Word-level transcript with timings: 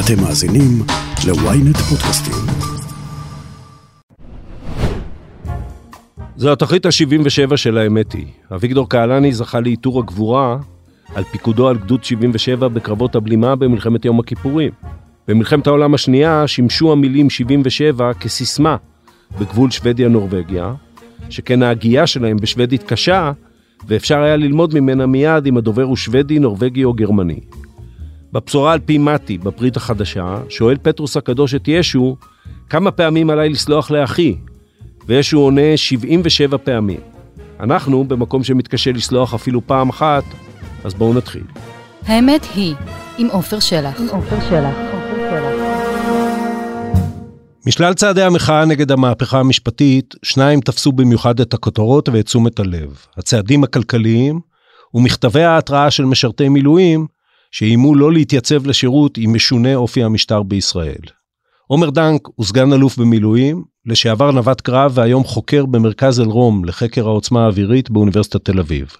אתם 0.00 0.22
מאזינים 0.22 0.82
ל-ynet 1.26 1.78
פודקאסטים. 1.78 2.34
זו 6.36 6.52
התוכנית 6.52 6.86
ה-77 6.86 7.56
של 7.56 7.78
האמת 7.78 8.12
היא. 8.12 8.26
אביגדור 8.54 8.88
קהלני 8.88 9.32
זכה 9.32 9.60
לעיטור 9.60 9.98
הגבורה 9.98 10.58
על 11.14 11.24
פיקודו 11.24 11.68
על 11.68 11.78
גדוד 11.78 12.04
77 12.04 12.68
בקרבות 12.68 13.14
הבלימה 13.14 13.56
במלחמת 13.56 14.04
יום 14.04 14.20
הכיפורים. 14.20 14.72
במלחמת 15.28 15.66
העולם 15.66 15.94
השנייה 15.94 16.46
שימשו 16.46 16.92
המילים 16.92 17.30
77 17.30 18.12
כסיסמה 18.14 18.76
בגבול 19.40 19.70
שוודיה-נורבגיה, 19.70 20.74
שכן 21.30 21.62
ההגייה 21.62 22.06
שלהם 22.06 22.36
בשוודית 22.36 22.82
קשה, 22.82 23.32
ואפשר 23.88 24.18
היה 24.18 24.36
ללמוד 24.36 24.74
ממנה 24.74 25.06
מיד 25.06 25.46
אם 25.46 25.56
הדובר 25.56 25.82
הוא 25.82 25.96
שוודי, 25.96 26.38
נורבגי 26.38 26.84
או 26.84 26.92
גרמני. 26.92 27.40
בבשורה 28.32 28.72
על 28.72 28.78
פי 28.78 28.98
מתי, 28.98 29.38
בברית 29.38 29.76
החדשה, 29.76 30.38
שואל 30.48 30.76
פטרוס 30.82 31.16
הקדוש 31.16 31.54
את 31.54 31.68
ישו, 31.68 32.16
כמה 32.70 32.90
פעמים 32.90 33.30
עליי 33.30 33.48
לסלוח 33.48 33.90
לאחי? 33.90 34.36
וישו 35.06 35.38
עונה 35.38 35.76
77 35.76 36.58
פעמים. 36.58 37.00
אנחנו 37.60 38.04
במקום 38.04 38.44
שמתקשה 38.44 38.92
לסלוח 38.92 39.34
אפילו 39.34 39.66
פעם 39.66 39.88
אחת, 39.88 40.24
אז 40.84 40.94
בואו 40.94 41.14
נתחיל. 41.14 41.44
האמת 42.06 42.46
היא, 42.54 42.74
עם 43.18 43.28
עופר 43.30 43.60
שלח. 43.60 44.00
עם 44.00 44.08
עופר 44.08 44.36
שלח. 44.50 44.74
משלל 47.66 47.94
צעדי 47.94 48.22
המחאה 48.22 48.64
נגד 48.64 48.92
המהפכה 48.92 49.40
המשפטית, 49.40 50.14
שניים 50.22 50.60
תפסו 50.60 50.92
במיוחד 50.92 51.40
את 51.40 51.54
הכותרות 51.54 52.08
ואת 52.08 52.24
תשומת 52.24 52.58
הלב. 52.58 52.98
הצעדים 53.16 53.64
הכלכליים 53.64 54.40
ומכתבי 54.94 55.42
ההתראה 55.42 55.90
של 55.90 56.04
משרתי 56.04 56.48
מילואים 56.48 57.06
שאיימו 57.56 57.94
לא 57.94 58.12
להתייצב 58.12 58.66
לשירות 58.66 59.18
עם 59.18 59.34
משונה 59.34 59.74
אופי 59.74 60.02
המשטר 60.04 60.42
בישראל. 60.42 61.02
עומר 61.66 61.90
דנק 61.90 62.28
הוא 62.34 62.46
סגן 62.46 62.72
אלוף 62.72 62.98
במילואים, 62.98 63.64
לשעבר 63.86 64.30
נווט 64.30 64.60
קרב 64.60 64.92
והיום 64.94 65.24
חוקר 65.24 65.66
במרכז 65.66 66.20
אלרום 66.20 66.64
לחקר 66.64 67.06
העוצמה 67.06 67.44
האווירית 67.44 67.90
באוניברסיטת 67.90 68.44
תל 68.44 68.60
אביב. 68.60 68.96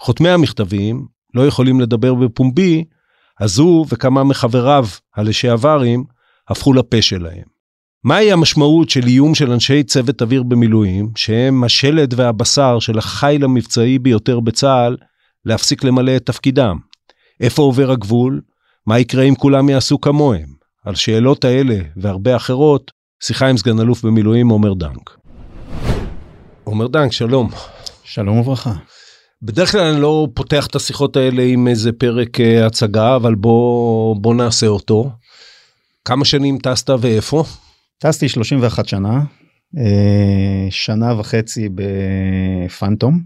חותמי 0.00 0.28
המכתבים 0.28 1.06
לא 1.34 1.46
יכולים 1.46 1.80
לדבר 1.80 2.14
בפומבי, 2.14 2.84
אז 3.40 3.58
הוא 3.58 3.86
וכמה 3.88 4.24
מחבריו 4.24 4.86
הלשעברים 5.16 6.04
הפכו 6.48 6.72
לפה 6.72 7.02
שלהם. 7.02 7.44
מהי 8.04 8.32
המשמעות 8.32 8.90
של 8.90 9.06
איום 9.06 9.34
של 9.34 9.52
אנשי 9.52 9.82
צוות 9.82 10.22
אוויר 10.22 10.42
במילואים, 10.42 11.10
שהם 11.16 11.64
השלד 11.64 12.14
והבשר 12.16 12.78
של 12.78 12.98
החיל 12.98 13.44
המבצעי 13.44 13.98
ביותר 13.98 14.40
בצה"ל, 14.40 14.96
להפסיק 15.44 15.84
למלא 15.84 16.16
את 16.16 16.26
תפקידם? 16.26 16.87
איפה 17.40 17.62
עובר 17.62 17.90
הגבול? 17.90 18.40
מה 18.86 18.98
יקרה 18.98 19.22
אם 19.22 19.34
כולם 19.34 19.68
יעשו 19.68 20.00
כמוהם? 20.00 20.48
על 20.84 20.94
שאלות 20.94 21.44
האלה 21.44 21.78
והרבה 21.96 22.36
אחרות, 22.36 22.90
שיחה 23.22 23.46
עם 23.46 23.56
סגן 23.56 23.80
אלוף 23.80 24.04
במילואים 24.04 24.48
עומר 24.48 24.74
דנק. 24.74 25.16
עומר 26.64 26.86
דנק, 26.86 27.12
שלום. 27.12 27.50
שלום 28.04 28.38
וברכה. 28.38 28.72
בדרך 29.42 29.72
כלל 29.72 29.80
אני 29.80 30.00
לא 30.00 30.28
פותח 30.34 30.66
את 30.66 30.74
השיחות 30.74 31.16
האלה 31.16 31.42
עם 31.42 31.68
איזה 31.68 31.92
פרק 31.92 32.40
uh, 32.40 32.66
הצגה, 32.66 33.16
אבל 33.16 33.34
בוא, 33.34 34.16
בוא 34.16 34.34
נעשה 34.34 34.66
אותו. 34.66 35.10
כמה 36.04 36.24
שנים 36.24 36.58
טסת 36.58 36.90
ואיפה? 36.90 37.44
טסתי 37.98 38.28
31 38.28 38.88
שנה, 38.88 39.20
אה, 39.78 40.66
שנה 40.70 41.20
וחצי 41.20 41.68
בפנטום, 41.74 43.22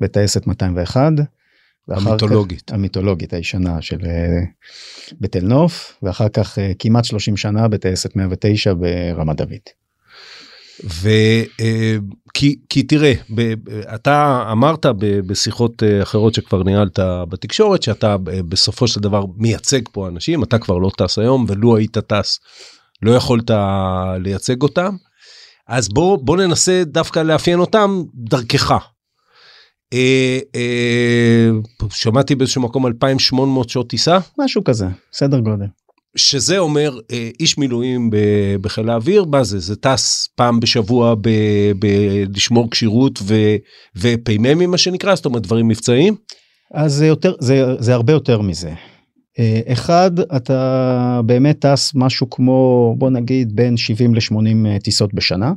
בטייסת 0.00 0.46
201. 0.46 1.12
המיתולוגית. 1.92 2.62
כך, 2.66 2.74
המיתולוגית 2.74 3.32
הישנה 3.32 3.82
של 3.82 3.98
אה, 4.04 4.40
בתל 5.20 5.44
נוף, 5.44 5.98
ואחר 6.02 6.28
כך 6.28 6.58
אה, 6.58 6.72
כמעט 6.78 7.04
30 7.04 7.36
שנה 7.36 7.68
בטייסת 7.68 8.16
109 8.16 8.74
ברמת 8.74 9.36
דוד. 9.36 9.52
וכי 10.84 12.56
כי 12.68 12.82
תראה, 12.82 13.12
ב, 13.34 13.54
אתה 13.94 14.48
אמרת 14.52 14.86
ב, 14.86 15.20
בשיחות 15.20 15.82
אחרות 16.02 16.34
שכבר 16.34 16.62
ניהלת 16.62 16.98
בתקשורת, 17.28 17.82
שאתה 17.82 18.16
בסופו 18.48 18.88
של 18.88 19.00
דבר 19.00 19.24
מייצג 19.36 19.80
פה 19.92 20.08
אנשים, 20.08 20.42
אתה 20.42 20.58
כבר 20.58 20.78
לא 20.78 20.90
טס 20.98 21.18
היום, 21.18 21.44
ולו 21.48 21.76
היית 21.76 21.98
טס 21.98 22.40
לא 23.02 23.12
יכולת 23.12 23.50
לייצג 24.18 24.62
אותם. 24.62 24.96
אז 25.68 25.88
בוא, 25.88 26.18
בוא 26.22 26.36
ננסה 26.36 26.82
דווקא 26.86 27.20
לאפיין 27.20 27.58
אותם 27.58 28.02
דרכך. 28.14 28.72
אה, 29.92 30.38
אה, 30.54 31.50
שמעתי 31.90 32.34
באיזשהו 32.34 32.62
מקום 32.62 32.86
2,800 32.86 33.68
שעות 33.68 33.90
טיסה? 33.90 34.18
משהו 34.38 34.64
כזה, 34.64 34.86
סדר 35.12 35.40
גודל. 35.40 35.66
שזה 36.16 36.58
אומר 36.58 36.98
אה, 37.12 37.30
איש 37.40 37.58
מילואים 37.58 38.10
בחיל 38.60 38.90
האוויר, 38.90 39.24
מה 39.24 39.44
זה? 39.44 39.58
זה 39.58 39.76
טס 39.76 40.28
פעם 40.36 40.60
בשבוע 40.60 41.14
ב, 41.14 41.28
ב, 41.78 41.86
לשמור 42.34 42.70
כשירות 42.70 43.22
ופ"מים 43.96 44.70
מה 44.70 44.78
שנקרא, 44.78 45.14
זאת 45.14 45.26
אומרת 45.26 45.42
דברים 45.42 45.68
מבצעיים? 45.68 46.14
אז 46.74 46.92
זה 46.92 47.06
יותר, 47.06 47.34
זה, 47.40 47.64
זה 47.78 47.94
הרבה 47.94 48.12
יותר 48.12 48.40
מזה. 48.40 48.72
אחד, 49.66 50.10
אתה 50.36 51.20
באמת 51.26 51.66
טס 51.66 51.92
משהו 51.94 52.30
כמו, 52.30 52.94
בוא 52.98 53.10
נגיד, 53.10 53.56
בין 53.56 53.76
70 53.76 54.14
ל-80 54.14 54.66
אה, 54.66 54.78
טיסות 54.78 55.14
בשנה, 55.14 55.52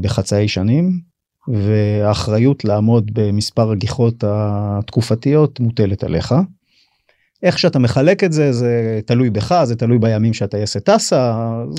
בחצאי 0.00 0.48
שנים, 0.48 1.00
והאחריות 1.48 2.64
לעמוד 2.64 3.10
במספר 3.14 3.70
הגיחות 3.70 4.24
התקופתיות 4.26 5.60
מוטלת 5.60 6.04
עליך. 6.04 6.34
איך 7.42 7.58
שאתה 7.58 7.78
מחלק 7.78 8.24
את 8.24 8.32
זה 8.32 8.52
זה 8.52 9.00
תלוי 9.06 9.30
בך 9.30 9.62
זה 9.64 9.76
תלוי 9.76 9.98
בימים 9.98 10.34
שהטייסת 10.34 10.84
טסה. 10.84 11.34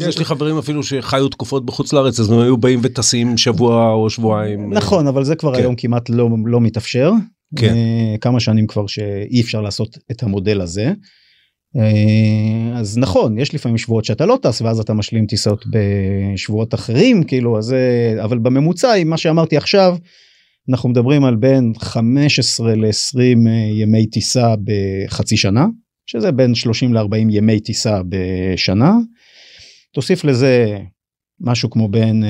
יש 0.08 0.18
לי 0.20 0.26
חברים 0.26 0.58
אפילו 0.58 0.84
שחיו 0.84 1.30
תקופות 1.30 1.66
בחוץ 1.66 1.94
לארץ 1.94 2.20
אז 2.20 2.32
הם 2.32 2.40
היו 2.40 2.58
באים 2.58 2.80
וטסים 2.84 3.38
שבוע 3.38 3.92
או 3.92 4.10
שבועיים. 4.10 4.74
נכון 4.74 5.08
אבל 5.08 5.24
זה 5.24 5.36
כבר 5.36 5.54
כן. 5.56 5.60
היום 5.62 5.76
כמעט 5.76 6.10
לא 6.10 6.30
לא 6.46 6.62
מתאפשר. 6.62 7.12
כן. 7.56 7.74
אה, 7.74 8.16
כמה 8.22 8.40
שנים 8.40 8.68
כבר 8.68 8.88
שאי 8.88 9.42
אפשר 9.42 9.62
לעשות 9.62 9.98
את 10.12 10.24
המודל 10.24 10.62
הזה. 10.62 10.94
אה, 11.78 12.80
אז 12.80 12.98
נכון 12.98 13.38
יש 13.38 13.56
לפעמים 13.56 13.78
שבועות 13.78 14.06
שאתה 14.06 14.26
לא 14.26 14.38
טס 14.42 14.62
ואז 14.62 14.80
אתה 14.80 14.94
משלים 14.94 15.26
טיסות 15.26 15.66
בשבועות 15.70 16.74
אחרים 16.74 17.24
כאילו 17.24 17.58
אז 17.58 17.76
אבל 18.24 18.38
בממוצע 18.38 18.94
עם 18.94 19.10
מה 19.10 19.18
שאמרתי 19.18 19.58
עכשיו 19.58 19.98
אנחנו 20.70 20.90
מדברים 20.90 21.24
על 21.26 21.36
בין 21.36 21.74
15 21.78 22.76
ל-20 22.76 23.20
אה, 23.48 23.52
ימי 23.82 24.06
טיסה 24.06 24.56
בחצי 24.64 25.38
שנה 25.38 25.66
שזה 26.06 26.32
בין 26.32 26.56
30 26.56 26.94
ל-40 26.94 27.16
ימי 27.30 27.60
טיסה 27.60 28.02
בשנה. 28.10 28.92
תוסיף 29.94 30.24
לזה 30.24 30.78
משהו 31.42 31.70
כמו 31.70 31.88
בין 31.88 32.24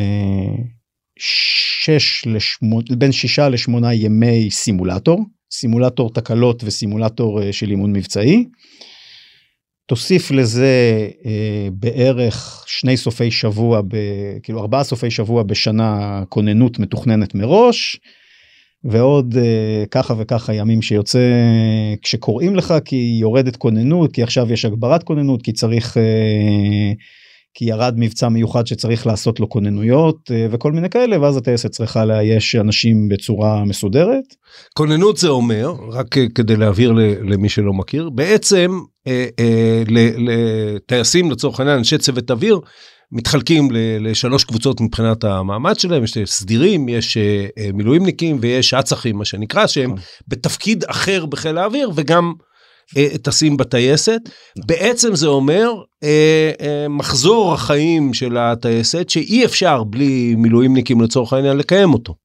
6 1.20 2.26
ל-8 2.26 2.96
בין 2.98 3.12
6 3.12 3.40
ל-8 3.40 3.94
ימי 3.94 4.52
סימולטור 4.52 5.26
סימולטור 5.52 6.14
תקלות 6.14 6.64
וסימולטור 6.64 7.42
אה, 7.42 7.54
של 7.54 7.70
אימון 7.70 7.94
מבצעי. 7.94 8.46
תוסיף 9.86 10.32
לזה 10.32 11.08
אה, 11.26 11.68
בערך 11.72 12.64
שני 12.68 12.98
סופי 12.98 13.32
שבוע 13.32 13.82
ב, 13.82 13.96
כאילו 14.44 14.60
ארבעה 14.62 14.84
סופי 14.84 15.12
שבוע 15.12 15.44
בשנה 15.44 16.24
כוננות 16.30 16.80
מתוכננת 16.80 17.36
מראש 17.36 18.00
ועוד 18.84 19.38
אה, 19.38 19.84
ככה 19.92 20.14
וככה 20.18 20.54
ימים 20.54 20.82
שיוצא 20.82 21.20
כשקוראים 22.02 22.56
לך 22.56 22.74
כי 22.86 23.18
יורדת 23.22 23.56
כוננות 23.56 24.12
כי 24.12 24.24
עכשיו 24.24 24.54
יש 24.54 24.66
הגברת 24.66 25.04
כוננות 25.04 25.42
כי 25.42 25.52
צריך 25.52 25.98
אה, 25.98 26.94
כי 27.54 27.66
ירד 27.66 27.94
מבצע 27.98 28.30
מיוחד 28.30 28.68
שצריך 28.68 29.08
לעשות 29.08 29.40
לו 29.40 29.50
כוננויות 29.50 30.32
אה, 30.32 30.48
וכל 30.52 30.72
מיני 30.72 30.90
כאלה 30.90 31.22
ואז 31.22 31.38
הטייסת 31.38 31.72
צריכה 31.72 32.06
לאייש 32.06 32.56
אנשים 32.56 33.10
בצורה 33.10 33.66
מסודרת. 33.66 34.24
כוננות 34.74 35.18
זה 35.18 35.30
אומר 35.30 35.74
רק 35.92 36.18
אה, 36.18 36.26
כדי 36.36 36.56
להבהיר 36.56 36.92
למי 37.22 37.50
שלא 37.50 37.74
מכיר 37.74 38.10
בעצם 38.10 38.80
אה, 39.08 39.84
לטייסים 40.18 41.32
לצורך 41.32 41.60
העניין 41.60 41.78
אנשי 41.78 41.98
צוות 41.98 42.32
אוויר 42.32 42.60
מתחלקים 43.12 43.70
לשלוש 44.00 44.44
קבוצות 44.44 44.82
מבחינת 44.82 45.24
המעמד 45.24 45.80
שלהם 45.80 46.04
יש 46.04 46.18
סדירים 46.26 46.90
יש 46.90 47.18
מילואימניקים 47.74 48.38
ויש 48.42 48.74
אצ"חים 48.74 49.18
מה 49.18 49.26
שנקרא 49.26 49.68
שהם 49.68 49.92
נכון. 49.92 50.04
בתפקיד 50.28 50.84
אחר 50.84 51.26
בחיל 51.26 51.58
האוויר 51.58 51.92
וגם. 51.96 52.34
אה, 52.98 53.18
טסים 53.22 53.58
בטייסת. 53.58 54.22
בעצם 54.66 55.16
זה 55.16 55.28
אומר 55.28 55.70
אה, 56.04 56.52
אה, 56.62 56.88
מחזור 56.90 57.54
החיים 57.54 58.14
של 58.14 58.38
הטייסת 58.38 59.10
שאי 59.10 59.46
אפשר 59.46 59.84
בלי 59.84 60.36
מילואימניקים 60.38 61.02
לצורך 61.02 61.34
העניין 61.34 61.58
לקיים 61.58 61.94
אותו. 61.94 62.16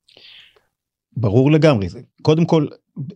ברור 1.21 1.51
לגמרי 1.51 1.89
קודם 2.23 2.45
כל 2.45 2.67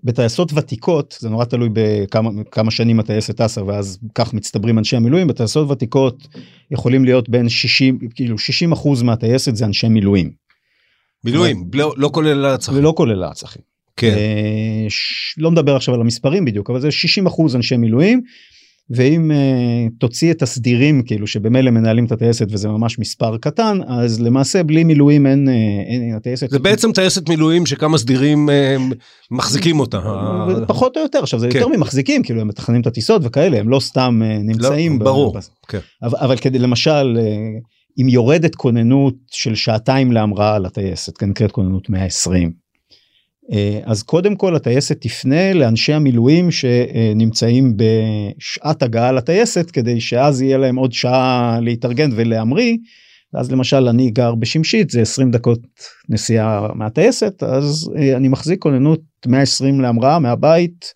בטייסות 0.05 0.53
ותיקות 0.55 1.17
זה 1.21 1.29
נורא 1.29 1.45
תלוי 1.45 1.69
בכמה 1.73 2.31
כמה 2.51 2.71
שנים 2.71 3.01
הטייסת 3.01 3.37
טסה 3.37 3.65
ואז 3.65 3.99
כך 4.15 4.35
מצטברים 4.35 4.79
אנשי 4.79 4.97
המילואים 4.97 5.27
בטייסות 5.27 5.71
ותיקות 5.71 6.29
יכולים 6.71 7.05
להיות 7.05 7.29
בין 7.29 7.49
60 7.49 7.99
כאילו 8.15 8.39
60 8.39 8.73
אחוז 8.73 9.03
מהטייסת 9.03 9.57
זה 9.57 9.65
אנשי 9.65 9.89
מילואים. 9.89 10.31
מילואים 11.25 11.71
לא, 11.75 11.95
לא 11.97 12.11
כולל 12.13 12.47
הצחים. 12.47 12.83
לא 12.83 12.93
כולל 12.97 13.25
הצחים. 13.25 13.63
כן. 13.97 14.15
אה, 14.17 14.87
לא 15.39 15.51
מדבר 15.51 15.77
עכשיו 15.77 15.95
על 15.95 16.01
המספרים 16.01 16.45
בדיוק 16.45 16.71
אבל 16.71 16.81
זה 16.81 16.91
60 16.91 17.27
אחוז 17.27 17.57
אנשי 17.57 17.77
מילואים 17.77 18.23
ואם 18.91 19.31
uh, 19.31 19.93
תוציא 19.99 20.33
את 20.33 20.43
הסדירים 20.43 21.03
כאילו 21.03 21.27
שבמילא 21.27 21.71
מנהלים 21.71 22.05
את 22.05 22.13
הטייסת 22.13 22.47
וזה 22.51 22.69
ממש 22.69 22.99
מספר 22.99 23.37
קטן 23.37 23.79
אז 23.87 24.21
למעשה 24.21 24.63
בלי 24.63 24.85
מילואים 24.85 25.27
אין, 25.27 25.49
uh, 25.49 25.51
אין 25.87 26.15
הטייסת. 26.17 26.51
זה 26.51 26.59
בעצם 26.59 26.93
טייסת 26.93 27.29
מילואים 27.29 27.67
שכמה 27.67 27.99
סדירים 27.99 28.49
uh, 28.49 28.95
מחזיקים 29.31 29.81
אותה. 29.81 30.01
פחות 30.67 30.97
או 30.97 31.03
יותר 31.03 31.19
עכשיו 31.19 31.41
זה 31.41 31.49
כן. 31.51 31.59
יותר 31.59 31.77
ממחזיקים 31.77 32.23
כאילו 32.23 32.41
הם 32.41 32.49
מתכננים 32.49 32.81
את 32.81 32.87
הטיסות 32.87 33.23
וכאלה 33.25 33.59
הם 33.59 33.69
לא 33.69 33.81
סתם 33.81 34.21
uh, 34.23 34.43
נמצאים. 34.43 34.99
לא, 34.99 35.05
ברור. 35.05 35.39
ב... 35.39 35.41
כן. 35.69 35.79
אבל, 36.03 36.19
אבל 36.19 36.37
כדי 36.37 36.59
למשל 36.59 37.19
uh, 37.19 38.01
אם 38.03 38.09
יורדת 38.09 38.55
כוננות 38.55 39.15
של 39.31 39.55
שעתיים 39.55 40.13
להמראה 40.13 40.55
על 40.55 40.67
הטייסת 40.67 41.19
כן 41.19 41.31
נקראת 41.31 41.53
כוננות 41.53 41.91
120. 41.91 42.64
אה, 43.53 43.81
אז 43.85 44.03
קודם 44.03 44.37
כל 44.37 44.57
הטייסת 44.57 45.01
תפנה 45.01 45.53
לאנשי 45.53 45.93
המילואים 45.93 46.51
שנמצאים 46.51 47.77
בשעת 47.77 48.83
הגעה 48.83 49.13
לטייסת 49.13 49.71
כדי 49.71 50.01
שאז 50.01 50.43
יהיה 50.43 50.59
להם 50.59 50.77
עוד 50.77 50.93
שעה 50.93 51.59
להתארגן 51.63 52.11
ולהמריא. 52.15 52.77
אז 53.35 53.53
למשל 53.53 53.89
אני 53.89 54.11
גר 54.11 54.35
בשמשית 54.35 54.91
זה 54.91 55.01
20 55.01 55.31
דקות 55.31 55.59
נסיעה 56.09 56.69
מהטייסת 56.75 57.43
אז 57.43 57.91
אה, 57.97 58.17
אני 58.17 58.29
מחזיק 58.29 58.63
כוננות 58.63 59.01
120 59.27 59.81
להמראה 59.81 60.19
מהבית 60.19 60.93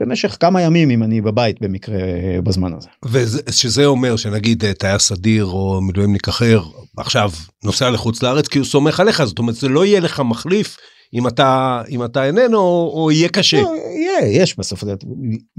במשך 0.00 0.36
כמה 0.40 0.62
ימים 0.62 0.90
אם 0.90 1.02
אני 1.02 1.20
בבית 1.20 1.60
במקרה 1.60 2.00
אה, 2.00 2.40
בזמן 2.44 2.72
הזה. 2.74 2.88
ושזה 3.04 3.86
אומר 3.86 4.16
שנגיד 4.16 4.64
טייס 4.78 5.02
סדיר 5.02 5.44
או 5.44 5.80
מילואימניק 5.80 6.28
אחר 6.28 6.62
עכשיו 6.96 7.30
נוסע 7.64 7.90
לחוץ 7.90 8.22
לארץ 8.22 8.48
כי 8.48 8.58
הוא 8.58 8.66
סומך 8.66 9.00
עליך 9.00 9.24
זאת 9.24 9.38
אומרת 9.38 9.54
זה 9.54 9.68
לא 9.68 9.84
יהיה 9.84 10.00
לך 10.00 10.20
מחליף 10.20 10.76
אם 11.14 11.28
אתה 11.28 11.82
אם 11.88 12.04
אתה 12.04 12.24
איננו 12.24 12.90
או 12.94 13.10
יהיה 13.12 13.28
קשה. 13.28 13.60
לא, 13.62 13.74
יהיה 13.96 14.42
יש 14.42 14.58
בסוף 14.58 14.84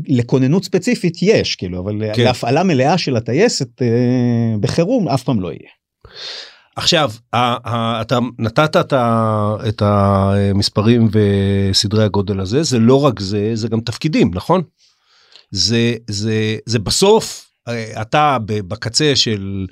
לכוננות 0.08 0.64
ספציפית 0.66 1.22
יש 1.22 1.56
כאילו 1.56 1.80
אבל 1.80 2.02
כן. 2.14 2.24
להפעלה 2.24 2.64
מלאה 2.64 2.98
של 2.98 3.16
הטייסת 3.16 3.82
אה, 3.82 3.88
בחירום 4.60 5.08
אף 5.08 5.24
פעם 5.24 5.42
לא 5.42 5.48
יהיה. 5.48 5.70
עכשיו 6.76 7.12
אתה 8.02 8.20
נתת 8.40 8.94
את 9.68 9.82
המספרים 9.82 11.10
וסדרי 11.12 12.04
הגודל 12.04 12.40
הזה 12.40 12.64
זה 12.64 12.80
לא 12.80 13.06
רק 13.06 13.20
זה 13.20 13.52
זה 13.54 13.68
גם 13.68 13.82
תפקידים 13.82 14.32
נכון? 14.34 14.62
זה 15.52 15.96
זה 16.08 16.58
זה 16.66 16.80
בסוף 16.80 17.50
אה, 17.68 18.02
אתה 18.02 18.38
בקצה 18.48 19.16
של 19.16 19.66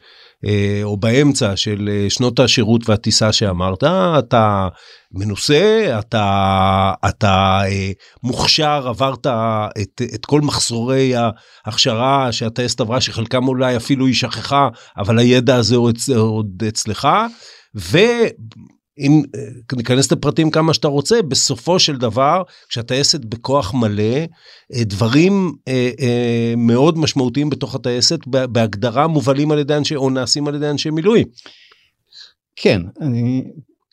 או 0.83 0.97
באמצע 0.97 1.55
של 1.55 1.89
אה, 1.91 2.09
שנות 2.09 2.39
השירות 2.39 2.89
והטיסה 2.89 3.31
שאמרת 3.31 3.83
אתה 4.19 4.67
מנוסה 5.11 5.95
אתה 5.99 6.93
אתה 7.09 7.61
אה, 7.65 7.91
מוכשר 8.23 8.87
עברת 8.87 9.27
את, 9.81 10.01
את 10.15 10.25
כל 10.25 10.41
מחסורי 10.41 11.13
ההכשרה 11.65 12.31
שהטייסת 12.31 12.81
עברה 12.81 13.01
שחלקם 13.01 13.47
אולי 13.47 13.77
אפילו 13.77 14.05
היא 14.05 14.15
שכחה 14.15 14.67
אבל 14.97 15.19
הידע 15.19 15.55
הזה 15.55 15.75
עוד, 15.75 15.97
עוד 16.15 16.63
אצלך. 16.67 17.07
ו... 17.75 17.97
אם 18.99 19.21
אה, 19.35 19.41
ניכנס 19.77 20.11
לפרטים 20.11 20.51
כמה 20.51 20.73
שאתה 20.73 20.87
רוצה, 20.87 21.21
בסופו 21.21 21.79
של 21.79 21.97
דבר, 21.97 22.43
כשהטייסת 22.69 23.25
בכוח 23.25 23.73
מלא, 23.73 24.25
אה, 24.73 24.83
דברים 24.83 25.53
אה, 25.67 26.53
מאוד 26.57 26.97
משמעותיים 26.97 27.49
בתוך 27.49 27.75
הטייסת, 27.75 28.19
בהגדרה 28.27 29.07
מובלים 29.07 29.51
על 29.51 29.59
ידי 29.59 29.75
אנשי, 29.75 29.95
או 29.95 30.09
נעשים 30.09 30.47
על 30.47 30.55
ידי 30.55 30.69
אנשי 30.69 30.89
מילואים. 30.89 31.27
כן, 32.55 32.81
אני... 33.01 33.43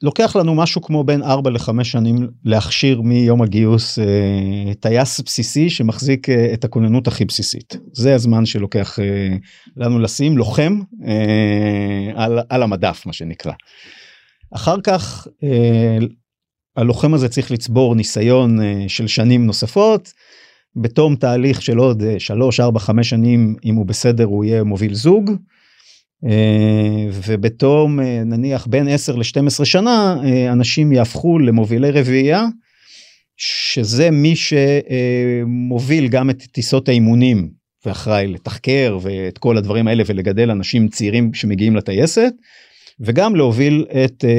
לוקח 0.03 0.37
לנו 0.37 0.55
משהו 0.55 0.83
כמו 0.83 1.05
בין 1.05 1.23
4 1.23 1.51
ל-5 1.51 1.85
שנים 1.85 2.29
להכשיר 2.45 3.01
מיום 3.01 3.43
הגיוס 3.43 3.99
אה, 3.99 4.75
טייס 4.81 5.21
בסיסי 5.21 5.71
שמחזיק 5.71 6.29
אה, 6.29 6.55
את 6.55 6.65
הכוננות 6.65 7.07
הכי 7.07 7.25
בסיסית. 7.25 7.77
זה 7.93 8.15
הזמן 8.15 8.47
שלוקח 8.47 8.99
אה, 8.99 9.37
לנו 9.77 9.99
לשים 9.99 10.39
לוחם 10.39 10.81
אה, 11.07 12.25
על, 12.25 12.39
על 12.49 12.63
המדף 12.63 13.03
מה 13.07 13.13
שנקרא. 13.13 13.53
אחר 14.57 14.81
כך 14.81 15.27
אה, 15.43 15.99
הלוחם 16.77 17.15
הזה 17.15 17.29
צריך 17.29 17.51
לצבור 17.51 17.95
ניסיון 17.95 18.61
אה, 18.61 18.85
של 18.89 19.07
שנים 19.07 19.47
נוספות. 19.47 20.13
בתום 20.77 21.17
תהליך 21.17 21.63
של 21.63 21.79
עוד 21.79 22.03
3 22.19 22.61
4 22.61 22.81
5 22.81 23.11
שנים 23.11 23.57
אם 23.65 23.75
הוא 23.75 23.87
בסדר 23.87 24.25
הוא 24.25 24.45
יהיה 24.45 24.65
מוביל 24.65 24.95
זוג. 24.95 25.31
אה, 26.25 27.07
ובתום 27.27 28.01
אה, 28.01 28.23
נניח 28.25 28.67
בין 28.67 28.89
10 28.89 29.17
ל-12 29.17 29.65
שנה 29.65 30.17
אה, 30.25 30.53
אנשים 30.53 30.93
יהפכו 30.93 31.39
למובילי 31.39 31.91
רביעייה 31.91 32.45
שזה 33.37 34.11
מי 34.11 34.35
שמוביל 34.37 36.09
גם 36.09 36.31
את 36.31 36.43
טיסות 36.43 36.89
האימונים 36.89 37.51
ואחראי 37.87 38.27
לתחקר 38.27 38.99
ואת 39.03 39.39
כל 39.39 39.57
הדברים 39.57 39.89
האלה 39.89 40.03
ולגדל 40.07 40.51
אנשים 40.51 40.89
צעירים 40.89 41.35
שמגיעים 41.35 41.77
לטייסת 41.77 42.33
וגם 43.01 43.37
להוביל 43.37 43.85
את 44.05 44.25
אה, 44.25 44.31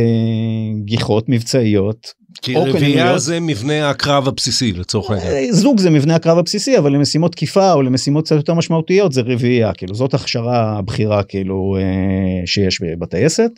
גיחות 0.86 1.30
מבצעיות. 1.30 2.14
כי 2.42 2.56
רביעייה 2.56 3.18
זה 3.18 3.40
מבנה 3.40 3.90
הקרב 3.90 4.28
הבסיסי 4.28 4.74
לצורך 4.74 5.12
העניין. 5.12 5.34
אה, 5.34 5.52
זוג 5.52 5.80
זה 5.80 5.90
מבנה 5.90 6.16
הקרב 6.16 6.38
הבסיסי 6.38 6.78
אבל 6.78 6.92
למשימות 6.92 7.32
תקיפה 7.32 7.74
או 7.74 7.82
למשימות 7.82 8.26
קצת 8.26 8.36
יותר 8.36 8.54
משמעותיות 8.54 9.12
זה 9.12 9.22
רביעייה 9.22 9.74
כאילו 9.74 9.96
זאת 9.96 10.14
הכשרה 10.14 10.78
הבכירה 10.78 11.24
כאילו 11.24 11.78
אה, 11.80 12.48
שיש 12.48 12.82
בטייסת. 13.00 13.52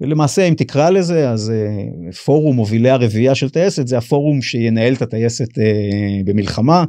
ולמעשה 0.00 0.48
אם 0.48 0.54
תקרא 0.54 0.90
לזה 0.90 1.30
אז 1.30 1.50
אה, 1.50 2.12
פורום 2.12 2.56
מובילי 2.56 2.90
הרביעייה 2.90 3.34
של 3.34 3.50
טייסת 3.50 3.86
זה 3.86 3.98
הפורום 3.98 4.42
שינהל 4.42 4.94
את 4.94 5.02
הטייסת 5.02 5.58
אה, 5.58 6.20
במלחמה. 6.24 6.84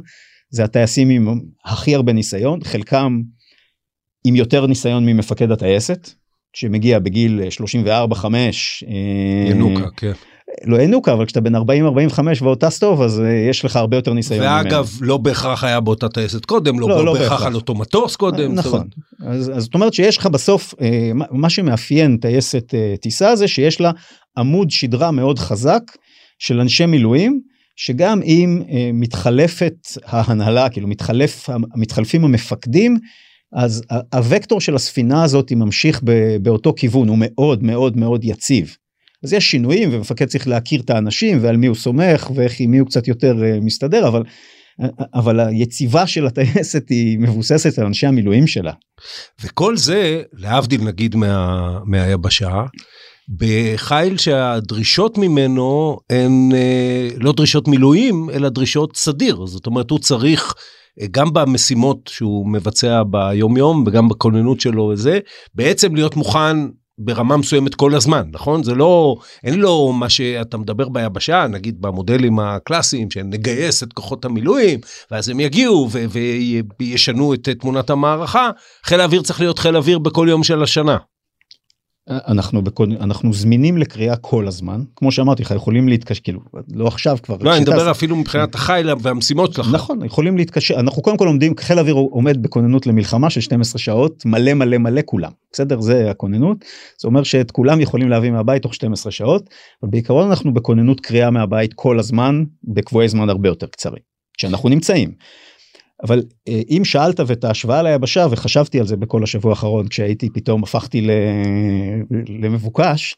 זה 0.50 0.64
הטייסים 0.64 1.10
עם 1.10 1.40
הכי 1.64 1.94
הרבה 1.94 2.12
ניסיון 2.12 2.64
חלקם 2.64 3.20
עם 4.24 4.36
יותר 4.36 4.66
ניסיון 4.66 5.06
ממפקד 5.06 5.50
הטייסת 5.50 6.10
שמגיע 6.52 6.98
בגיל 6.98 7.40
34-5. 7.86 8.24
אה, 8.24 8.34
ינוקה, 9.50 9.90
כן. 9.96 10.12
לא 10.64 10.82
ינוקה 10.82 11.12
אבל 11.12 11.26
כשאתה 11.26 11.40
בן 11.40 11.56
40-45 11.56 11.60
ועוד 12.42 12.58
טס 12.58 12.78
טוב 12.78 13.02
אז 13.02 13.20
אה, 13.20 13.32
יש 13.50 13.64
לך 13.64 13.76
הרבה 13.76 13.96
יותר 13.96 14.12
ניסיון. 14.12 14.46
ואגב 14.46 14.88
ממנו. 14.96 15.06
לא 15.06 15.16
בהכרח 15.16 15.64
היה 15.64 15.80
באותה 15.80 16.08
טייסת 16.08 16.44
קודם 16.44 16.80
לא, 16.80 16.88
לא, 16.88 17.04
לא 17.04 17.12
בהכרח 17.12 17.42
על 17.42 17.54
אותו 17.54 17.74
מטוס 17.74 18.16
קודם. 18.16 18.54
נכון 18.54 18.88
אז, 19.26 19.52
אז 19.56 19.62
זאת 19.62 19.74
אומרת 19.74 19.94
שיש 19.94 20.16
לך 20.16 20.26
בסוף 20.26 20.74
אה, 20.80 21.10
מה 21.30 21.50
שמאפיין 21.50 22.16
טייסת 22.16 22.74
טיסה 23.00 23.36
זה 23.36 23.48
שיש 23.48 23.80
לה 23.80 23.90
עמוד 24.38 24.70
שדרה 24.70 25.10
מאוד 25.10 25.38
חזק 25.38 25.82
של 26.38 26.60
אנשי 26.60 26.86
מילואים 26.86 27.40
שגם 27.76 28.22
אם 28.22 28.62
מתחלפת 28.92 29.74
ההנהלה 30.06 30.68
כאילו 30.68 30.88
מתחלף 30.88 31.48
מתחלפים 31.76 32.24
המפקדים 32.24 32.96
אז 33.52 33.82
הוקטור 34.14 34.60
של 34.60 34.74
הספינה 34.74 35.24
הזאת 35.24 35.52
ממשיך 35.52 36.02
באותו 36.42 36.74
כיוון 36.76 37.08
הוא 37.08 37.18
מאוד 37.20 37.62
מאוד 37.62 37.96
מאוד 37.96 38.24
יציב. 38.24 38.76
אז 39.24 39.32
יש 39.32 39.50
שינויים 39.50 39.88
ומפקד 39.92 40.26
צריך 40.26 40.48
להכיר 40.48 40.80
את 40.80 40.90
האנשים 40.90 41.38
ועל 41.42 41.56
מי 41.56 41.66
הוא 41.66 41.76
סומך 41.76 42.30
ואיך 42.34 42.60
עם 42.60 42.70
מי 42.70 42.78
הוא 42.78 42.88
קצת 42.88 43.08
יותר 43.08 43.44
אה, 43.44 43.60
מסתדר 43.60 44.08
אבל 44.08 44.22
אבל 45.14 45.40
היציבה 45.40 46.06
של 46.06 46.26
הטייסת 46.26 46.88
היא 46.88 47.18
מבוססת 47.18 47.78
על 47.78 47.86
אנשי 47.86 48.06
המילואים 48.06 48.46
שלה. 48.46 48.72
וכל 49.44 49.76
זה 49.76 50.22
להבדיל 50.32 50.84
נגיד 50.84 51.16
מה, 51.16 51.78
מהיבשה 51.84 52.64
בחיל 53.38 54.16
שהדרישות 54.16 55.18
ממנו 55.18 55.98
הן 56.10 56.48
אה, 56.54 57.08
לא 57.16 57.32
דרישות 57.32 57.68
מילואים 57.68 58.30
אלא 58.30 58.48
דרישות 58.48 58.96
סדיר 58.96 59.46
זאת 59.46 59.66
אומרת 59.66 59.90
הוא 59.90 59.98
צריך 59.98 60.54
גם 61.10 61.32
במשימות 61.32 62.10
שהוא 62.12 62.48
מבצע 62.48 63.02
ביום 63.10 63.56
יום 63.56 63.84
וגם 63.86 64.08
בכוננות 64.08 64.60
שלו 64.60 64.90
וזה 64.92 65.18
בעצם 65.54 65.94
להיות 65.94 66.16
מוכן 66.16 66.56
ברמה 66.98 67.36
מסוימת 67.36 67.74
כל 67.74 67.94
הזמן 67.94 68.22
נכון 68.32 68.62
זה 68.62 68.74
לא 68.74 69.16
אין 69.44 69.60
לו 69.60 69.92
מה 69.92 70.08
שאתה 70.08 70.56
מדבר 70.58 70.88
ביבשה 70.88 71.46
נגיד 71.50 71.80
במודלים 71.80 72.38
הקלאסיים 72.38 73.10
שנגייס 73.10 73.82
את 73.82 73.92
כוחות 73.92 74.24
המילואים 74.24 74.80
ואז 75.10 75.28
הם 75.28 75.40
יגיעו 75.40 75.88
וישנו 76.80 77.34
את 77.34 77.48
תמונת 77.48 77.90
המערכה 77.90 78.50
חיל 78.84 79.00
האוויר 79.00 79.22
צריך 79.22 79.40
להיות 79.40 79.58
חיל 79.58 79.76
אוויר 79.76 79.98
בכל 79.98 80.26
יום 80.30 80.42
של 80.42 80.62
השנה. 80.62 80.96
אנחנו 82.08 82.62
בכל 82.62 82.86
אנחנו 83.00 83.32
זמינים 83.32 83.78
לקריאה 83.78 84.16
כל 84.16 84.48
הזמן. 84.48 84.82
כמו 84.96 85.12
שאמרתי 85.12 85.42
לך 85.42 85.50
יכולים 85.50 85.88
להתקשר 85.88 86.20
כאילו 86.24 86.40
לא 86.72 86.86
עכשיו 86.86 87.18
כבר 87.22 87.36
לא 87.40 87.52
אני 87.52 87.60
מדבר 87.60 87.90
אפילו 87.90 88.16
מבחינת 88.16 88.54
החיל 88.54 88.90
והמשימות 89.00 89.52
שלך. 89.52 89.68
נכון 89.72 90.04
יכולים 90.04 90.36
להתקשר 90.36 90.74
אנחנו 90.74 91.02
קודם 91.02 91.16
כל 91.16 91.26
עומדים 91.26 91.54
חיל 91.56 91.78
האוויר 91.78 91.94
עומד 91.94 92.42
בכוננות 92.42 92.86
למלחמה 92.86 93.30
של 93.30 93.40
12 93.40 93.78
שעות 93.78 94.22
מלא 94.26 94.54
מלא 94.54 94.78
מלא 94.78 95.00
כולם. 95.04 95.30
בסדר? 95.52 95.80
זה 95.80 96.10
הכוננות. 96.10 96.56
זה 97.00 97.08
אומר 97.08 97.22
שאת 97.22 97.50
כולם 97.50 97.80
יכולים 97.80 98.08
להביא 98.08 98.30
מהבית 98.30 98.62
תוך 98.62 98.74
12 98.74 99.12
שעות 99.12 99.50
אבל 99.82 99.90
בעיקרון 99.90 100.28
אנחנו 100.30 100.54
בכוננות 100.54 101.00
קריאה 101.00 101.30
מהבית 101.30 101.74
כל 101.74 101.98
הזמן 101.98 102.44
בקבועי 102.64 103.08
זמן 103.08 103.28
הרבה 103.28 103.48
יותר 103.48 103.66
קצרים 103.66 104.02
שאנחנו 104.38 104.68
נמצאים. 104.68 105.12
אבל 106.04 106.22
אה, 106.48 106.60
אם 106.68 106.82
שאלת 106.84 107.20
ואת 107.26 107.44
ההשוואה 107.44 107.82
ליבשה 107.82 108.26
וחשבתי 108.30 108.80
על 108.80 108.86
זה 108.86 108.96
בכל 108.96 109.22
השבוע 109.22 109.50
האחרון 109.50 109.88
כשהייתי 109.88 110.30
פתאום 110.30 110.62
הפכתי 110.62 111.06
למבוקש. 112.28 113.16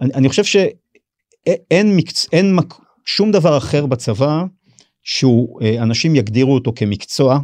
אני, 0.00 0.14
אני 0.14 0.28
חושב 0.28 0.44
שאין 0.44 1.96
מקצ... 1.96 2.26
אין 2.32 2.54
מק... 2.54 2.74
שום 3.04 3.32
דבר 3.32 3.58
אחר 3.58 3.86
בצבא 3.86 4.44
שהוא 5.02 5.60
אה, 5.62 5.76
יגדירו 6.14 6.54
אותו 6.54 6.72
כמקצוע 6.76 7.38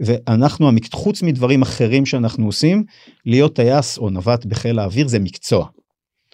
ואנחנו, 0.00 0.70
חוץ 0.92 1.22
מדברים 1.22 1.62
אחרים 1.62 2.06
שאנחנו 2.06 2.46
עושים, 2.46 2.84
להיות 3.26 3.56
טייס 3.56 3.98
או 3.98 4.10
נווט 4.10 4.44
בחיל 4.44 4.78
האוויר 4.78 5.08
זה 5.08 5.18
מקצוע. 5.18 5.66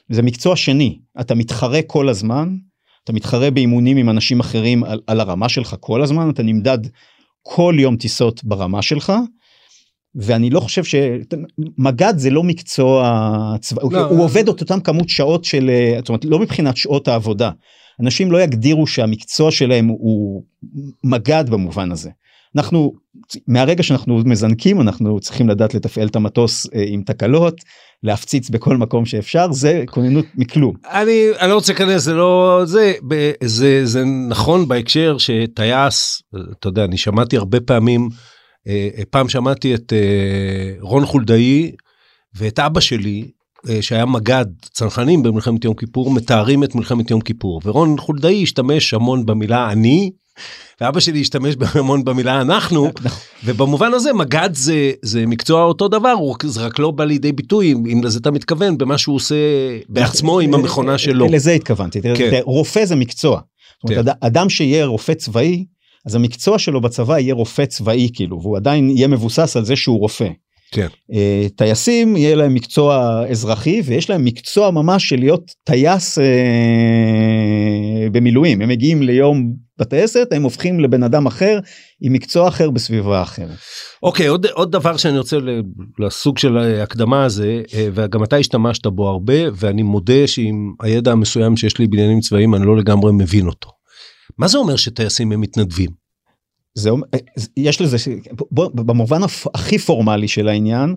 זה 0.08 0.22
מקצוע 0.22 0.56
שני, 0.56 0.98
אתה 1.20 1.34
מתחרה 1.34 1.82
כל 1.82 2.08
הזמן, 2.08 2.56
אתה 3.04 3.12
מתחרה 3.12 3.50
באימונים 3.50 3.96
עם 3.96 4.10
אנשים 4.10 4.40
אחרים 4.40 4.84
על, 4.84 5.00
על 5.06 5.20
הרמה 5.20 5.48
שלך 5.48 5.76
כל 5.80 6.02
הזמן, 6.02 6.30
אתה 6.30 6.42
נמדד 6.42 6.78
כל 7.46 7.76
יום 7.78 7.96
טיסות 7.96 8.44
ברמה 8.44 8.82
שלך, 8.82 9.12
ואני 10.14 10.50
לא 10.50 10.60
חושב 10.60 10.84
שמג"ד 10.84 12.14
זה 12.16 12.30
לא 12.30 12.42
מקצוע 12.42 13.56
צבאי, 13.60 13.84
לא, 13.90 14.00
הוא 14.00 14.18
אה. 14.18 14.22
עובד 14.22 14.48
את 14.48 14.60
אותם 14.60 14.80
כמות 14.80 15.08
שעות 15.08 15.44
של, 15.44 15.70
זאת 15.98 16.08
אומרת 16.08 16.24
לא 16.24 16.38
מבחינת 16.38 16.76
שעות 16.76 17.08
העבודה. 17.08 17.50
אנשים 18.00 18.32
לא 18.32 18.42
יגדירו 18.42 18.86
שהמקצוע 18.86 19.50
שלהם 19.50 19.86
הוא 19.86 20.44
מג"ד 21.04 21.44
במובן 21.50 21.92
הזה. 21.92 22.10
אנחנו 22.56 22.92
מהרגע 23.48 23.82
שאנחנו 23.82 24.18
מזנקים 24.24 24.80
אנחנו 24.80 25.20
צריכים 25.20 25.48
לדעת 25.48 25.74
לתפעל 25.74 26.06
את 26.06 26.16
המטוס 26.16 26.66
אה, 26.74 26.84
עם 26.88 27.02
תקלות 27.02 27.54
להפציץ 28.02 28.50
בכל 28.50 28.76
מקום 28.76 29.06
שאפשר 29.06 29.52
זה 29.52 29.84
כוננות 29.86 30.24
מכלום. 30.34 30.74
אני, 30.84 31.26
אני 31.40 31.50
לא 31.50 31.54
רוצה 31.54 31.72
להיכנס, 31.72 32.02
זה 32.02 32.14
לא 32.14 32.62
זה, 32.64 32.92
זה, 33.44 33.86
זה 33.86 34.04
נכון 34.28 34.68
בהקשר 34.68 35.16
שטייס, 35.18 36.22
אתה 36.58 36.68
יודע, 36.68 36.84
אני 36.84 36.96
שמעתי 36.96 37.36
הרבה 37.36 37.60
פעמים, 37.60 38.08
אה, 38.68 38.88
פעם 39.10 39.28
שמעתי 39.28 39.74
את 39.74 39.92
אה, 39.92 40.74
רון 40.80 41.06
חולדאי 41.06 41.72
ואת 42.36 42.58
אבא 42.58 42.80
שלי, 42.80 43.30
אה, 43.68 43.82
שהיה 43.82 44.06
מג"ד 44.06 44.46
צנחנים 44.72 45.22
במלחמת 45.22 45.64
יום 45.64 45.74
כיפור, 45.74 46.10
מתארים 46.10 46.64
את 46.64 46.74
מלחמת 46.74 47.10
יום 47.10 47.20
כיפור, 47.20 47.60
ורון 47.64 47.98
חולדאי 47.98 48.42
השתמש 48.42 48.94
המון 48.94 49.26
במילה 49.26 49.72
אני, 49.72 50.10
ואבא 50.80 51.00
שלי 51.00 51.20
השתמש 51.20 51.54
המון 51.74 52.04
במילה 52.04 52.40
אנחנו, 52.40 52.90
ובמובן 53.44 53.94
הזה 53.94 54.12
מג"ד 54.12 54.48
זה, 54.52 54.92
זה 55.02 55.26
מקצוע 55.26 55.62
אותו 55.64 55.88
דבר, 55.88 56.10
הוא, 56.10 56.36
זה 56.44 56.60
רק 56.66 56.78
לא 56.78 56.90
בא 56.90 57.04
לידי 57.04 57.32
ביטוי, 57.32 57.72
אם, 57.72 58.04
לזה 58.04 58.18
אתה 58.18 58.30
מתכוון, 58.30 58.78
במה 58.78 58.98
שהוא 58.98 59.16
עושה 59.16 59.34
בעצמו 59.88 60.40
עם 60.40 60.54
המכונה 60.54 60.98
שלו. 60.98 61.26
לזה 61.30 61.52
התכוונתי. 61.52 62.00
כן. 62.02 62.40
רופא 62.44 62.84
זה 62.84 62.96
מקצוע. 62.96 63.40
זאת 63.82 63.90
אומרת, 63.90 64.04
כן. 64.04 64.10
אד- 64.10 64.16
אדם 64.20 64.48
שיהיה 64.48 64.84
רופא 64.86 65.14
צבאי, 65.14 65.64
אז 66.06 66.14
המקצוע 66.14 66.58
שלו 66.58 66.80
בצבא 66.80 67.18
יהיה 67.18 67.34
רופא 67.34 67.64
צבאי 67.64 68.08
כאילו, 68.14 68.40
והוא 68.42 68.56
עדיין 68.56 68.90
יהיה 68.90 69.08
מבוסס 69.08 69.56
על 69.56 69.64
זה 69.64 69.76
שהוא 69.76 69.98
רופא. 70.00 70.28
כן. 70.70 70.86
אה, 71.12 71.46
טייסים 71.56 72.16
יהיה 72.16 72.36
להם 72.36 72.54
מקצוע 72.54 73.22
אזרחי 73.30 73.80
ויש 73.84 74.10
להם 74.10 74.24
מקצוע 74.24 74.70
ממש 74.70 75.08
של 75.08 75.18
להיות 75.18 75.50
טייס 75.64 76.18
אה, 76.18 76.24
במילואים 78.12 78.60
הם 78.62 78.68
מגיעים 78.68 79.02
ליום 79.02 79.52
בטייסת 79.78 80.28
הם 80.32 80.42
הופכים 80.42 80.80
לבן 80.80 81.02
אדם 81.02 81.26
אחר 81.26 81.58
עם 82.00 82.12
מקצוע 82.12 82.48
אחר 82.48 82.70
בסביבה 82.70 83.22
אחרת. 83.22 83.56
אוקיי, 84.02 84.26
עוד, 84.26 84.46
עוד 84.46 84.72
דבר 84.72 84.96
שאני 84.96 85.18
רוצה 85.18 85.36
לסוג 85.98 86.38
של 86.38 86.56
ההקדמה 86.58 87.24
הזה, 87.24 87.62
אה, 87.74 87.88
וגם 87.94 88.24
אתה 88.24 88.36
השתמשת 88.36 88.86
בו 88.86 89.08
הרבה, 89.08 89.34
ואני 89.54 89.82
מודה 89.82 90.26
שעם 90.26 90.74
הידע 90.82 91.12
המסוים 91.12 91.56
שיש 91.56 91.78
לי 91.78 91.86
בעניינים 91.86 92.20
צבאיים, 92.20 92.54
אני 92.54 92.66
לא 92.66 92.76
לגמרי 92.76 93.12
מבין 93.12 93.46
אותו. 93.46 93.70
מה 94.38 94.48
זה 94.48 94.58
אומר 94.58 94.76
שטייסים 94.76 95.32
הם 95.32 95.40
מתנדבים? 95.40 95.90
זה 96.74 96.90
אומר- 96.90 97.06
אה, 97.14 97.18
יש 97.56 97.80
לזה 97.80 97.96
בוא, 98.50 98.70
במובן 98.74 99.20
הכי 99.54 99.78
פורמלי 99.78 100.28
של 100.28 100.48
העניין 100.48 100.94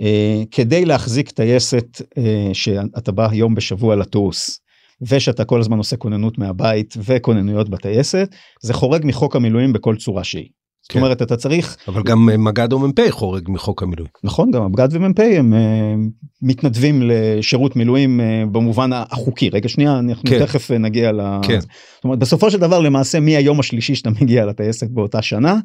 אה, 0.00 0.42
כדי 0.50 0.84
להחזיק 0.84 1.30
טייסת 1.30 2.02
אה, 2.18 2.50
שאתה 2.52 3.12
בא 3.12 3.28
יום 3.32 3.54
בשבוע 3.54 3.96
לטוס 3.96 4.60
ושאתה 5.02 5.44
כל 5.44 5.60
הזמן 5.60 5.78
עושה 5.78 5.96
כוננות 5.96 6.38
מהבית 6.38 6.94
וכוננויות 7.04 7.68
בטייסת 7.68 8.28
זה 8.62 8.74
חורג 8.74 9.06
מחוק 9.06 9.36
המילואים 9.36 9.72
בכל 9.72 9.96
צורה 9.96 10.24
שהיא. 10.24 10.48
זאת 10.82 10.92
כן. 10.92 10.98
אומרת 10.98 11.22
אתה 11.22 11.36
צריך 11.36 11.76
אבל 11.88 12.02
גם 12.02 12.28
אה, 12.30 12.36
מג"ד 12.36 12.72
או 12.72 12.78
מ"פ 12.78 13.10
חורג 13.10 13.50
מחוק 13.50 13.82
המילואים. 13.82 14.10
נכון 14.24 14.50
גם 14.50 14.62
המג"ד 14.62 14.88
ומ"פ 14.90 15.20
הם 15.20 15.54
אה, 15.54 15.94
מתנדבים 16.42 17.02
לשירות 17.04 17.76
מילואים 17.76 18.20
אה, 18.20 18.44
במובן 18.52 18.90
החוקי 18.92 19.48
רגע 19.48 19.68
שנייה 19.68 19.98
אנחנו 19.98 20.30
כן. 20.30 20.38
תכף 20.38 20.70
נגיע 20.70 21.12
ל... 21.12 21.20
כן. 21.42 21.60
זאת 21.60 22.04
אומרת 22.04 22.18
בסופו 22.18 22.50
של 22.50 22.58
דבר 22.58 22.80
למעשה 22.80 23.20
מהיום 23.20 23.60
השלישי 23.60 23.94
שאתה 23.94 24.10
מגיע 24.20 24.46
לטייסת 24.46 24.90
באותה 24.90 25.22
שנה 25.22 25.58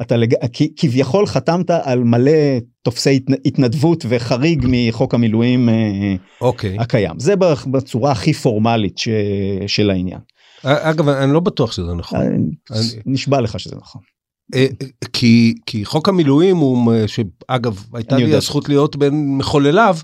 אתה 0.00 0.16
לג... 0.16 0.34
כביכול 0.76 1.26
חתמת 1.26 1.70
על 1.70 2.04
מלא 2.04 2.30
טופסי 2.82 3.16
התנ... 3.16 3.32
התנדבות 3.44 4.04
וחריג 4.08 4.66
מחוק 4.68 5.14
המילואים 5.14 5.68
אה, 5.68 6.14
אוקיי. 6.40 6.76
הקיים 6.78 7.20
זה 7.20 7.36
בערך 7.36 7.66
בצורה 7.66 8.12
הכי 8.12 8.32
פורמלית 8.32 8.98
ש... 8.98 9.08
של 9.66 9.90
העניין. 9.90 10.20
אגב, 10.64 11.08
אני 11.08 11.32
לא 11.32 11.40
בטוח 11.40 11.72
שזה 11.72 11.94
נכון. 11.94 12.20
אה, 12.20 12.26
אני- 12.26 13.00
נשבע 13.06 13.40
לך 13.40 13.60
שזה 13.60 13.76
נכון. 13.76 14.02
אה, 14.54 14.66
כי, 15.12 15.54
כי 15.66 15.84
חוק 15.84 16.08
המילואים 16.08 16.56
הוא, 16.56 16.92
שאגב, 17.06 17.84
הייתה 17.94 18.16
לי 18.16 18.22
יודע. 18.22 18.36
הזכות 18.36 18.68
להיות 18.68 18.96
בין 18.96 19.36
מחולליו, 19.38 19.96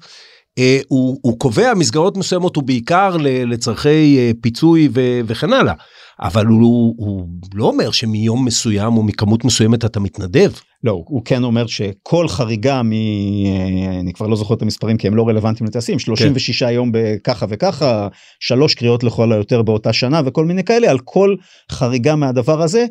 הוא, 0.89 1.19
הוא 1.23 1.39
קובע 1.39 1.75
מסגרות 1.75 2.17
מסוימות, 2.17 2.57
הוא 2.57 2.65
בעיקר 2.65 3.17
ל- 3.17 3.53
לצורכי 3.53 4.17
אה, 4.19 4.31
פיצוי 4.41 4.89
ו, 4.95 5.21
וכן 5.27 5.53
הלאה. 5.53 5.75
אבל 6.23 6.47
הוא, 6.47 6.95
הוא 6.99 7.27
לא 7.55 7.65
אומר 7.65 7.91
שמיום 7.91 8.45
מסוים 8.45 8.97
או 8.97 9.03
מכמות 9.03 9.45
מסוימת 9.45 9.85
אתה 9.85 10.01
מתנדב. 10.01 10.51
לא 10.85 11.03
הוא- 11.07 11.23
כן 11.25 11.45
אומר 11.45 11.67
שכל 11.67 12.29
חריגה 12.29 12.83
מ... 12.83 12.93
אה, 12.93 14.01
אני 14.01 14.13
כבר 14.13 14.27
לא 14.27 14.37
זוכר 14.37 14.55
את 14.55 14.63
המספרים 14.63 14.97
כי 14.97 15.07
הם 15.07 15.15
לא 15.15 15.29
רלוונטיים 15.29 15.67
לטייסים 15.67 15.99
36 15.99 16.63
יום 16.63 16.91
בככה 16.95 17.47
וככה 17.49 18.09
שלוש 18.41 18.75
קריאות 18.75 19.05
לכל 19.05 19.33
היותר 19.33 19.63
באותה 19.63 19.93
שנה 19.93 20.21
וכל 20.25 20.45
מיני 20.45 20.65
כאלה 20.65 20.91
על 20.91 20.99
כל 21.05 21.35
חריגה 21.71 22.17
מהדבר 22.17 22.63
הזה 22.63 22.87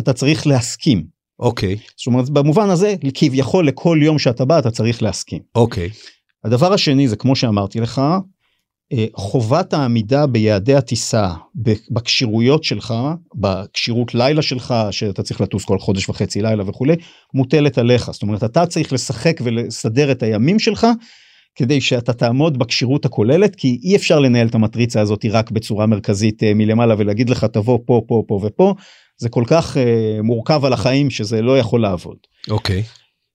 אתה 0.00 0.12
צריך 0.12 0.46
להסכים. 0.46 1.04
אוקיי, 1.38 1.76
זאת 1.96 2.06
אומרת 2.06 2.30
במובן 2.30 2.70
הזה 2.70 2.94
כביכול 3.14 3.66
לכל 3.68 3.98
יום 4.02 4.18
שאתה 4.18 4.44
בא 4.44 4.58
אתה 4.58 4.70
צריך 4.70 5.02
להסכים. 5.02 5.40
אוקיי, 5.54 5.88
הדבר 6.44 6.72
השני 6.72 7.08
זה 7.08 7.16
כמו 7.16 7.36
שאמרתי 7.36 7.80
לך 7.80 8.02
אה, 8.92 9.06
חובת 9.14 9.72
העמידה 9.72 10.26
ביעדי 10.26 10.74
הטיסה 10.74 11.32
בכשירויות 11.90 12.64
שלך 12.64 12.94
בכשירות 13.34 14.14
לילה 14.14 14.42
שלך 14.42 14.74
שאתה 14.90 15.22
צריך 15.22 15.40
לטוס 15.40 15.64
כל 15.64 15.78
חודש 15.78 16.08
וחצי 16.08 16.42
לילה 16.42 16.64
וכולי 16.66 16.96
מוטלת 17.34 17.78
עליך 17.78 18.10
זאת 18.10 18.22
אומרת 18.22 18.44
אתה 18.44 18.66
צריך 18.66 18.92
לשחק 18.92 19.40
ולסדר 19.44 20.12
את 20.12 20.22
הימים 20.22 20.58
שלך 20.58 20.86
כדי 21.54 21.80
שאתה 21.80 22.12
תעמוד 22.12 22.58
בכשירות 22.58 23.04
הכוללת 23.04 23.56
כי 23.56 23.80
אי 23.82 23.96
אפשר 23.96 24.18
לנהל 24.18 24.46
את 24.46 24.54
המטריצה 24.54 25.00
הזאת 25.00 25.24
רק 25.30 25.50
בצורה 25.50 25.86
מרכזית 25.86 26.42
אה, 26.42 26.54
מלמעלה 26.54 26.94
ולהגיד 26.98 27.30
לך 27.30 27.44
תבוא 27.44 27.78
פה 27.86 28.02
פה 28.06 28.22
פה 28.26 28.40
ופה 28.42 28.74
זה 29.18 29.28
כל 29.28 29.44
כך 29.46 29.76
אה, 29.76 30.18
מורכב 30.22 30.64
על 30.64 30.72
החיים 30.72 31.10
שזה 31.10 31.42
לא 31.42 31.58
יכול 31.58 31.82
לעבוד. 31.82 32.16
אוקיי. 32.50 32.82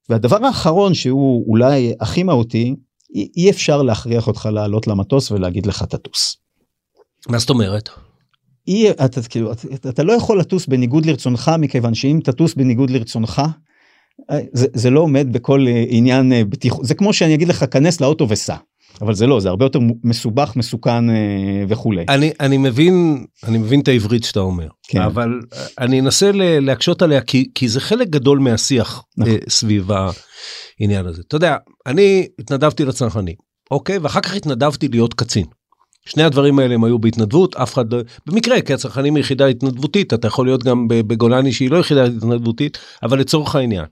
והדבר 0.10 0.46
האחרון 0.46 0.94
שהוא 0.94 1.46
אולי 1.48 1.94
הכי 2.00 2.24
מהותי 2.24 2.76
אי, 3.16 3.50
אפשר 3.50 3.82
להכריח 3.82 4.28
אותך 4.28 4.50
לעלות 4.52 4.88
למטוס 4.88 5.32
ולהגיד 5.32 5.66
לך 5.66 5.84
תטוס. 5.84 6.38
מה 7.30 7.38
זאת 7.38 7.50
אומרת? 7.50 7.90
אי, 8.68 8.92
אתה, 8.92 9.22
כאילו, 9.30 9.52
אתה, 9.52 9.90
אתה 9.90 10.04
לא 10.04 10.14
יכול 10.14 10.40
לטוס 10.40 10.66
בניגוד 10.66 11.06
לרצונך 11.06 11.52
מכיוון 11.60 11.94
שאם 11.94 12.20
תטוס 12.24 12.54
בניגוד 12.54 12.90
לרצונך 12.90 13.42
אה, 14.32 14.40
זה, 14.54 14.68
זה 14.74 14.90
לא 14.90 15.00
עומד 15.00 15.28
בכל 15.34 15.66
אה, 15.68 15.84
עניין 15.88 16.34
אה, 16.34 16.46
בטיחות 16.46 16.86
זה 16.86 16.96
כמו 16.96 17.14
שאני 17.14 17.36
אגיד 17.36 17.48
לך 17.48 17.66
כנס 17.72 18.02
לאוטו 18.02 18.30
וסע 18.30 18.56
אבל 19.02 19.14
זה 19.14 19.28
לא 19.28 19.40
זה 19.40 19.50
הרבה 19.50 19.66
יותר 19.66 19.80
מסובך 20.04 20.56
מסוכן 20.56 21.10
אה, 21.10 21.16
וכולי. 21.68 22.06
אני, 22.10 22.32
אני 22.40 22.58
מבין, 22.58 23.26
אני 23.44 23.58
מבין 23.58 23.80
את 23.80 23.88
העברית 23.88 24.24
שאתה 24.24 24.40
אומר, 24.40 24.68
כן. 24.88 25.02
אבל 25.02 25.40
אה, 25.54 25.66
אני 25.80 26.00
אנסה 26.00 26.32
להקשות 26.34 27.02
עליה 27.02 27.22
כי, 27.22 27.50
כי 27.56 27.70
זה 27.70 27.82
חלק 27.82 28.10
גדול 28.10 28.40
מהשיח 28.40 29.04
נכון. 29.18 29.34
אה, 29.34 29.38
סביב 29.50 29.90
העניין 30.80 31.06
הזה. 31.06 31.22
אתה 31.28 31.36
יודע, 31.36 31.58
אני 31.86 32.28
התנדבתי 32.40 32.86
לצנחנים, 32.86 33.36
אוקיי? 33.72 33.98
ואחר 33.98 34.22
כך 34.22 34.36
התנדבתי 34.36 34.88
להיות 34.88 35.14
קצין. 35.14 35.46
שני 36.06 36.24
הדברים 36.24 36.60
האלה 36.60 36.76
הם 36.76 36.84
היו 36.84 37.00
בהתנדבות, 37.00 37.56
אף 37.56 37.74
אחד, 37.74 37.94
לא- 37.94 38.02
במקרה, 38.26 38.62
כי 38.62 38.74
הצנחנים 38.74 39.16
היא 39.16 39.22
יחידה 39.22 39.46
התנדבותית, 39.46 40.14
אתה 40.14 40.28
יכול 40.28 40.46
להיות 40.46 40.64
גם 40.64 40.88
בגולני 40.88 41.52
שהיא 41.52 41.72
לא 41.72 41.78
יחידה 41.78 42.06
התנדבותית, 42.06 42.78
אבל 43.04 43.20
לצורך 43.20 43.56
העניין. 43.56 43.86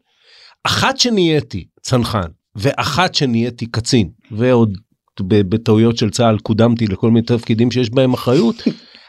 אחת 0.64 0.98
שנהייתי 0.98 1.66
צנחן, 1.82 2.28
ואחת 2.56 3.16
שנהייתי 3.16 3.66
קצין, 3.66 4.10
ועוד 4.38 4.78
בטעויות 5.22 5.98
של 5.98 6.10
צה"ל 6.10 6.38
קודמתי 6.38 6.88
לכל 6.88 7.12
מיני 7.12 7.26
תפקידים 7.26 7.72
שיש 7.72 7.90
בהם 7.90 8.14
אחריות, 8.14 8.56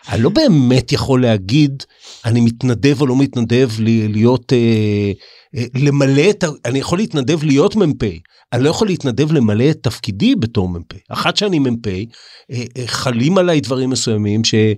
אני 0.09 0.23
לא 0.23 0.29
באמת 0.29 0.93
יכול 0.93 1.23
להגיד 1.23 1.83
אני 2.25 2.41
מתנדב 2.41 3.01
או 3.01 3.07
לא 3.07 3.17
מתנדב 3.17 3.69
להיות 4.09 4.53
אה, 4.53 5.13
אה, 5.57 5.65
למלא 5.75 6.31
את. 6.31 6.45
אני 6.65 6.79
יכול 6.79 6.99
להתנדב 6.99 7.45
להיות 7.45 7.77
מ"פ, 7.77 8.05
אני 8.53 8.65
לא 8.65 8.69
יכול 8.69 8.89
להתנדב 8.89 9.33
למלא 9.33 9.71
את 9.71 9.79
תפקידי 9.83 10.35
בתור 10.35 10.69
מ"פ. 10.69 10.95
אחת 11.09 11.37
שאני 11.37 11.59
מ"פ, 11.59 11.87
אה, 11.87 12.03
אה, 12.51 12.87
חלים 12.87 13.39
עליי 13.39 13.61
דברים 13.61 13.91
מסוימים 13.91 14.45
ש... 14.45 14.55
אה, 14.55 14.75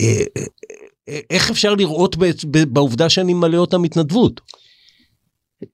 אה, 0.00 0.22
אה, 1.08 1.20
איך 1.30 1.50
אפשר 1.50 1.74
לראות 1.74 2.16
בעובדה 2.68 3.08
שאני 3.08 3.34
ממלא 3.34 3.58
אותם 3.58 3.84
התנדבות? 3.84 4.40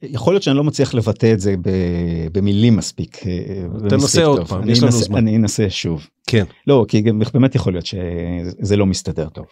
יכול 0.02 0.34
להיות 0.34 0.42
שאני 0.42 0.56
לא 0.56 0.64
מצליח 0.64 0.94
לבטא 0.94 1.32
את 1.32 1.40
זה 1.40 1.54
במילים 2.32 2.76
מספיק. 2.76 3.26
אה, 3.26 3.64
תנסה 3.88 3.96
מספיק 4.04 4.24
עוד 4.24 4.38
טוב. 4.38 4.48
פעם, 4.48 4.68
יש 4.70 4.78
לנו 4.78 4.86
אנסה- 4.86 5.04
זמן. 5.04 5.18
אני 5.18 5.36
אנסה 5.36 5.70
שוב. 5.70 6.06
כן. 6.26 6.44
לא 6.66 6.84
כי 6.88 7.00
גם 7.00 7.20
באמת 7.34 7.54
יכול 7.54 7.72
להיות 7.72 7.86
שזה 7.86 8.76
לא 8.76 8.86
מסתדר 8.86 9.28
טוב. 9.28 9.46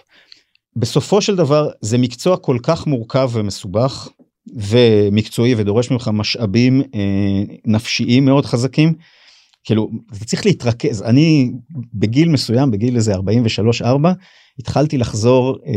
בסופו 0.77 1.21
של 1.23 1.37
דבר 1.37 1.69
זה 1.81 1.99
מקצוע 1.99 2.37
כל 2.37 2.59
כך 2.63 2.87
מורכב 2.87 3.31
ומסובך 3.33 4.09
ומקצועי 4.55 5.55
ודורש 5.57 5.91
ממך 5.91 6.11
משאבים 6.13 6.83
אה, 6.95 7.43
נפשיים 7.67 8.25
מאוד 8.25 8.47
חזקים. 8.47 8.95
כאילו 9.65 9.91
אתה 10.17 10.25
צריך 10.25 10.47
להתרכז 10.47 11.03
אני 11.03 11.53
בגיל 11.95 12.29
מסוים 12.29 12.71
בגיל 12.71 12.97
איזה 12.97 13.15
43 13.15 13.83
4 13.83 14.13
התחלתי 14.59 14.99
לחזור 14.99 15.59
אה, 15.67 15.73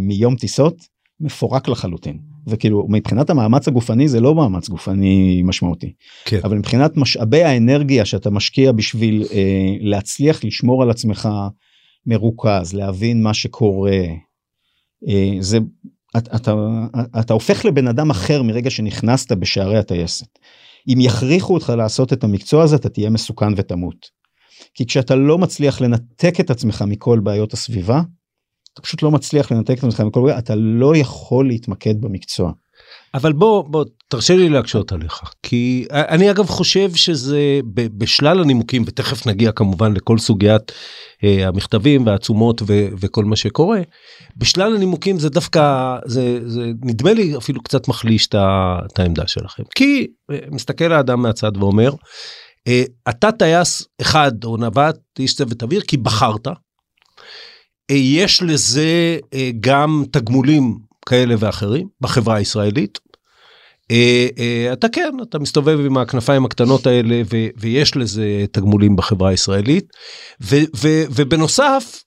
מיום 0.00 0.36
טיסות 0.36 0.74
מפורק 1.20 1.68
לחלוטין 1.68 2.18
וכאילו 2.48 2.86
מבחינת 2.88 3.30
המאמץ 3.30 3.68
הגופני 3.68 4.08
זה 4.08 4.20
לא 4.20 4.34
מאמץ 4.34 4.68
גופני 4.68 5.42
משמעותי 5.44 5.92
כן. 6.24 6.40
אבל 6.44 6.58
מבחינת 6.58 6.96
משאבי 6.96 7.42
האנרגיה 7.42 8.04
שאתה 8.04 8.30
משקיע 8.30 8.72
בשביל 8.72 9.24
אה, 9.32 9.76
להצליח 9.80 10.44
לשמור 10.44 10.82
על 10.82 10.90
עצמך 10.90 11.28
מרוכז 12.06 12.74
להבין 12.74 13.22
מה 13.22 13.34
שקורה 13.34 14.02
אה, 15.08 15.34
זה 15.40 15.58
אתה, 16.16 16.36
אתה, 16.36 16.54
אתה 17.20 17.32
הופך 17.32 17.64
לבן 17.64 17.88
אדם 17.88 18.10
אחר 18.10 18.42
מרגע 18.42 18.70
שנכנסת 18.70 19.32
בשערי 19.32 19.78
הטייסת. 19.78 20.38
אם 20.88 20.98
יכריחו 21.00 21.54
אותך 21.54 21.72
לעשות 21.76 22.12
את 22.12 22.24
המקצוע 22.24 22.62
הזה 22.62 22.76
אתה 22.76 22.88
תהיה 22.88 23.10
מסוכן 23.10 23.52
ותמות. 23.56 24.18
כי 24.74 24.86
כשאתה 24.86 25.14
לא 25.14 25.38
מצליח 25.38 25.80
לנתק 25.80 26.40
את 26.40 26.50
עצמך 26.50 26.84
מכל 26.86 27.20
בעיות 27.20 27.52
הסביבה 27.52 28.00
אתה 28.78 28.86
פשוט 28.86 29.02
לא 29.02 29.10
מצליח 29.10 29.52
לנתק 29.52 29.78
את 29.78 29.84
עצמך 29.84 30.00
מכל 30.00 30.20
בעיות 30.22 30.38
אתה 30.38 30.54
לא 30.54 30.96
יכול 30.96 31.48
להתמקד 31.48 32.00
במקצוע. 32.00 32.52
אבל 33.14 33.32
בוא 33.32 33.64
בוא 33.68 33.84
תרשה 34.08 34.36
לי 34.36 34.48
להקשות 34.48 34.92
עליך 34.92 35.20
כי 35.42 35.86
אני 35.90 36.30
אגב 36.30 36.46
חושב 36.46 36.94
שזה 36.94 37.60
בשלל 37.72 38.40
הנימוקים 38.40 38.82
ותכף 38.86 39.26
נגיע 39.26 39.52
כמובן 39.52 39.92
לכל 39.92 40.18
סוגיית 40.18 40.72
אה, 41.24 41.48
המכתבים 41.48 42.06
והעצומות 42.06 42.62
ו- 42.62 42.88
וכל 43.00 43.24
מה 43.24 43.36
שקורה 43.36 43.80
בשלל 44.36 44.76
הנימוקים 44.76 45.18
זה 45.18 45.28
דווקא 45.28 45.96
זה, 46.06 46.40
זה 46.48 46.72
נדמה 46.82 47.12
לי 47.12 47.36
אפילו 47.36 47.62
קצת 47.62 47.88
מחליש 47.88 48.26
את 48.26 48.98
העמדה 48.98 49.26
שלכם 49.26 49.62
כי 49.74 50.06
אה, 50.30 50.38
מסתכל 50.50 50.92
האדם 50.92 51.22
מהצד 51.22 51.56
ואומר 51.56 51.90
אה, 52.68 52.82
אתה 53.08 53.32
טייס 53.32 53.88
אחד 54.00 54.44
או 54.44 54.56
נווט 54.56 54.98
איש 55.18 55.34
צוות 55.34 55.62
אוויר 55.62 55.80
כי 55.80 55.96
בחרת. 55.96 56.48
אה, 57.90 57.96
יש 57.96 58.42
לזה 58.42 59.18
אה, 59.34 59.50
גם 59.60 60.04
תגמולים 60.10 60.78
כאלה 61.06 61.34
ואחרים 61.38 61.88
בחברה 62.00 62.36
הישראלית. 62.36 62.98
אה, 63.90 64.70
אתה 64.72 64.88
כן 64.88 65.12
אתה 65.22 65.38
מסתובב 65.38 65.78
עם 65.86 65.98
הכנפיים 65.98 66.44
הקטנות 66.44 66.86
האלה 66.86 67.22
ו, 67.30 67.36
ויש 67.56 67.96
לזה 67.96 68.44
תגמולים 68.52 68.96
בחברה 68.96 69.30
הישראלית 69.30 69.84
ו, 70.42 70.56
ו, 70.76 70.88
ובנוסף 71.10 72.02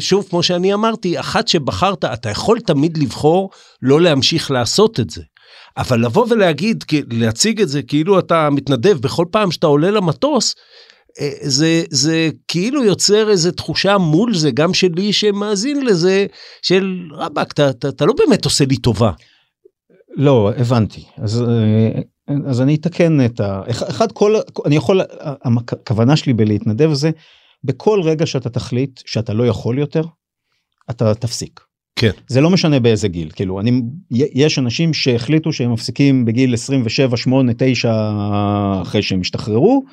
שוב 0.00 0.26
כמו 0.30 0.42
שאני 0.42 0.74
אמרתי 0.74 1.20
אחת 1.20 1.48
שבחרת 1.48 2.04
אתה 2.04 2.30
יכול 2.30 2.60
תמיד 2.60 2.98
לבחור 2.98 3.50
לא 3.82 4.00
להמשיך 4.00 4.50
לעשות 4.50 5.00
את 5.00 5.10
זה. 5.10 5.22
אבל 5.76 6.04
לבוא 6.04 6.26
ולהגיד 6.30 6.84
להציג 7.10 7.60
את 7.60 7.68
זה 7.68 7.82
כאילו 7.82 8.18
אתה 8.18 8.50
מתנדב 8.50 8.98
בכל 9.00 9.26
פעם 9.30 9.50
שאתה 9.50 9.66
עולה 9.66 9.90
למטוס 9.90 10.54
זה 11.40 11.82
זה 11.90 12.30
כאילו 12.48 12.84
יוצר 12.84 13.30
איזה 13.30 13.52
תחושה 13.52 13.98
מול 13.98 14.34
זה 14.34 14.50
גם 14.50 14.74
שלי 14.74 15.12
שמאזין 15.12 15.86
לזה 15.86 16.26
של 16.62 17.08
רבאק 17.12 17.52
אתה, 17.52 17.70
אתה, 17.70 17.88
אתה 17.88 18.04
לא 18.04 18.12
באמת 18.18 18.44
עושה 18.44 18.64
לי 18.64 18.76
טובה. 18.76 19.10
לא 20.16 20.52
הבנתי 20.56 21.04
אז 21.18 21.42
אה, 21.42 22.00
אז 22.46 22.60
אני 22.60 22.74
אתקן 22.74 23.24
את 23.24 23.40
ה... 23.40 23.62
אחד 23.70 24.12
כל 24.12 24.34
אני 24.66 24.76
יכול 24.76 25.00
הכוונה 25.44 26.16
שלי 26.16 26.32
בלהתנדב 26.32 26.92
זה 26.92 27.10
בכל 27.64 28.00
רגע 28.04 28.26
שאתה 28.26 28.50
תחליט 28.50 29.00
שאתה 29.06 29.32
לא 29.32 29.46
יכול 29.46 29.78
יותר 29.78 30.02
אתה 30.90 31.14
תפסיק. 31.14 31.60
כן. 31.96 32.10
זה 32.28 32.40
לא 32.40 32.50
משנה 32.50 32.80
באיזה 32.80 33.08
גיל 33.08 33.30
כאילו 33.30 33.60
אני 33.60 33.82
יש 34.10 34.58
אנשים 34.58 34.94
שהחליטו 34.94 35.52
שהם 35.52 35.72
מפסיקים 35.72 36.24
בגיל 36.24 36.54
27 36.54 37.16
8 37.16 37.52
9 37.56 37.92
אחרי 38.82 39.02
שהם 39.02 39.20
השתחררו. 39.20 39.84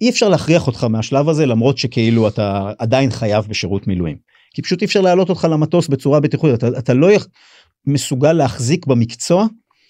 אי 0.00 0.10
אפשר 0.10 0.28
להכריח 0.28 0.66
אותך 0.66 0.84
מהשלב 0.84 1.28
הזה 1.28 1.46
למרות 1.46 1.78
שכאילו 1.78 2.28
אתה 2.28 2.70
עדיין 2.78 3.10
חייב 3.10 3.46
בשירות 3.48 3.86
מילואים. 3.86 4.16
כי 4.54 4.62
פשוט 4.62 4.80
אי 4.80 4.86
אפשר 4.86 5.00
להעלות 5.00 5.30
אותך 5.30 5.46
למטוס 5.50 5.88
בצורה 5.88 6.20
בטיחותית 6.20 6.54
אתה, 6.54 6.78
אתה 6.78 6.94
לא 6.94 7.08
מסוגל 7.86 8.32
להחזיק 8.32 8.86
במקצוע 8.86 9.46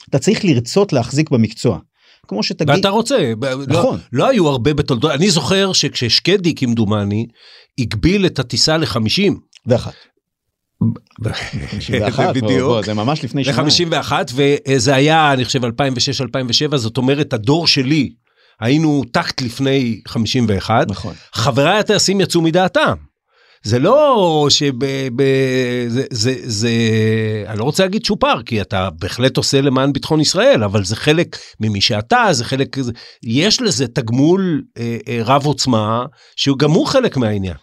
אתה 0.09 0.19
צריך 0.19 0.45
לרצות 0.45 0.93
להחזיק 0.93 1.31
במקצוע. 1.31 1.79
כמו 2.29 2.43
שתגיד 2.43 2.75
ואתה 2.75 2.89
רוצה 2.89 3.33
נכון 3.69 3.99
לא, 4.13 4.25
לא 4.25 4.29
היו 4.29 4.49
הרבה 4.49 4.75
בתולדות 4.75 5.11
אני 5.11 5.31
זוכר 5.31 5.73
שכששקדי 5.73 6.55
כמדומני 6.55 7.27
הגביל 7.79 8.27
את 8.27 8.39
הטיסה 8.39 8.77
ל-50. 8.77 9.33
ואחת. 9.67 9.95
בדיוק 12.35 12.85
זה 12.85 12.95
ממש 12.95 13.25
לפני 13.25 13.45
שנה. 13.45 13.63
ל-51 13.63 14.13
וזה 14.35 14.95
היה 14.95 15.33
אני 15.33 15.45
חושב 15.45 15.65
2006 15.65 16.21
2007 16.21 16.77
זאת 16.77 16.97
אומרת 16.97 17.33
הדור 17.33 17.67
שלי 17.67 18.13
היינו 18.61 19.03
טקט 19.13 19.41
לפני 19.41 20.01
51 20.09 20.91
נכון 20.91 21.15
חבריי 21.33 21.79
הטייסים 21.79 22.21
יצאו 22.21 22.41
מדעתם. 22.41 22.95
זה 23.63 23.79
לא 23.79 24.47
שב... 24.51 24.73
ב, 25.17 25.23
זה, 25.89 26.05
זה, 26.11 26.35
זה, 26.43 26.71
אני 27.47 27.59
לא 27.59 27.65
רוצה 27.65 27.83
להגיד 27.83 28.05
צ'ופר, 28.05 28.43
כי 28.43 28.61
אתה 28.61 28.89
בהחלט 28.91 29.37
עושה 29.37 29.61
למען 29.61 29.93
ביטחון 29.93 30.21
ישראל, 30.21 30.65
אבל 30.65 30.85
זה 30.85 30.97
חלק 30.97 31.37
ממי 31.61 31.81
שאתה, 31.81 32.29
זה 32.31 32.45
חלק, 32.45 32.77
יש 33.23 33.61
לזה 33.61 33.89
תגמול 33.89 34.63
אה, 34.79 34.97
אה, 35.09 35.21
רב 35.25 35.47
עוצמה, 35.47 36.07
שהוא 36.37 36.59
גם 36.59 36.71
הוא 36.71 36.87
חלק 36.87 37.17
מהעניין. 37.17 37.57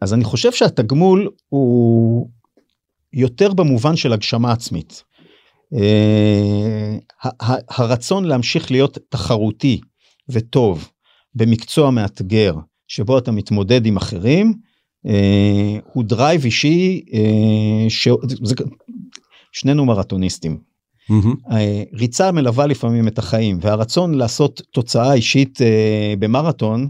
אז 0.00 0.14
אני 0.14 0.24
חושב 0.24 0.52
שהתגמול 0.52 1.28
הוא 1.48 2.28
יותר 3.12 3.52
במובן 3.52 3.96
של 3.96 4.12
הגשמה 4.12 4.52
עצמית. 4.52 5.04
אה, 5.74 6.96
הרצון 7.70 8.24
להמשיך 8.24 8.70
להיות 8.70 8.98
תחרותי 9.08 9.80
וטוב 10.32 10.88
במקצוע 11.34 11.90
מאתגר, 11.90 12.54
שבו 12.88 13.18
אתה 13.18 13.32
מתמודד 13.32 13.86
עם 13.86 13.96
אחרים, 13.96 14.54
אה, 15.06 15.78
הוא 15.92 16.04
drive 16.04 16.44
אישי 16.44 17.04
אה, 17.14 17.90
שזה, 17.90 18.54
שנינו 19.52 19.84
מרתוניסטים. 19.84 20.58
Mm-hmm. 21.10 21.54
ריצה 21.94 22.32
מלווה 22.32 22.66
לפעמים 22.66 23.08
את 23.08 23.18
החיים 23.18 23.58
והרצון 23.60 24.14
לעשות 24.14 24.62
תוצאה 24.72 25.14
אישית 25.14 25.58
במרתון 26.18 26.88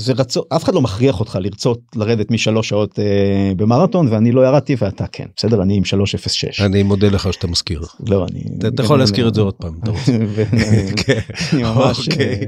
זה 0.00 0.12
רצון 0.12 0.42
אף 0.56 0.64
אחד 0.64 0.74
לא 0.74 0.80
מכריח 0.80 1.20
אותך 1.20 1.38
לרצות 1.40 1.80
לרדת 1.96 2.30
משלוש 2.30 2.68
שעות 2.68 2.98
אה, 2.98 3.52
במרתון 3.56 4.08
ואני 4.10 4.32
לא 4.32 4.46
ירדתי 4.46 4.76
ואתה 4.78 5.06
כן 5.06 5.26
בסדר 5.36 5.62
אני 5.62 5.76
עם 5.76 5.84
306 5.84 6.60
אני 6.60 6.82
מודה 6.82 7.08
לך 7.08 7.32
שאתה 7.32 7.46
מזכיר 7.46 7.82
לא 8.08 8.26
אני 8.30 8.44
אתה 8.68 8.82
יכול 8.82 8.98
להזכיר 8.98 9.28
את 9.28 9.34
זה 9.34 9.40
עוד 9.40 9.54
פעם. 9.54 9.80
כן. 11.06 11.20
ממש 11.52 12.08
אה, 12.08 12.40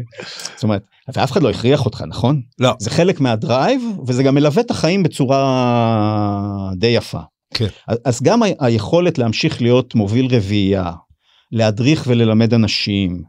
זאת 0.55 0.63
אומרת 0.63 0.83
ואף 1.15 1.33
אחד 1.33 1.43
לא 1.43 1.51
הכריח 1.51 1.85
אותך 1.85 2.05
נכון 2.09 2.41
לא 2.59 2.73
זה 2.79 2.91
חלק 2.91 3.21
מהדרייב 3.21 3.83
וזה 4.07 4.23
גם 4.23 4.35
מלווה 4.35 4.63
את 4.63 4.71
החיים 4.71 5.03
בצורה 5.03 6.71
די 6.77 6.87
יפה. 6.87 7.21
כן. 7.55 7.67
אז 8.05 8.23
גם 8.23 8.41
היכולת 8.61 9.19
להמשיך 9.19 9.63
להיות 9.63 9.95
מוביל 9.95 10.37
רביעייה 10.37 10.93
להדריך 11.53 12.05
וללמד 12.07 12.55
אנשים 12.55 13.23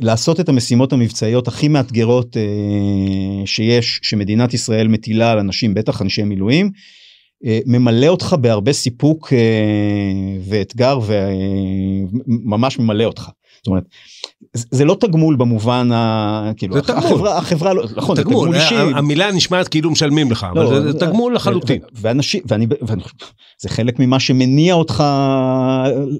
לעשות 0.00 0.40
את 0.40 0.48
המשימות 0.48 0.92
המבצעיות 0.92 1.48
הכי 1.48 1.68
מאתגרות 1.68 2.36
אה, 2.36 3.46
שיש 3.46 4.00
שמדינת 4.02 4.54
ישראל 4.54 4.88
מטילה 4.88 5.32
על 5.32 5.38
אנשים 5.38 5.74
בטח 5.74 6.02
אנשי 6.02 6.24
מילואים 6.24 6.70
אה, 7.44 7.58
ממלא 7.66 8.06
אותך 8.06 8.36
בהרבה 8.40 8.72
סיפוק 8.72 9.32
ואתגר 10.48 10.98
וממש 12.26 12.78
ממלא 12.78 13.04
אותך. 13.04 13.28
זאת 13.56 13.66
אומרת 13.66 13.84
זה 14.54 14.84
לא 14.84 14.96
תגמול 15.00 15.36
במובן 15.36 15.92
ה... 15.92 16.52
כאילו 16.56 16.74
זה 16.74 16.82
תגמול. 16.82 17.04
החברה 17.04 17.38
החברה 17.38 17.74
לא 17.74 17.84
נכון 17.96 18.16
תגמול, 18.16 18.48
תגמול 18.48 18.54
אישי. 18.54 18.74
המילה 18.74 19.32
נשמעת 19.32 19.68
כאילו 19.68 19.90
משלמים 19.90 20.30
לך 20.30 20.46
לא, 20.54 20.62
אבל 20.62 20.92
זה 20.92 20.98
תגמול 20.98 21.34
לחלוטין. 21.34 21.80
ואנשים 21.94 22.42
ואני, 22.46 22.66
ואני 22.82 23.02
זה 23.60 23.68
חלק 23.68 23.98
ממה 23.98 24.20
שמניע 24.20 24.74
אותך 24.74 25.04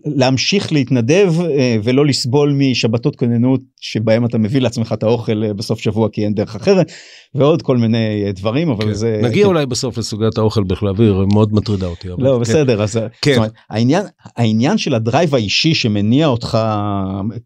להמשיך 0.05 0.73
להתנדב 0.73 1.33
אה, 1.41 1.77
ולא 1.83 2.07
לסבול 2.07 2.53
משבתות 2.53 3.17
כוננות 3.17 3.61
שבהם 3.81 4.25
אתה 4.25 4.39
מביא 4.39 4.61
לעצמך 4.61 4.93
את 4.93 5.03
האוכל 5.03 5.45
אה, 5.45 5.55
בסוף 5.55 5.81
שבוע 5.81 6.09
כי 6.13 6.25
אין 6.25 6.35
דרך 6.35 6.57
אחרת 6.57 6.93
ועוד 7.35 7.63
כל 7.63 7.77
מיני 7.77 8.25
אה, 8.27 8.33
דברים 8.33 8.71
אבל 8.71 8.85
כן. 8.85 8.93
זה 8.93 9.21
נגיע 9.23 9.43
כן. 9.43 9.49
אולי 9.49 9.67
בסוף 9.67 9.99
לסוגיית 9.99 10.39
האוכל 10.39 10.63
בכלל 10.63 10.89
אוויר 10.89 11.25
מאוד 11.33 11.55
מטרידה 11.55 11.87
אותי. 11.87 12.09
לא 12.19 12.35
כן. 12.35 12.41
בסדר 12.41 12.83
אז 12.83 12.99
כן. 13.23 13.31
זאת 13.31 13.39
אומרת, 13.39 13.53
העניין 13.71 14.03
העניין 14.37 14.79
של 14.79 14.95
הדרייב 14.95 15.35
האישי 15.35 15.75
שמניע 15.75 16.27
אותך 16.27 16.59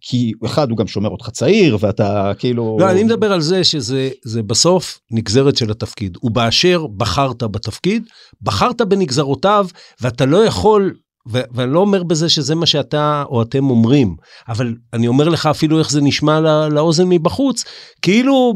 כי 0.00 0.32
אחד 0.44 0.70
הוא 0.70 0.78
גם 0.78 0.87
שומר 0.87 1.08
אותך 1.08 1.30
צעיר 1.30 1.76
ואתה 1.80 2.32
כאילו 2.38 2.76
לא 2.80 2.90
אני 2.90 3.04
מדבר 3.04 3.32
על 3.32 3.40
זה 3.40 3.64
שזה 3.64 4.11
זה 4.24 4.42
בסוף 4.42 4.98
נגזרת 5.11 5.56
של 5.56 5.70
התפקיד. 5.70 6.18
ובאשר 6.22 6.87
בחרת 6.87 7.42
בתפקיד 7.42 8.04
בחרת 8.42 8.80
בנגזרותיו 8.80 9.66
ואתה 10.00 10.26
לא 10.26 10.44
יכול 10.44 10.94
ו- 11.28 11.42
ואני 11.54 11.72
לא 11.72 11.78
אומר 11.78 12.02
בזה 12.02 12.28
שזה 12.28 12.54
מה 12.54 12.66
שאתה 12.66 13.24
או 13.28 13.42
אתם 13.42 13.70
אומרים 13.70 14.16
אבל 14.48 14.74
אני 14.92 15.08
אומר 15.08 15.28
לך 15.28 15.46
אפילו 15.46 15.78
איך 15.78 15.90
זה 15.90 16.00
נשמע 16.00 16.40
לא, 16.40 16.68
לאוזן 16.68 17.08
מבחוץ 17.08 17.64
כאילו 18.02 18.54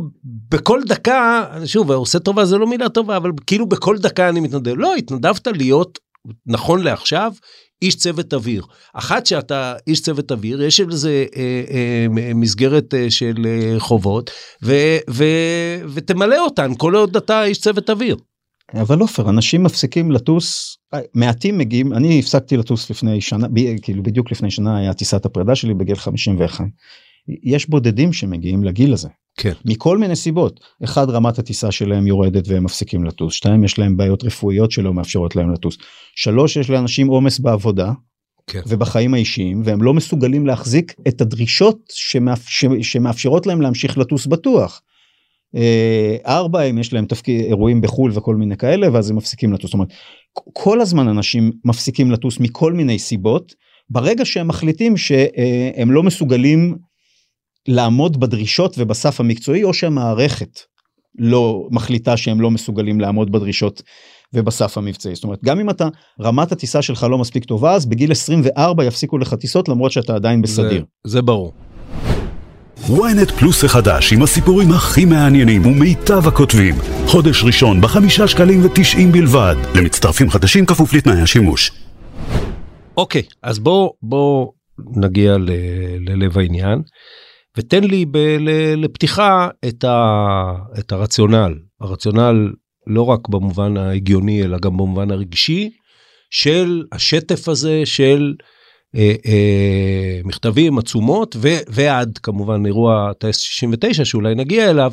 בכל 0.50 0.80
דקה 0.86 1.44
שוב 1.64 1.92
עושה 1.92 2.18
טובה 2.18 2.44
זה 2.44 2.58
לא 2.58 2.66
מילה 2.66 2.88
טובה 2.88 3.16
אבל 3.16 3.30
כאילו 3.46 3.66
בכל 3.66 3.98
דקה 3.98 4.28
אני 4.28 4.40
מתנדב. 4.40 4.74
לא 4.76 4.94
התנדבת 4.94 5.46
להיות 5.46 5.98
נכון 6.46 6.82
לעכשיו 6.82 7.32
איש 7.82 7.96
צוות 7.96 8.34
אוויר. 8.34 8.62
אחת 8.94 9.26
שאתה 9.26 9.74
איש 9.86 10.00
צוות 10.00 10.32
אוויר, 10.32 10.62
יש 10.62 10.80
לזה 10.80 11.24
אה, 11.36 11.64
אה, 11.70 12.34
מסגרת 12.34 12.94
אה, 12.94 13.10
של 13.10 13.46
אה, 13.46 13.80
חובות, 13.80 14.30
ו, 14.62 14.74
ו, 15.10 15.24
ותמלא 15.94 16.44
אותן 16.44 16.74
כל 16.78 16.94
עוד 16.94 17.16
אתה 17.16 17.44
איש 17.44 17.58
צוות 17.58 17.90
אוויר. 17.90 18.16
אבל 18.74 18.98
עופר 18.98 19.30
אנשים 19.30 19.62
מפסיקים 19.62 20.10
לטוס 20.10 20.76
מעטים 21.14 21.58
מגיעים 21.58 21.92
אני 21.92 22.18
הפסקתי 22.18 22.56
לטוס 22.56 22.90
לפני 22.90 23.20
שנה 23.20 23.48
ב, 23.48 23.80
כאילו 23.82 24.02
בדיוק 24.02 24.32
לפני 24.32 24.50
שנה 24.50 24.78
היה 24.78 24.94
טיסת 24.94 25.26
הפרידה 25.26 25.54
שלי 25.54 25.74
בגיל 25.74 25.96
51. 25.96 26.64
יש 27.42 27.68
בודדים 27.68 28.12
שמגיעים 28.12 28.64
לגיל 28.64 28.92
הזה. 28.92 29.08
כן. 29.36 29.52
מכל 29.64 29.98
מיני 29.98 30.16
סיבות. 30.16 30.60
אחד 30.84 31.10
רמת 31.10 31.38
הטיסה 31.38 31.72
שלהם 31.72 32.06
יורדת 32.06 32.48
והם 32.48 32.64
מפסיקים 32.64 33.04
לטוס. 33.04 33.34
שתיים 33.34 33.64
יש 33.64 33.78
להם 33.78 33.96
בעיות 33.96 34.24
רפואיות 34.24 34.70
שלא 34.70 34.94
מאפשרות 34.94 35.36
להם 35.36 35.52
לטוס. 35.52 35.76
שלוש 36.14 36.56
יש 36.56 36.70
לאנשים 36.70 37.08
עומס 37.08 37.38
בעבודה. 37.38 37.92
כן. 38.46 38.60
ובחיים 38.66 39.14
האישיים 39.14 39.62
והם 39.64 39.82
לא 39.82 39.94
מסוגלים 39.94 40.46
להחזיק 40.46 40.94
את 41.08 41.20
הדרישות 41.20 41.78
שמאפ... 41.92 42.48
שמאפשרות 42.82 43.46
להם 43.46 43.60
להמשיך 43.60 43.98
לטוס 43.98 44.26
בטוח. 44.26 44.82
אה, 45.56 46.16
ארבע 46.26 46.62
אם 46.62 46.78
יש 46.78 46.92
להם 46.92 47.06
תפקיד 47.06 47.44
אירועים 47.44 47.80
בחול 47.80 48.10
וכל 48.14 48.36
מיני 48.36 48.56
כאלה 48.56 48.92
ואז 48.92 49.10
הם 49.10 49.16
מפסיקים 49.16 49.52
לטוס. 49.52 49.70
זאת 49.70 49.74
אומרת, 49.74 49.88
כל 50.52 50.80
הזמן 50.80 51.08
אנשים 51.08 51.52
מפסיקים 51.64 52.10
לטוס 52.10 52.40
מכל 52.40 52.72
מיני 52.72 52.98
סיבות 52.98 53.54
ברגע 53.90 54.24
שהם 54.24 54.48
מחליטים 54.48 54.96
שהם 54.96 55.90
לא 55.90 56.02
מסוגלים 56.02 56.76
לעמוד 57.68 58.20
בדרישות 58.20 58.74
ובסף 58.78 59.20
המקצועי 59.20 59.64
או 59.64 59.74
שהמערכת 59.74 60.60
לא 61.18 61.68
מחליטה 61.70 62.16
שהם 62.16 62.40
לא 62.40 62.50
מסוגלים 62.50 63.00
לעמוד 63.00 63.32
בדרישות 63.32 63.82
ובסף 64.34 64.78
המבצעי 64.78 65.14
זאת 65.14 65.24
אומרת 65.24 65.44
גם 65.44 65.60
אם 65.60 65.70
אתה 65.70 65.88
רמת 66.20 66.52
הטיסה 66.52 66.82
שלך 66.82 67.06
לא 67.10 67.18
מספיק 67.18 67.44
טובה 67.44 67.74
אז 67.74 67.86
בגיל 67.86 68.12
24 68.12 68.84
יפסיקו 68.84 69.18
לך 69.18 69.34
טיסות 69.34 69.68
למרות 69.68 69.92
שאתה 69.92 70.14
עדיין 70.14 70.42
בסדיר. 70.42 70.84
זה, 71.04 71.12
זה 71.12 71.22
ברור. 71.22 71.52
ynet 72.84 73.32
פלוס 73.38 73.64
החדש 73.64 74.12
עם 74.12 74.22
הסיפורים 74.22 74.70
הכי 74.72 75.04
מעניינים 75.04 75.66
ומיטב 75.66 76.28
הכותבים. 76.28 76.74
חודש 77.06 77.44
ראשון 77.44 77.80
בחמישה 77.80 78.28
שקלים 78.28 78.64
ותשעים 78.64 79.12
בלבד. 79.12 79.54
למצטרפים 79.74 80.30
חדשים 80.30 80.66
כפוף 80.66 80.94
לתנאי 80.94 81.20
השימוש. 81.20 81.72
אוקיי, 82.96 83.22
אז 83.42 83.58
בוא, 83.58 83.90
בוא 84.02 84.52
נגיע 84.96 85.38
ל, 85.38 85.50
ללב 86.08 86.38
העניין, 86.38 86.82
ותן 87.56 87.84
לי 87.84 88.04
ב, 88.04 88.16
ל, 88.16 88.74
לפתיחה 88.84 89.48
את, 89.68 89.84
ה, 89.84 90.52
את 90.78 90.92
הרציונל. 90.92 91.54
הרציונל 91.80 92.52
לא 92.86 93.02
רק 93.02 93.28
במובן 93.28 93.76
ההגיוני, 93.76 94.42
אלא 94.42 94.58
גם 94.58 94.72
במובן 94.72 95.10
הרגשי, 95.10 95.70
של 96.30 96.84
השטף 96.92 97.48
הזה 97.48 97.82
של 97.84 98.34
אה, 98.96 99.14
אה, 99.26 100.20
מכתבים, 100.24 100.78
עצומות, 100.78 101.36
ו, 101.38 101.48
ועד 101.68 102.18
כמובן 102.18 102.66
אירוע 102.66 103.12
טייס 103.12 103.36
69 103.36 104.04
שאולי 104.04 104.34
נגיע 104.34 104.70
אליו, 104.70 104.92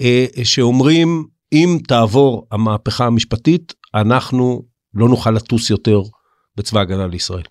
אה, 0.00 0.26
שאומרים 0.44 1.24
אם 1.52 1.78
תעבור 1.88 2.46
המהפכה 2.50 3.06
המשפטית, 3.06 3.74
אנחנו 3.94 4.62
לא 4.94 5.08
נוכל 5.08 5.30
לטוס 5.30 5.70
יותר 5.70 6.00
בצבא 6.56 6.80
הגנה 6.80 7.06
לישראל. 7.06 7.42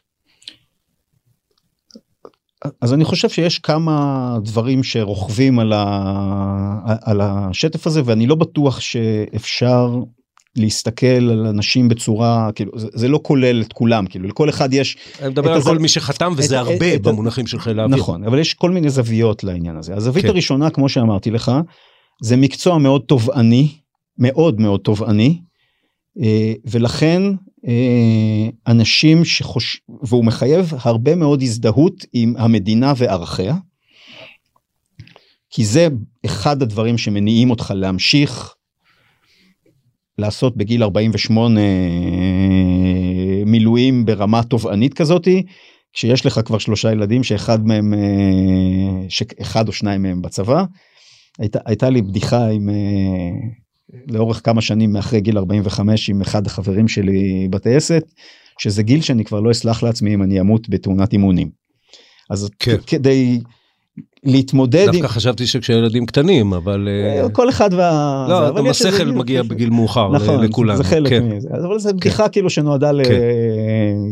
אז 2.82 2.94
אני 2.94 3.06
חושב 3.06 3.30
שיש 3.30 3.60
כמה 3.60 4.38
דברים 4.44 4.84
שרוכבים 4.84 5.60
על, 5.60 5.74
ה... 5.74 6.96
על 7.02 7.22
השטף 7.22 7.88
הזה 7.88 8.02
ואני 8.06 8.28
לא 8.28 8.36
בטוח 8.36 8.80
שאפשר 8.80 9.96
להסתכל 10.56 11.06
על 11.06 11.46
אנשים 11.46 11.88
בצורה 11.88 12.50
כאילו 12.56 12.72
זה, 12.80 12.88
זה 12.94 13.08
לא 13.08 13.20
כולל 13.24 13.62
את 13.62 13.74
כולם 13.74 14.06
כאילו 14.08 14.28
לכל 14.28 14.50
אחד 14.50 14.74
יש. 14.74 14.98
אני 15.22 15.30
מדבר 15.30 15.52
על 15.52 15.58
הזו... 15.58 15.70
כל 15.70 15.78
מי 15.78 15.88
שחתם 15.88 16.34
וזה 16.38 16.62
את, 16.62 16.68
הרבה 16.68 16.94
את, 16.94 17.02
במונחים 17.02 17.48
של 17.48 17.60
חיל 17.60 17.80
האוויר. 17.80 17.98
נכון 17.98 18.24
אבל 18.24 18.40
יש 18.40 18.54
כל 18.54 18.72
מיני 18.72 18.90
זוויות 18.90 19.44
לעניין 19.44 19.78
הזה 19.78 19.96
הזווית 19.96 20.26
כן. 20.26 20.30
הראשונה 20.30 20.70
כמו 20.70 20.90
שאמרתי 20.90 21.32
לך 21.32 21.52
זה 22.22 22.38
מקצוע 22.38 22.78
מאוד 22.78 23.02
תובעני 23.02 23.68
מאוד 24.18 24.62
מאוד 24.62 24.80
תובעני 24.80 25.42
אה, 26.24 26.54
ולכן 26.66 27.24
אנשים 28.68 29.26
שחוש... 29.26 29.82
והוא 30.02 30.26
מחייב 30.26 30.74
הרבה 30.80 31.16
מאוד 31.16 31.42
הזדהות 31.42 32.06
עם 32.14 32.34
המדינה 32.38 32.94
וערכיה. 32.98 33.56
כי 35.50 35.66
זה 35.66 35.88
אחד 36.26 36.62
הדברים 36.62 36.98
שמניעים 36.98 37.50
אותך 37.50 37.74
להמשיך 37.76 38.54
לעשות 40.18 40.58
בגיל 40.58 40.84
48 40.84 41.60
אה, 41.60 41.66
מילואים 43.46 44.06
ברמה 44.06 44.44
תובענית 44.44 44.94
כזאתי, 44.94 45.44
כשיש 45.94 46.26
לך 46.26 46.40
כבר 46.46 46.58
שלושה 46.58 46.92
ילדים 46.92 47.24
שאחד 47.24 47.66
מהם, 47.66 47.94
שאחד 49.10 49.68
או 49.68 49.74
שניים 49.74 50.02
מהם 50.02 50.22
בצבא. 50.22 50.64
הייתה, 51.40 51.60
הייתה 51.66 51.90
לי 51.90 52.02
בדיחה 52.02 52.48
עם 52.48 52.70
לאורך 54.08 54.42
כמה 54.44 54.62
שנים 54.62 54.94
מאחרי 54.94 55.22
גיל 55.22 55.38
45 55.38 56.10
עם 56.10 56.22
אחד 56.22 56.46
החברים 56.46 56.88
שלי 56.88 57.48
בטייסת, 57.50 58.04
שזה 58.60 58.84
גיל 58.84 59.02
שאני 59.02 59.26
כבר 59.26 59.40
לא 59.40 59.52
אסלח 59.52 59.84
לעצמי 59.84 60.14
אם 60.14 60.24
אני 60.24 60.40
אמות 60.40 60.70
בתאונת 60.70 61.14
אימונים. 61.14 61.50
אז 62.30 62.50
כן. 62.60 62.78
כדי 62.88 63.40
להתמודד 64.24 64.86
דווקא 64.86 64.98
עם... 64.98 65.08
חשבתי 65.08 65.48
שכשילדים 65.48 66.06
קטנים 66.06 66.54
אבל 66.54 66.88
אה, 66.88 67.30
כל 67.30 67.50
אחד 67.50 67.70
וה... 67.74 68.26
לא, 68.30 68.50
אבל 68.50 68.70
השכל 68.70 69.06
מגיע 69.06 69.44
בגיל 69.44 69.70
מאוחר 69.70 70.12
נכון, 70.12 70.44
לכולנו. 70.44 70.78
זה 70.78 70.84
חלק 70.84 71.10
כן. 71.10 71.24
מזה, 71.24 71.50
אבל 71.68 71.80
זה 71.80 71.94
בדיחה 71.94 72.24
כן. 72.24 72.32
כאילו 72.32 72.50
שנועדה 72.50 72.92
כן. 73.04 73.14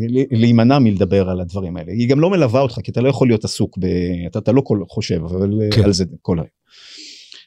ל... 0.08 0.22
להימנע 0.30 0.78
מלדבר 0.78 1.30
על 1.30 1.40
הדברים 1.40 1.76
האלה. 1.76 1.92
היא 1.92 2.08
גם 2.08 2.20
לא 2.20 2.30
מלווה 2.30 2.60
אותך 2.60 2.78
כי 2.84 2.90
אתה 2.90 3.00
לא 3.00 3.08
יכול 3.08 3.28
להיות 3.28 3.44
עסוק 3.44 3.78
ב... 3.78 3.86
אתה, 4.26 4.38
אתה 4.38 4.52
לא 4.52 4.62
כל 4.64 4.78
חושב 4.88 5.20
אבל 5.24 5.60
כן. 5.70 5.84
על 5.84 5.92
זה 5.92 6.04
כל 6.22 6.38
היום. 6.38 6.48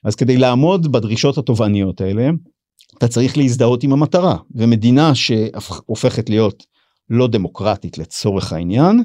אז 0.04 0.16
כדי 0.16 0.38
לעמוד 0.38 0.92
בדרישות 0.92 1.38
התובעניות 1.38 2.02
האלה 2.02 2.30
אתה 2.98 3.08
צריך 3.08 3.38
להזדהות 3.38 3.84
עם 3.84 3.94
המטרה 3.94 4.38
ומדינה 4.56 5.16
שהופכת 5.16 6.30
להיות 6.30 6.66
לא 7.10 7.28
דמוקרטית 7.28 7.98
לצורך 7.98 8.54
העניין 8.54 9.04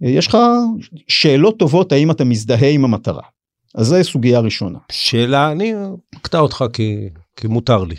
יש 0.00 0.26
לך 0.26 0.38
שאלות 1.08 1.58
טובות 1.58 1.92
האם 1.92 2.10
אתה 2.10 2.24
מזדהה 2.24 2.70
עם 2.70 2.84
המטרה. 2.84 3.22
אז 3.74 3.86
זו 3.86 3.96
סוגיה 4.02 4.40
ראשונה. 4.40 4.78
שאלה 4.92 5.52
אני 5.52 5.74
אקטע 6.16 6.38
אותך 6.38 6.64
כי, 6.72 7.08
כי 7.36 7.46
מותר 7.46 7.84
לי. 7.84 7.94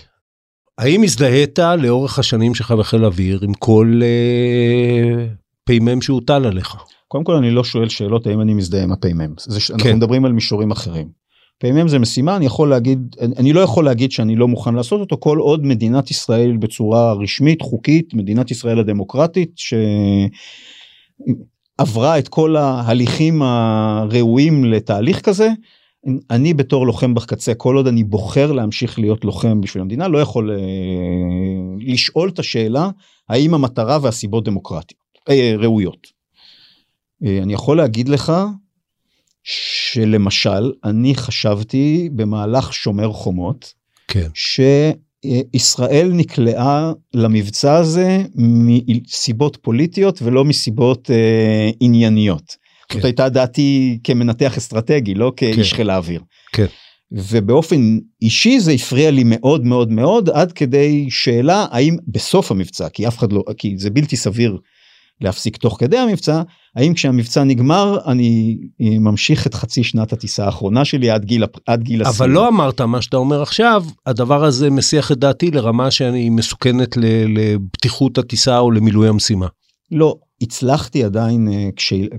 האם 0.77 1.03
הזדהית 1.03 1.59
לאורך 1.59 2.19
השנים 2.19 2.55
שלך 2.55 2.71
בחיל 2.71 3.05
אוויר 3.05 3.39
עם 3.43 3.53
כל 3.53 4.01
אה, 4.03 5.25
פ"מ 5.63 6.01
שהוטל 6.01 6.45
עליך? 6.45 6.75
קודם 7.07 7.23
כל 7.23 7.35
אני 7.35 7.51
לא 7.51 7.63
שואל 7.63 7.89
שאלות 7.89 8.27
האם 8.27 8.41
אני 8.41 8.53
מזדהה 8.53 8.83
עם 8.83 8.91
הפ"מ. 8.91 9.17
כן. 9.17 9.73
אנחנו 9.73 9.95
מדברים 9.95 10.25
על 10.25 10.31
מישורים 10.31 10.71
אחרים. 10.71 11.09
פ"מ 11.59 11.87
זה 11.87 11.99
משימה 11.99 12.35
אני 12.35 12.45
יכול 12.45 12.69
להגיד 12.69 13.15
אני 13.37 13.53
לא 13.53 13.59
יכול 13.59 13.85
להגיד 13.85 14.11
שאני 14.11 14.35
לא 14.35 14.47
מוכן 14.47 14.73
לעשות 14.75 14.99
אותו 14.99 15.17
כל 15.19 15.37
עוד 15.37 15.65
מדינת 15.65 16.11
ישראל 16.11 16.57
בצורה 16.57 17.13
רשמית 17.13 17.61
חוקית 17.61 18.13
מדינת 18.13 18.51
ישראל 18.51 18.79
הדמוקרטית 18.79 19.51
שעברה 21.77 22.19
את 22.19 22.27
כל 22.27 22.55
ההליכים 22.55 23.41
הראויים 23.41 24.65
לתהליך 24.65 25.21
כזה. 25.21 25.49
אני 26.31 26.53
בתור 26.53 26.87
לוחם 26.87 27.13
בקצה 27.13 27.53
כל 27.53 27.75
עוד 27.75 27.87
אני 27.87 28.03
בוחר 28.03 28.51
להמשיך 28.51 28.99
להיות 28.99 29.25
לוחם 29.25 29.61
בשביל 29.61 29.81
המדינה 29.81 30.07
לא 30.07 30.17
יכול 30.17 30.51
אה, 30.51 30.57
לשאול 31.79 32.29
את 32.29 32.39
השאלה 32.39 32.89
האם 33.29 33.53
המטרה 33.53 33.99
והסיבות 34.01 34.43
דמוקרטיות 34.43 35.01
אה, 35.29 35.53
ראויות. 35.57 36.07
אה, 37.25 37.39
אני 37.43 37.53
יכול 37.53 37.77
להגיד 37.77 38.09
לך 38.09 38.33
שלמשל 39.47 40.71
אני 40.83 41.15
חשבתי 41.15 42.09
במהלך 42.15 42.73
שומר 42.73 43.11
חומות 43.11 43.73
כן. 44.07 44.27
שישראל 44.33 46.11
נקלעה 46.13 46.91
למבצע 47.13 47.75
הזה 47.75 48.23
מסיבות 48.35 49.57
פוליטיות 49.61 50.21
ולא 50.21 50.45
מסיבות 50.45 51.11
אה, 51.11 51.69
ענייניות. 51.79 52.55
כן. 52.89 52.95
זאת 52.95 53.05
הייתה 53.05 53.29
דעתי 53.29 53.99
כמנתח 54.03 54.57
אסטרטגי 54.57 55.13
לא 55.13 55.33
כאיש 55.35 55.69
כן. 55.71 55.75
חיל 55.77 55.89
האוויר. 55.89 56.21
כן. 56.53 56.65
ובאופן 57.11 57.97
אישי 58.21 58.59
זה 58.59 58.71
הפריע 58.71 59.11
לי 59.11 59.23
מאוד 59.25 59.65
מאוד 59.65 59.91
מאוד 59.91 60.29
עד 60.29 60.51
כדי 60.51 61.07
שאלה 61.09 61.65
האם 61.71 61.97
בסוף 62.07 62.51
המבצע 62.51 62.89
כי 62.89 63.07
אף 63.07 63.17
אחד 63.17 63.31
לא 63.31 63.43
כי 63.57 63.77
זה 63.77 63.89
בלתי 63.89 64.15
סביר 64.15 64.57
להפסיק 65.21 65.57
תוך 65.57 65.77
כדי 65.79 65.97
המבצע 65.97 66.41
האם 66.75 66.93
כשהמבצע 66.93 67.43
נגמר 67.43 67.97
אני 68.05 68.57
אה, 68.81 68.99
ממשיך 68.99 69.47
את 69.47 69.53
חצי 69.53 69.83
שנת 69.83 70.13
הטיסה 70.13 70.45
האחרונה 70.45 70.85
שלי 70.85 71.09
עד 71.09 71.25
גיל 71.25 71.43
עד 71.67 71.83
גיל 71.83 72.01
אבל 72.01 72.11
הסיום. 72.11 72.31
לא 72.31 72.47
אמרת 72.47 72.81
מה 72.81 73.01
שאתה 73.01 73.17
אומר 73.17 73.41
עכשיו 73.41 73.83
הדבר 74.05 74.43
הזה 74.43 74.69
מסיח 74.69 75.11
את 75.11 75.17
דעתי 75.17 75.51
לרמה 75.51 75.91
שאני 75.91 76.29
מסוכנת 76.29 76.97
לבטיחות 77.27 78.17
הטיסה 78.17 78.59
או 78.59 78.71
למילוי 78.71 79.07
המשימה. 79.07 79.47
לא 79.91 80.15
הצלחתי 80.41 81.03
עדיין 81.03 81.47
אה, 81.53 81.69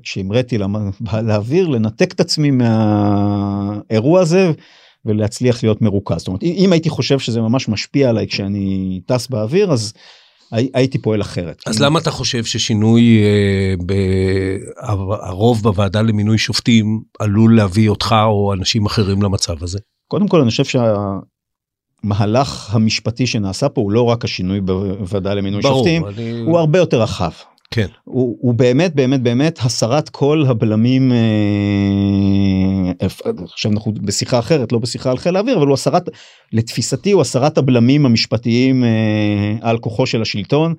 כשהמראתי 0.02 0.58
לאוויר 1.22 1.68
לנתק 1.74 2.12
את 2.12 2.20
עצמי 2.20 2.50
מהאירוע 2.50 4.20
הזה 4.20 4.52
ולהצליח 5.04 5.62
להיות 5.62 5.82
מרוכז 5.82 6.18
זאת 6.18 6.28
אומרת 6.28 6.42
אם 6.42 6.72
הייתי 6.72 6.90
חושב 6.90 7.18
שזה 7.18 7.40
ממש 7.40 7.68
משפיע 7.68 8.08
עליי 8.08 8.26
כשאני 8.26 9.00
טס 9.06 9.26
באוויר 9.28 9.72
אז 9.72 9.92
הייתי 10.52 10.98
פועל 10.98 11.20
אחרת. 11.20 11.62
אז 11.66 11.80
למה 11.82 11.98
אתה 11.98 12.10
חושב 12.10 12.44
ששינוי 12.44 13.20
אה. 13.22 13.74
הרוב 15.20 15.62
בוועדה 15.62 16.02
למינוי 16.02 16.38
שופטים 16.38 17.00
עלול 17.18 17.56
להביא 17.56 17.88
אותך 17.88 18.14
או 18.24 18.52
אנשים 18.52 18.86
אחרים 18.86 19.22
למצב 19.22 19.62
הזה? 19.62 19.78
קודם 20.08 20.28
כל 20.28 20.40
אני 20.40 20.50
חושב 20.50 20.80
שהמהלך 22.04 22.74
המשפטי 22.74 23.26
שנעשה 23.26 23.68
פה 23.68 23.80
הוא 23.80 23.92
לא 23.92 24.02
רק 24.02 24.24
השינוי 24.24 24.60
בוועדה 24.60 25.34
למינוי 25.34 25.62
ברור, 25.62 25.78
שופטים, 25.78 26.06
אני... 26.06 26.40
הוא 26.46 26.58
הרבה 26.58 26.78
יותר 26.78 27.02
רחב. 27.02 27.30
כן. 27.70 27.86
הוא, 28.04 28.36
הוא 28.40 28.54
באמת 28.54 28.94
באמת 28.94 29.22
באמת 29.22 29.58
הסרת 29.58 30.08
כל 30.08 30.44
הבלמים 30.48 31.12
אה, 31.12 33.06
עכשיו 33.52 33.72
אנחנו 33.72 33.92
בשיחה 33.92 34.38
אחרת 34.38 34.72
לא 34.72 34.78
בשיחה 34.78 35.10
על 35.10 35.18
חיל 35.18 35.36
האוויר 35.36 35.58
אבל 35.58 35.66
הוא 35.66 35.74
הסרת 35.74 36.08
לתפיסתי 36.52 37.12
הוא 37.12 37.20
הסרת 37.20 37.58
הבלמים 37.58 38.06
המשפטיים 38.06 38.84
אה, 38.84 38.88
על 39.60 39.78
כוחו 39.78 40.06
של 40.06 40.22
השלטון 40.22 40.74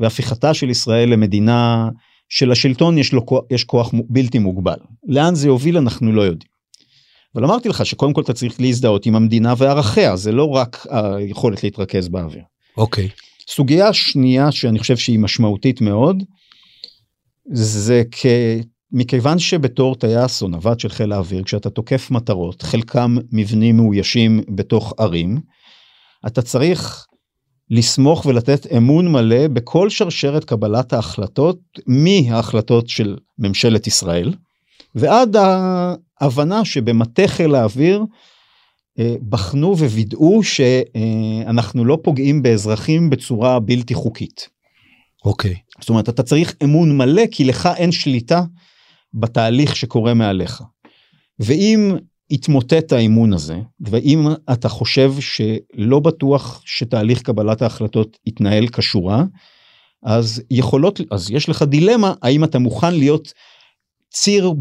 והפיכתה 0.00 0.54
של 0.54 0.70
ישראל 0.70 1.08
למדינה 1.08 1.88
שלשלטון 2.28 2.98
יש 2.98 3.12
לו 3.12 3.22
יש 3.50 3.64
כוח 3.64 3.90
בלתי 4.08 4.38
מוגבל 4.38 4.78
לאן 5.08 5.34
זה 5.34 5.46
יוביל 5.46 5.78
אנחנו 5.78 6.12
לא 6.12 6.22
יודעים. 6.22 6.50
אבל 7.34 7.44
אמרתי 7.44 7.68
לך 7.68 7.86
שקודם 7.86 8.12
כל 8.12 8.20
אתה 8.22 8.32
צריך 8.32 8.60
להזדהות 8.60 9.06
עם 9.06 9.16
המדינה 9.16 9.54
וערכיה 9.58 10.16
זה 10.16 10.32
לא 10.32 10.48
רק 10.48 10.86
היכולת 10.90 11.64
להתרכז 11.64 12.08
באוויר. 12.08 12.42
אוקיי. 12.76 13.08
סוגיה 13.50 13.92
שנייה 13.92 14.52
שאני 14.52 14.78
חושב 14.78 14.96
שהיא 14.96 15.18
משמעותית 15.18 15.80
מאוד 15.80 16.22
זה 17.52 18.02
כ... 18.10 18.26
מכיוון 18.92 19.38
שבתור 19.38 19.94
טייס 19.94 20.42
או 20.42 20.48
נווט 20.48 20.80
של 20.80 20.88
חיל 20.88 21.12
האוויר 21.12 21.42
כשאתה 21.42 21.70
תוקף 21.70 22.10
מטרות 22.10 22.62
חלקם 22.62 23.16
מבנים 23.32 23.76
מאוישים 23.76 24.40
בתוך 24.48 24.94
ערים 24.98 25.40
אתה 26.26 26.42
צריך 26.42 27.06
לסמוך 27.70 28.26
ולתת 28.26 28.66
אמון 28.76 29.12
מלא 29.12 29.48
בכל 29.48 29.90
שרשרת 29.90 30.44
קבלת 30.44 30.92
ההחלטות 30.92 31.58
מההחלטות 31.86 32.88
של 32.88 33.16
ממשלת 33.38 33.86
ישראל 33.86 34.34
ועד 34.94 35.36
ההבנה 36.20 36.64
שבמטה 36.64 37.22
חיל 37.26 37.54
האוויר 37.54 38.04
בחנו 39.28 39.78
ווידאו 39.78 40.42
שאנחנו 40.42 41.84
לא 41.84 41.98
פוגעים 42.02 42.42
באזרחים 42.42 43.10
בצורה 43.10 43.60
בלתי 43.60 43.94
חוקית. 43.94 44.48
אוקיי. 45.24 45.54
זאת 45.80 45.88
אומרת 45.88 46.08
אתה 46.08 46.22
צריך 46.22 46.54
אמון 46.64 46.96
מלא 46.96 47.22
כי 47.30 47.44
לך 47.44 47.68
אין 47.76 47.92
שליטה 47.92 48.42
בתהליך 49.14 49.76
שקורה 49.76 50.14
מעליך. 50.14 50.62
ואם 51.38 51.96
יתמוטט 52.30 52.92
האמון 52.92 53.32
הזה 53.32 53.58
ואם 53.80 54.26
אתה 54.52 54.68
חושב 54.68 55.12
שלא 55.20 56.00
בטוח 56.00 56.62
שתהליך 56.64 57.22
קבלת 57.22 57.62
ההחלטות 57.62 58.18
יתנהל 58.26 58.68
כשורה 58.68 59.24
אז 60.02 60.42
יכולות 60.50 61.00
אז 61.10 61.30
יש 61.30 61.48
לך 61.48 61.62
דילמה 61.62 62.14
האם 62.22 62.44
אתה 62.44 62.58
מוכן 62.58 62.94
להיות 62.94 63.32
ציר 64.10 64.52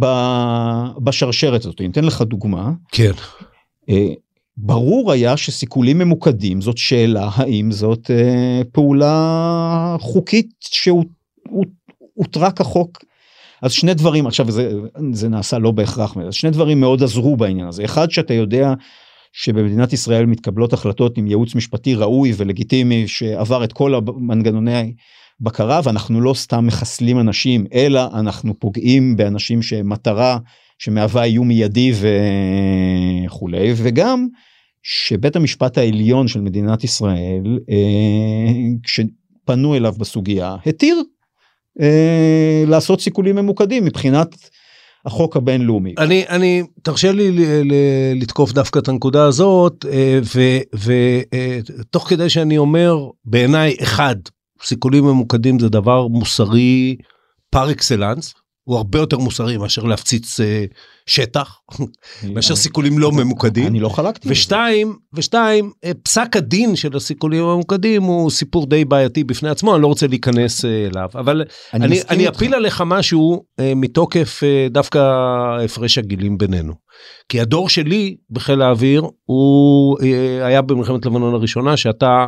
בשרשרת 1.03 1.65
הזאת. 1.65 1.81
אני 1.81 1.89
אתן 1.89 2.03
לך 2.03 2.21
דוגמה. 2.21 2.71
כן. 2.91 3.11
ברור 4.61 5.11
היה 5.11 5.37
שסיכולים 5.37 5.97
ממוקדים 5.97 6.61
זאת 6.61 6.77
שאלה 6.77 7.29
האם 7.33 7.71
זאת 7.71 8.11
אה, 8.11 8.61
פעולה 8.71 9.95
חוקית 9.99 10.49
שהותרה 10.61 12.51
כחוק. 12.51 12.97
אז 13.61 13.71
שני 13.71 13.93
דברים 13.93 14.27
עכשיו 14.27 14.51
זה, 14.51 14.71
זה 15.13 15.29
נעשה 15.29 15.57
לא 15.57 15.71
בהכרח 15.71 16.17
אז 16.27 16.33
שני 16.33 16.51
דברים 16.51 16.79
מאוד 16.79 17.03
עזרו 17.03 17.37
בעניין 17.37 17.67
הזה 17.67 17.85
אחד 17.85 18.11
שאתה 18.11 18.33
יודע 18.33 18.73
שבמדינת 19.33 19.93
ישראל 19.93 20.25
מתקבלות 20.25 20.73
החלטות 20.73 21.17
עם 21.17 21.27
ייעוץ 21.27 21.55
משפטי 21.55 21.95
ראוי 21.95 22.33
ולגיטימי 22.37 23.07
שעבר 23.07 23.63
את 23.63 23.73
כל 23.73 23.93
המנגנוני 23.95 24.93
בקרה 25.39 25.81
ואנחנו 25.83 26.21
לא 26.21 26.33
סתם 26.33 26.67
מחסלים 26.67 27.19
אנשים 27.19 27.65
אלא 27.73 28.01
אנחנו 28.13 28.59
פוגעים 28.59 29.15
באנשים 29.17 29.61
שמטרה 29.61 30.37
שמהווה 30.79 31.23
איום 31.23 31.47
מיידי 31.47 31.91
וכולי 33.25 33.73
וגם 33.75 34.27
שבית 34.83 35.35
המשפט 35.35 35.77
העליון 35.77 36.27
של 36.27 36.41
מדינת 36.41 36.83
ישראל 36.83 37.59
אה, 37.69 38.53
כשפנו 38.83 39.75
אליו 39.75 39.93
בסוגיה 39.99 40.55
התיר 40.65 41.01
אה, 41.81 42.63
לעשות 42.67 43.01
סיכולים 43.01 43.35
ממוקדים 43.35 43.85
מבחינת 43.85 44.35
החוק 45.05 45.37
הבינלאומי. 45.37 45.93
אני 45.97 46.25
אני 46.29 46.63
תרשה 46.83 47.11
לי 47.11 47.31
לתקוף 48.15 48.51
דווקא 48.51 48.79
את 48.79 48.87
הנקודה 48.87 49.25
הזאת 49.25 49.85
אה, 49.91 50.19
ותוך 51.79 52.09
כדי 52.09 52.29
שאני 52.29 52.57
אומר 52.57 52.95
בעיניי 53.25 53.75
אחד 53.81 54.15
סיכולים 54.63 55.03
ממוקדים 55.03 55.59
זה 55.59 55.69
דבר 55.69 56.07
מוסרי 56.07 56.97
פר 57.49 57.71
אקסלנס 57.71 58.33
הוא 58.69 58.77
הרבה 58.77 58.99
יותר 58.99 59.17
מוסרי 59.17 59.57
מאשר 59.57 59.83
להפציץ 59.83 60.39
אה, 60.39 60.65
שטח, 61.05 61.59
מאשר 62.33 62.55
סיכולים 62.55 62.99
לא 62.99 63.11
ממוקדים. 63.11 63.67
אני 63.67 63.79
לא 63.79 63.89
חלקתי. 63.89 64.29
ושתיים, 64.31 64.95
ושתיים, 65.13 65.71
אה, 65.85 65.91
פסק 66.03 66.35
הדין 66.35 66.75
של 66.75 66.97
הסיכולים 66.97 67.43
הממוקדים 67.43 68.03
הוא 68.03 68.31
סיפור 68.31 68.65
די 68.65 68.85
בעייתי 68.85 69.23
בפני 69.23 69.49
עצמו, 69.49 69.75
אני 69.75 69.81
לא 69.81 69.87
רוצה 69.87 70.07
להיכנס 70.07 70.65
אה, 70.65 70.87
אליו, 70.91 71.09
אבל 71.15 71.43
אני, 71.73 71.85
אני, 71.85 71.99
אני 72.09 72.29
אפיל 72.29 72.53
עליך 72.53 72.83
משהו 72.85 73.43
אה, 73.59 73.73
מתוקף 73.75 74.41
אה, 74.43 74.67
דווקא 74.71 74.99
הפרש 75.65 75.97
הגילים 75.97 76.37
בינינו. 76.37 76.73
כי 77.29 77.41
הדור 77.41 77.69
שלי 77.69 78.15
בחיל 78.29 78.61
האוויר 78.61 79.03
הוא 79.25 79.97
אה, 80.03 80.45
היה 80.45 80.61
במלחמת 80.61 81.05
לבנון 81.05 81.33
הראשונה 81.33 81.77
שאתה 81.77 82.25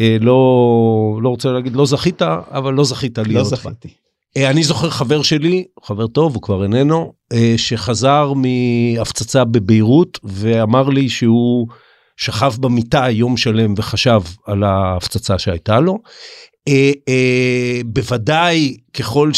אה, 0.00 0.16
לא, 0.20 1.18
לא 1.22 1.28
רוצה 1.28 1.52
להגיד 1.52 1.76
לא 1.76 1.86
זכית, 1.86 2.22
אבל 2.22 2.74
לא 2.74 2.84
זכית 2.84 3.18
להיות. 3.18 3.34
לא 3.34 3.44
זכיתי. 3.44 4.03
אה, 4.36 4.50
אני 4.50 4.62
זוכר 4.62 4.90
חבר 4.90 5.22
שלי, 5.22 5.64
חבר 5.84 6.06
טוב, 6.06 6.34
הוא 6.34 6.42
כבר 6.42 6.62
איננו, 6.62 7.12
אה, 7.32 7.54
שחזר 7.56 8.32
מהפצצה 8.32 9.44
בביירות 9.44 10.18
ואמר 10.24 10.88
לי 10.88 11.08
שהוא 11.08 11.68
שכב 12.16 12.54
במיטה 12.60 13.10
יום 13.10 13.36
שלם 13.36 13.74
וחשב 13.76 14.20
על 14.46 14.62
ההפצצה 14.62 15.38
שהייתה 15.38 15.80
לו. 15.80 15.98
אה, 16.68 16.92
אה, 17.08 17.80
בוודאי 17.86 18.76
ככל 18.94 19.30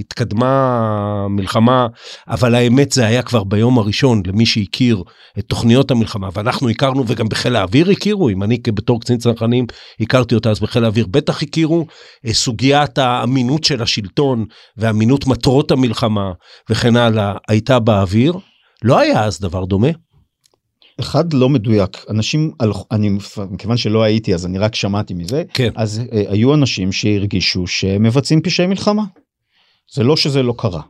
שהתקדמה 0.00 0.46
אה, 0.46 1.24
המלחמה, 1.24 1.86
אבל 2.28 2.54
האמת 2.54 2.92
זה 2.92 3.06
היה 3.06 3.22
כבר 3.22 3.44
ביום 3.44 3.78
הראשון 3.78 4.22
למי 4.26 4.46
שהכיר 4.46 5.02
את 5.38 5.44
תוכניות 5.44 5.90
המלחמה, 5.90 6.28
ואנחנו 6.32 6.68
הכרנו 6.68 7.04
וגם 7.06 7.28
בחיל 7.28 7.56
האוויר 7.56 7.90
הכירו, 7.90 8.28
אם 8.28 8.42
אני 8.42 8.58
בתור 8.66 9.00
קצין 9.00 9.18
צנחנים 9.18 9.66
הכרתי 10.00 10.34
אותה 10.34 10.50
אז 10.50 10.60
בחיל 10.60 10.84
האוויר 10.84 11.06
בטח 11.10 11.42
הכירו, 11.42 11.86
סוגיית 12.32 12.98
האמינות 12.98 13.64
של 13.64 13.82
השלטון 13.82 14.44
ואמינות 14.76 15.26
מטרות 15.26 15.70
המלחמה 15.70 16.32
וכן 16.70 16.96
הלאה 16.96 17.34
הייתה 17.48 17.78
באוויר, 17.78 18.32
לא 18.84 18.98
היה 18.98 19.24
אז 19.24 19.40
דבר 19.40 19.64
דומה. 19.64 19.88
אחד 21.02 21.32
לא 21.32 21.48
מדויק 21.48 22.04
אנשים 22.10 22.50
אני 22.90 23.10
מכיוון 23.50 23.76
שלא 23.76 24.02
הייתי 24.02 24.34
אז 24.34 24.46
אני 24.46 24.58
רק 24.58 24.74
שמעתי 24.74 25.14
מזה 25.14 25.42
כן 25.54 25.70
אז 25.74 26.00
uh, 26.00 26.14
היו 26.14 26.54
אנשים 26.54 26.92
שהרגישו 26.92 27.66
שמבצעים 27.66 28.42
פשעי 28.42 28.66
מלחמה. 28.66 29.04
זה 29.94 30.02
לא 30.02 30.16
שזה 30.16 30.42
לא 30.42 30.54
קרה. 30.58 30.80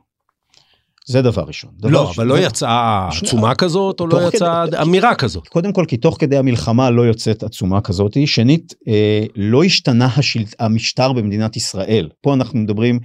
זה 1.07 1.23
דבר 1.23 1.43
ראשון. 1.43 1.71
דבר 1.79 1.91
לא, 1.91 2.11
ש... 2.13 2.19
אבל 2.19 2.27
לא 2.27 2.39
יצאה 2.39 3.09
עצומה 3.09 3.55
כזאת 3.55 4.01
או 4.01 4.07
לא 4.07 4.29
יצאה 4.29 4.67
כדי... 4.67 4.83
אמירה 4.83 5.15
כזאת. 5.15 5.49
קודם 5.49 5.73
כל 5.73 5.85
כי 5.89 5.97
תוך 5.97 6.17
כדי 6.19 6.37
המלחמה 6.37 6.91
לא 6.91 7.03
יוצאת 7.03 7.43
עצומה 7.43 7.81
כזאת. 7.81 8.17
שנית, 8.27 8.75
אה, 8.89 9.25
לא 9.37 9.65
השתנה 9.65 10.09
השל... 10.17 10.45
המשטר 10.59 11.13
במדינת 11.13 11.57
ישראל. 11.57 12.09
פה 12.21 12.35
אנחנו 12.35 12.59
מדברים 12.59 12.99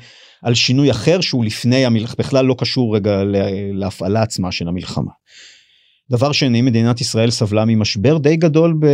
על 0.43 0.53
שינוי 0.53 0.91
אחר 0.91 1.21
שהוא 1.21 1.45
לפני 1.45 1.85
המלחמה, 1.85 2.15
בכלל 2.17 2.45
לא 2.45 2.55
קשור 2.57 2.95
רגע 2.95 3.23
להפעלה 3.73 4.21
עצמה 4.21 4.51
של 4.51 4.67
המלחמה. 4.67 5.11
דבר 6.11 6.31
שני 6.31 6.61
מדינת 6.61 7.01
ישראל 7.01 7.29
סבלה 7.31 7.65
ממשבר 7.65 8.17
די 8.17 8.35
גדול 8.35 8.73
ב... 8.79 8.87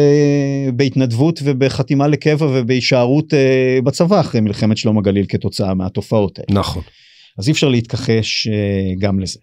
בהתנדבות 0.74 1.40
ובחתימה 1.44 2.08
לקבע 2.08 2.46
ובהישארות 2.46 3.34
uh, 3.34 3.82
בצבא 3.84 4.20
אחרי 4.20 4.42
מלחמת 4.42 4.78
שלום 4.78 4.98
הגליל 4.98 5.26
כתוצאה 5.30 5.74
מהתופעות 5.74 6.40
האלה. 6.40 6.60
נכון. 6.60 6.84
אז 7.40 7.48
אי 7.48 7.54
אפשר 7.54 7.70
להתכחש 7.70 8.48
uh, 8.48 9.00
גם 9.00 9.20
לזה. 9.20 9.40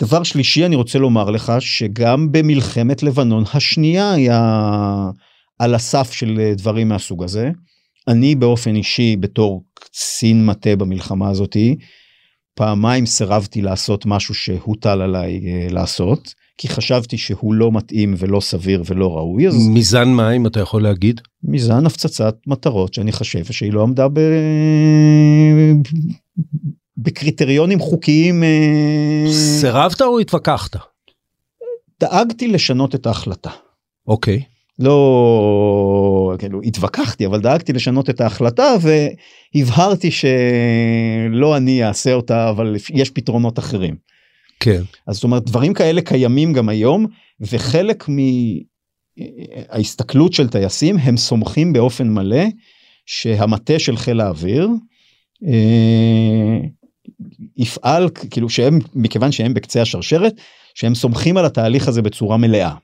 דבר 0.00 0.22
שלישי 0.22 0.66
אני 0.66 0.76
רוצה 0.76 0.98
לומר 0.98 1.30
לך 1.30 1.52
שגם 1.60 2.32
במלחמת 2.32 3.02
לבנון 3.02 3.44
השנייה 3.54 4.12
היה 4.12 4.60
על 5.58 5.74
הסף 5.74 6.12
של 6.12 6.52
דברים 6.56 6.88
מהסוג 6.88 7.24
הזה. 7.24 7.50
אני 8.08 8.34
באופן 8.34 8.76
אישי 8.76 9.16
בתור 9.20 9.64
קצין 9.74 10.46
מטה 10.46 10.76
במלחמה 10.76 11.30
הזאתי 11.30 11.76
פעמיים 12.58 13.06
סירבתי 13.06 13.62
לעשות 13.62 14.06
משהו 14.06 14.34
שהוטל 14.34 15.00
עליי 15.00 15.40
uh, 15.40 15.72
לעשות 15.72 16.34
כי 16.56 16.68
חשבתי 16.68 17.18
שהוא 17.18 17.54
לא 17.54 17.72
מתאים 17.72 18.14
ולא 18.18 18.40
סביר 18.40 18.82
ולא 18.86 19.16
ראוי. 19.16 19.48
אז... 19.48 19.68
מזן 19.68 20.08
מה 20.08 20.30
אם 20.30 20.46
אתה 20.46 20.60
יכול 20.60 20.82
להגיד? 20.82 21.20
מזן 21.44 21.86
הפצצת 21.86 22.36
מטרות 22.46 22.94
שאני 22.94 23.12
חושב 23.12 23.44
שהיא 23.44 23.72
לא 23.72 23.82
עמדה 23.82 24.08
ב... 24.08 24.20
בקריטריונים 26.96 27.80
חוקיים. 27.80 28.42
אה, 28.42 29.32
סירבת 29.32 30.02
או 30.02 30.18
התווכחת? 30.18 30.76
דאגתי 32.00 32.48
לשנות 32.48 32.94
את 32.94 33.06
ההחלטה. 33.06 33.50
אוקיי. 34.06 34.42
לא 34.78 34.94
לא 36.32 36.36
כאילו 36.36 36.60
התווכחתי 36.62 37.26
אבל 37.26 37.40
דאגתי 37.40 37.72
לשנות 37.72 38.10
את 38.10 38.20
ההחלטה 38.20 38.74
והבהרתי 39.54 40.10
שלא 40.10 41.56
אני 41.56 41.84
אעשה 41.84 42.12
אותה 42.12 42.50
אבל 42.50 42.76
יש 42.90 43.10
פתרונות 43.10 43.58
אחרים. 43.58 43.96
כן. 44.60 44.82
אז 45.06 45.14
זאת 45.14 45.24
אומרת 45.24 45.44
דברים 45.44 45.74
כאלה 45.74 46.00
קיימים 46.00 46.52
גם 46.52 46.68
היום 46.68 47.06
וחלק 47.40 48.04
מההסתכלות 49.68 50.32
של 50.32 50.48
טייסים 50.48 50.96
הם 50.98 51.16
סומכים 51.16 51.72
באופן 51.72 52.08
מלא 52.08 52.44
שהמטה 53.06 53.78
של 53.78 53.96
חיל 53.96 54.20
האוויר 54.20 54.68
אה, 55.46 56.58
יפעל 57.56 58.08
כאילו 58.30 58.50
שהם 58.50 58.78
מכיוון 58.94 59.32
שהם 59.32 59.54
בקצה 59.54 59.82
השרשרת 59.82 60.32
שהם 60.74 60.94
סומכים 60.94 61.36
על 61.36 61.44
התהליך 61.44 61.88
הזה 61.88 62.02
בצורה 62.02 62.36
מלאה. 62.36 62.74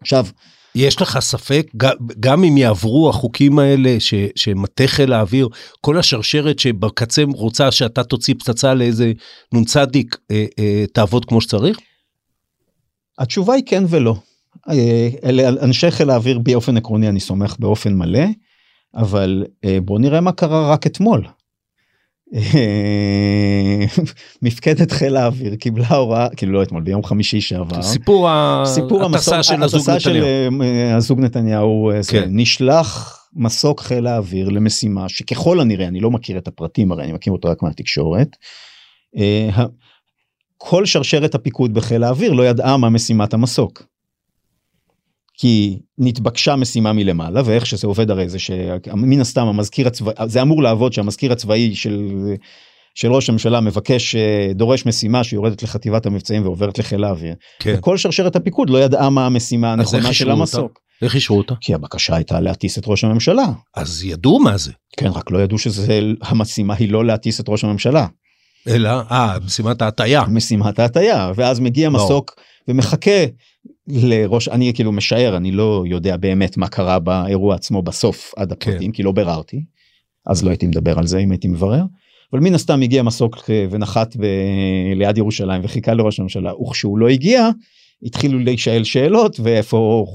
עכשיו 0.00 0.26
יש 0.74 1.02
לך 1.02 1.18
ספק 1.18 1.72
גם 2.20 2.44
אם 2.44 2.56
יעברו 2.56 3.10
החוקים 3.10 3.58
האלה 3.58 4.00
ש, 4.00 4.14
שמטה 4.36 4.86
חיל 4.86 5.12
האוויר 5.12 5.48
כל 5.80 5.98
השרשרת 5.98 6.58
שבקצה 6.58 7.22
רוצה 7.34 7.70
שאתה 7.70 8.04
תוציא 8.04 8.34
פצצה 8.38 8.74
לאיזה 8.74 9.12
נ"צ 9.54 9.76
אה, 9.76 9.82
אה, 10.30 10.84
תעבוד 10.92 11.24
כמו 11.24 11.40
שצריך? 11.40 11.78
התשובה 13.18 13.54
היא 13.54 13.62
כן 13.66 13.84
ולא. 13.88 14.14
אה, 14.68 15.08
אלה 15.24 15.48
אנשי 15.48 15.90
חיל 15.90 16.10
האוויר 16.10 16.38
באופן 16.38 16.76
עקרוני 16.76 17.08
אני 17.08 17.20
סומך 17.20 17.56
באופן 17.58 17.94
מלא 17.94 18.24
אבל 18.94 19.44
אה, 19.64 19.78
בוא 19.80 19.98
נראה 19.98 20.20
מה 20.20 20.32
קרה 20.32 20.72
רק 20.72 20.86
אתמול. 20.86 21.24
מפקדת 24.42 24.92
חיל 24.92 25.16
האוויר 25.16 25.56
קיבלה 25.56 25.88
הוראה 25.88 26.28
כאילו 26.36 26.52
לא 26.52 26.62
אתמול 26.62 26.82
ביום 26.82 27.04
חמישי 27.04 27.40
שעבר 27.40 27.82
סיפור 28.66 29.04
הטסה 29.04 29.42
של 29.42 29.62
הזוג 29.62 29.90
נתניהו 29.90 30.62
אה, 30.62 30.96
הזוג 30.96 31.20
נתניהו 31.20 31.90
אה, 31.90 32.00
כן. 32.10 32.28
נשלח 32.30 33.18
מסוק 33.34 33.80
חיל 33.80 34.06
האוויר 34.06 34.48
למשימה 34.48 35.08
שככל 35.08 35.60
הנראה 35.60 35.88
אני 35.88 36.00
לא 36.00 36.10
מכיר 36.10 36.38
את 36.38 36.48
הפרטים 36.48 36.92
הרי 36.92 37.04
אני 37.04 37.12
מכיר 37.12 37.32
אותו 37.32 37.48
רק 37.48 37.62
מהתקשורת. 37.62 38.36
אה, 39.16 39.64
כל 40.56 40.86
שרשרת 40.86 41.34
הפיקוד 41.34 41.74
בחיל 41.74 42.04
האוויר 42.04 42.32
לא 42.32 42.42
ידעה 42.42 42.76
מה 42.76 42.90
משימת 42.90 43.34
המסוק. 43.34 43.82
כי 45.38 45.78
נתבקשה 45.98 46.56
משימה 46.56 46.92
מלמעלה 46.92 47.42
ואיך 47.44 47.66
שזה 47.66 47.86
עובד 47.86 48.10
הרי 48.10 48.28
זה 48.28 48.38
שמן 48.38 49.20
הסתם 49.20 49.46
המזכיר 49.46 49.86
הצבאי 49.86 50.14
זה 50.26 50.42
אמור 50.42 50.62
לעבוד 50.62 50.92
שהמזכיר 50.92 51.32
הצבאי 51.32 51.74
של 51.74 52.08
של 52.94 53.12
ראש 53.12 53.28
הממשלה 53.28 53.60
מבקש 53.60 54.16
דורש 54.54 54.86
משימה 54.86 55.24
שיורדת 55.24 55.62
לחטיבת 55.62 56.06
המבצעים 56.06 56.42
ועוברת 56.42 56.78
לחיל 56.78 57.04
האוויר. 57.04 57.34
כן. 57.60 57.76
כל 57.80 57.96
שרשרת 57.96 58.36
הפיקוד 58.36 58.70
לא 58.70 58.78
ידעה 58.78 59.10
מה 59.10 59.26
המשימה 59.26 59.72
הנכונה 59.72 60.12
של 60.12 60.30
המסוק. 60.30 60.80
איך 61.02 61.14
אישרו 61.14 61.38
אותה? 61.38 61.54
כי 61.60 61.74
הבקשה 61.74 62.16
הייתה 62.16 62.40
להטיס 62.40 62.78
את 62.78 62.82
ראש 62.86 63.04
הממשלה. 63.04 63.46
אז 63.76 64.04
ידעו 64.04 64.40
מה 64.40 64.56
זה. 64.56 64.72
כן 64.96 65.08
רק 65.08 65.30
לא 65.30 65.38
ידעו 65.38 65.58
שזה 65.58 66.00
המשימה 66.22 66.74
היא 66.74 66.90
לא 66.90 67.04
להטיס 67.04 67.40
את 67.40 67.48
ראש 67.48 67.64
הממשלה. 67.64 68.06
אלא 68.68 68.90
אה 69.10 69.36
משימת 69.44 69.82
ההטייה. 69.82 70.24
משימת 70.28 70.78
ההטייה 70.78 71.32
ואז 71.34 71.60
מגיע 71.60 71.90
לא. 71.90 71.94
מסוק 71.94 72.34
ומחכה 72.68 73.24
לראש 73.88 74.48
אני 74.48 74.72
כאילו 74.74 74.92
משער 74.92 75.36
אני 75.36 75.50
לא 75.50 75.84
יודע 75.86 76.16
באמת 76.16 76.56
מה 76.56 76.68
קרה 76.68 76.98
באירוע 76.98 77.54
עצמו 77.54 77.82
בסוף 77.82 78.32
עד. 78.36 78.52
הפרטים 78.52 78.90
כן. 78.90 78.96
כי 78.96 79.02
לא 79.02 79.12
ביררתי 79.12 79.64
אז 80.26 80.44
לא 80.44 80.50
הייתי 80.50 80.66
מדבר 80.66 80.98
על 80.98 81.06
זה 81.06 81.18
אם 81.18 81.30
הייתי 81.30 81.48
מברר. 81.48 81.84
אבל 82.32 82.40
מן 82.40 82.54
הסתם 82.54 82.82
הגיע 82.82 83.02
מסוק 83.02 83.50
אה, 83.50 83.66
ונחת 83.70 84.16
ב... 84.16 84.24
ליד 84.96 85.18
ירושלים 85.18 85.64
וחיכה 85.64 85.94
לראש 85.94 86.20
הממשלה 86.20 86.54
וכשהוא 86.54 86.98
לא 86.98 87.08
הגיע 87.08 87.48
התחילו 88.02 88.38
להישאל 88.38 88.84
שאלות 88.84 89.40
ואיפה 89.40 90.06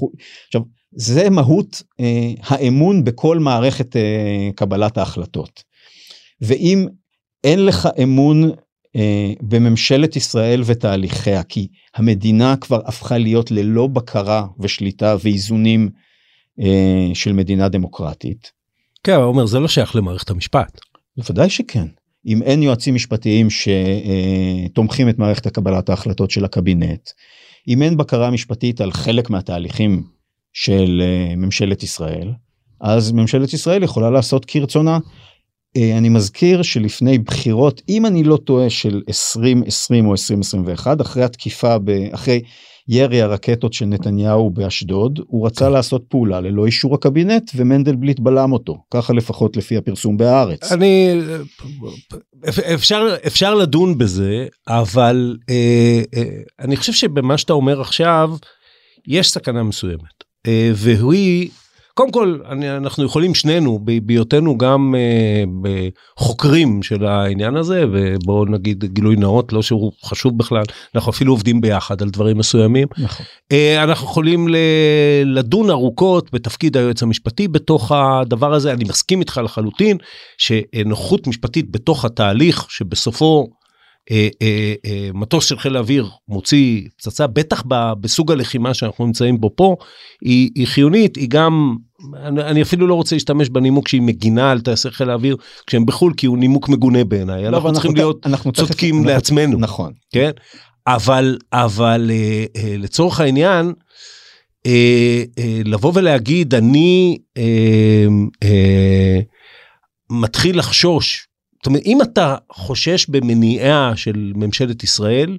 עכשיו 0.48 0.62
זה 0.92 1.30
מהות 1.30 1.84
אה, 2.00 2.32
האמון 2.44 3.04
בכל 3.04 3.40
מערכת 3.40 3.96
אה, 3.96 4.50
קבלת 4.56 4.98
ההחלטות. 4.98 5.64
ואם 6.42 6.88
אין 7.44 7.66
לך 7.66 7.90
אמון 8.04 8.52
בממשלת 9.42 10.16
ישראל 10.16 10.62
ותהליכיה 10.66 11.44
כי 11.44 11.68
המדינה 11.96 12.56
כבר 12.56 12.82
הפכה 12.86 13.18
להיות 13.18 13.52
ללא 13.52 13.88
בקרה 13.88 14.46
ושליטה 14.60 15.16
ואיזונים 15.24 15.90
אה, 16.60 17.10
של 17.14 17.34
מדינה 17.34 17.70
דמוקרטית. 17.70 18.52
כן, 19.04 19.16
אומר 19.16 19.46
זה 19.46 19.60
לא 19.60 19.68
שייך 19.68 19.96
למערכת 19.96 20.30
המשפט. 20.30 20.80
בוודאי 21.18 21.50
שכן. 21.50 21.86
אם 22.26 22.44
אין 22.44 22.64
יועצים 22.64 22.96
משפטיים 22.96 23.48
שתומכים 23.50 25.10
את 25.10 25.20
מערכת 25.20 25.46
הקבלת 25.46 25.90
ההחלטות 25.90 26.32
של 26.32 26.46
הקבינט, 26.46 27.10
אם 27.68 27.82
אין 27.82 27.98
בקרה 27.98 28.32
משפטית 28.32 28.82
על 28.82 28.92
חלק 28.92 29.30
מהתהליכים 29.30 30.04
של 30.54 31.02
אה, 31.04 31.36
ממשלת 31.36 31.84
ישראל, 31.84 32.32
אז 32.82 33.12
ממשלת 33.12 33.54
ישראל 33.54 33.84
יכולה 33.84 34.10
לעשות 34.10 34.46
כרצונה. 34.46 35.00
אה, 35.78 35.98
אני 35.98 36.10
מזכיר 36.10 36.62
שלפני 36.62 37.18
בחירות 37.18 37.82
אם 37.90 38.06
אני 38.06 38.24
לא 38.24 38.38
טועה 38.38 38.70
של 38.70 39.02
2020 39.08 40.06
או 40.06 40.12
2021 40.12 41.02
אחרי 41.02 41.24
התקיפה 41.24 41.76
אחרי 42.12 42.42
ירי 42.90 43.22
הרקטות 43.22 43.74
של 43.74 43.86
נתניהו 43.86 44.50
באשדוד 44.50 45.20
הוא 45.28 45.46
רצה 45.46 45.66
כן. 45.66 45.72
לעשות 45.72 46.04
פעולה 46.10 46.42
ללא 46.42 46.66
אישור 46.66 46.96
הקבינט 46.96 47.52
ומנדלבליט 47.56 48.20
בלם 48.20 48.52
אותו 48.52 48.78
ככה 48.94 49.14
לפחות 49.14 49.58
לפי 49.58 49.78
הפרסום 49.78 50.18
בהארץ. 50.18 50.72
אני 50.72 51.22
אפשר 52.74 53.16
אפשר 53.28 53.56
לדון 53.56 53.98
בזה 53.98 54.46
אבל 54.68 55.38
אה, 55.50 56.02
אה, 56.16 56.24
אני 56.60 56.78
חושב 56.78 56.94
שבמה 56.94 57.38
שאתה 57.38 57.54
אומר 57.54 57.82
עכשיו 57.82 58.32
יש 59.08 59.32
סכנה 59.32 59.64
מסוימת 59.64 60.24
אה, 60.48 60.72
והיא 60.76 61.50
קודם 62.00 62.12
כל 62.12 62.40
אני, 62.50 62.78
אנחנו 62.78 63.04
יכולים 63.04 63.36
שנינו 63.36 63.80
בהיותנו 64.04 64.58
גם 64.58 64.96
uh, 64.96 65.70
חוקרים 66.18 66.84
של 66.84 67.06
העניין 67.06 67.56
הזה 67.56 67.86
ובואו 67.92 68.46
נגיד 68.46 68.86
גילוי 68.86 69.16
נאות 69.16 69.54
לא 69.54 69.62
שהוא 69.62 69.92
חשוב 70.06 70.38
בכלל 70.38 70.64
אנחנו 70.96 71.12
אפילו 71.12 71.34
עובדים 71.34 71.62
ביחד 71.62 72.02
על 72.02 72.10
דברים 72.10 72.38
מסוימים 72.38 72.88
נכון. 72.98 73.26
uh, 73.54 73.84
אנחנו 73.84 74.08
יכולים 74.08 74.48
ל- 74.48 74.58
לדון 75.26 75.70
ארוכות 75.70 76.34
בתפקיד 76.34 76.78
היועץ 76.78 77.04
המשפטי 77.04 77.48
בתוך 77.48 77.92
הדבר 77.92 78.54
הזה 78.54 78.74
אני 78.74 78.84
מסכים 78.84 79.20
איתך 79.20 79.42
לחלוטין 79.44 79.98
שנוחות 80.38 81.28
משפטית 81.28 81.72
בתוך 81.72 82.06
התהליך 82.06 82.66
שבסופו 82.70 83.48
אה, 84.12 84.28
אה, 84.42 84.74
אה, 84.86 85.10
מטוס 85.14 85.46
של 85.46 85.60
חיל 85.60 85.76
האוויר 85.76 86.10
מוציא 86.28 86.88
פצצה 86.98 87.28
בטח 87.28 87.64
בסוג 88.02 88.32
הלחימה 88.32 88.74
שאנחנו 88.74 89.06
נמצאים 89.06 89.40
בו 89.40 89.52
פה 89.56 89.76
היא, 90.22 90.50
היא 90.56 90.68
חיונית 90.68 91.16
היא 91.16 91.30
גם 91.30 91.76
אני, 92.16 92.42
אני 92.42 92.62
אפילו 92.62 92.88
לא 92.88 92.94
רוצה 92.94 93.16
להשתמש 93.16 93.50
בנימוק 93.50 93.88
שהיא 93.88 94.02
מגינה 94.02 94.52
על 94.52 94.62
טייסי 94.62 94.92
חיל 94.92 95.10
האוויר 95.10 95.38
כשהם 95.68 95.86
בחו"ל 95.86 96.14
כי 96.18 96.26
הוא 96.26 96.38
נימוק 96.38 96.70
מגונה 96.70 97.04
בעיניי. 97.04 97.44
לא, 97.44 97.48
אנחנו 97.48 97.74
צריכים 97.74 97.96
להיות 97.96 98.26
אנחנו 98.26 98.52
צודקים 98.52 98.96
אנחנו, 98.96 99.10
לעצמנו. 99.10 99.60
נכון. 99.60 99.94
כן? 100.14 100.32
אבל 100.88 101.38
אבל 101.54 102.12
אה, 102.14 102.46
אה, 102.56 102.76
לצורך 102.78 103.20
העניין 103.20 103.74
אה, 104.66 105.24
אה, 105.40 105.62
לבוא 105.66 105.92
ולהגיד 105.96 106.56
אני 106.56 107.18
אה, 107.38 108.08
אה, 108.44 109.20
מתחיל 110.10 110.60
לחשוש. 110.60 111.28
זאת 111.56 111.68
אומרת, 111.68 111.82
אם 111.86 112.02
אתה 112.02 112.36
חושש 112.52 113.06
במניעה 113.10 113.94
של 113.96 114.32
ממשלת 114.36 114.84
ישראל, 114.84 115.38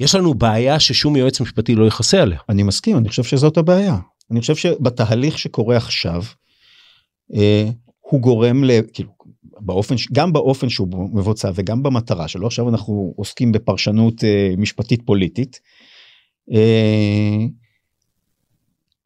יש 0.00 0.14
לנו 0.14 0.34
בעיה 0.34 0.80
ששום 0.80 1.16
יועץ 1.16 1.40
משפטי 1.40 1.74
לא 1.74 1.86
יכסה 1.86 2.22
עליה. 2.22 2.38
אני 2.48 2.62
מסכים, 2.62 2.96
אני 2.96 3.08
חושב 3.08 3.24
שזאת 3.24 3.56
הבעיה. 3.56 3.96
אני 4.30 4.40
חושב 4.40 4.56
שבתהליך 4.56 5.38
שקורה 5.38 5.76
עכשיו, 5.76 6.22
אה, 7.34 7.70
הוא 8.00 8.20
גורם 8.20 8.64
ל... 8.64 8.70
כאילו, 8.92 9.10
באופן, 9.60 9.94
גם 10.12 10.32
באופן 10.32 10.68
שהוא 10.68 10.88
מבוצע 11.12 11.50
וגם 11.54 11.82
במטרה 11.82 12.28
שלו, 12.28 12.46
עכשיו 12.46 12.68
אנחנו 12.68 13.14
עוסקים 13.16 13.52
בפרשנות 13.52 14.24
אה, 14.24 14.54
משפטית 14.58 15.02
פוליטית. 15.04 15.60
אה, 16.52 17.46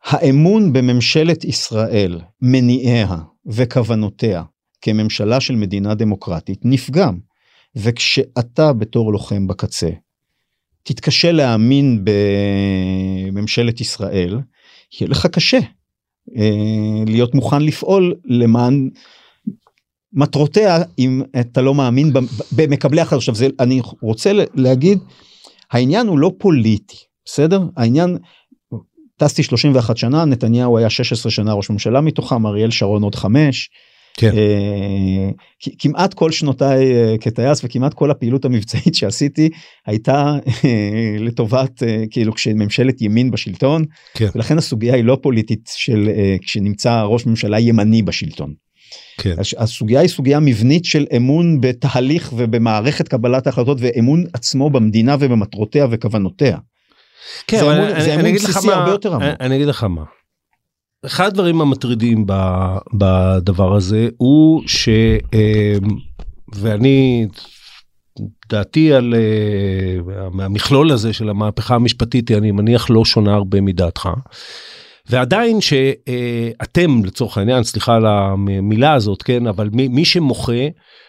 האמון 0.05 0.73
בממשלת 0.73 1.45
ישראל, 1.45 2.21
מניעיה 2.41 3.17
וכוונותיה 3.47 4.43
כממשלה 4.81 5.41
של 5.41 5.57
מדינה 5.57 5.95
דמוקרטית 5.95 6.61
נפגם. 6.65 7.19
וכשאתה 7.77 8.73
בתור 8.73 9.13
לוחם 9.13 9.47
בקצה 9.47 9.91
תתקשה 10.83 11.33
להאמין 11.33 12.05
בממשלת 12.05 13.81
ישראל, 13.81 14.41
יהיה 15.01 15.11
לך 15.11 15.27
קשה 15.27 15.59
אה, 16.37 17.05
להיות 17.07 17.35
מוכן 17.35 17.63
לפעול 17.63 18.15
למען 18.25 18.91
מטרותיה 20.13 20.79
אם 20.99 21.23
אתה 21.41 21.63
לא 21.63 21.75
מאמין 21.75 22.13
במקבלי 22.53 23.01
החלטות. 23.01 23.19
עכשיו 23.19 23.35
זה 23.35 23.49
אני 23.61 23.81
רוצה 24.03 24.33
להגיד 24.55 24.99
העניין 25.71 26.07
הוא 26.07 26.19
לא 26.19 26.33
פוליטי 26.39 26.97
בסדר 27.25 27.63
העניין 27.77 28.19
טסתי 29.17 29.43
31 29.43 29.97
שנה 29.97 30.25
נתניהו 30.25 30.79
היה 30.79 30.91
16 30.91 31.33
שנה 31.33 31.53
ראש 31.53 31.71
ממשלה 31.71 32.01
מתוכם 32.01 32.47
אריאל 32.47 32.71
שרון 32.71 33.03
עוד 33.03 33.15
חמש 33.15 33.71
כן. 34.17 34.31
כ- 35.61 35.69
כמעט 35.79 36.15
כל 36.15 36.31
שנותיי 36.31 36.93
אה, 36.95 37.15
כטייס 37.21 37.61
וכמעט 37.65 37.95
כל 37.95 38.11
הפעילות 38.11 38.45
המבצעית 38.45 38.95
שעשיתי 38.99 39.49
הייתה 39.87 40.37
אה, 40.65 41.17
לטובת 41.19 41.83
אה, 41.83 42.05
כאילו 42.11 42.33
כשממשלת 42.35 43.03
ימין 43.03 43.31
בשלטון 43.31 43.85
כן. 44.15 44.29
ולכן 44.35 44.59
הסוגיה 44.59 44.95
היא 44.95 45.05
לא 45.05 45.19
פוליטית 45.23 45.71
של 45.75 46.09
אה, 46.17 46.37
כשנמצא 46.43 47.03
ראש 47.03 47.27
ממשלה 47.27 47.61
ימני 47.61 48.03
בשלטון. 48.03 48.53
כן. 49.19 49.35
הסוגיה 49.59 50.01
היא 50.01 50.09
סוגיה 50.09 50.41
מבנית 50.41 50.85
של 50.85 51.07
אמון 51.17 51.61
בתהליך 51.61 52.33
ובמערכת 52.37 53.09
קבלת 53.09 53.47
ההחלטות 53.47 53.79
ואמון 53.81 54.25
עצמו 54.33 54.71
במדינה 54.71 55.17
ובמטרותיה 55.21 55.87
וכוונותיה. 55.91 56.59
כן, 57.47 57.57
זה 57.59 57.63
אמון- 57.65 57.75
אני- 57.79 58.03
זה 58.03 58.15
אני 58.15 58.23
אמון 58.23 58.35
לך 58.35 58.43
בסיסי 58.49 58.73
הרבה 58.73 58.91
יותר 58.91 59.15
עמוק. 59.15 59.23
אני- 59.23 59.35
אני 59.47 59.57
אגיד 59.57 59.67
לך 59.69 59.85
מה. 59.85 60.03
אחד 61.07 61.27
הדברים 61.27 61.61
המטרידים 61.61 62.27
בדבר 62.95 63.77
הזה 63.77 64.09
הוא 64.17 64.63
ש... 64.67 64.89
אה, 65.35 65.75
ואני, 66.55 67.27
דעתי 68.49 68.93
על 68.93 69.15
אה, 69.15 70.29
מהמכלול 70.33 70.91
הזה 70.93 71.13
של 71.13 71.29
המהפכה 71.29 71.75
המשפטית 71.75 72.31
אני 72.31 72.51
מניח 72.51 72.91
לא 72.91 73.05
שונה 73.05 73.35
הרבה 73.35 73.61
מדעתך. 73.61 74.09
ועדיין 75.11 75.61
שאתם 75.61 77.05
לצורך 77.05 77.39
העניין 77.39 77.65
סליחה 77.65 77.95
על 77.95 78.07
המילה 78.07 78.93
הזאת 78.93 79.23
כן 79.23 79.47
אבל 79.47 79.69
מי, 79.73 79.89
מי 79.89 80.05
שמוחה 80.05 80.69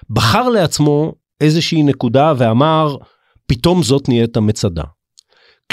בחר 0.09 0.49
לעצמו 0.49 1.13
איזושהי 1.41 1.83
נקודה 1.83 2.33
ואמר 2.37 2.95
פתאום 3.47 3.83
זאת 3.83 4.09
נהיית 4.09 4.37
המצדה. 4.37 4.83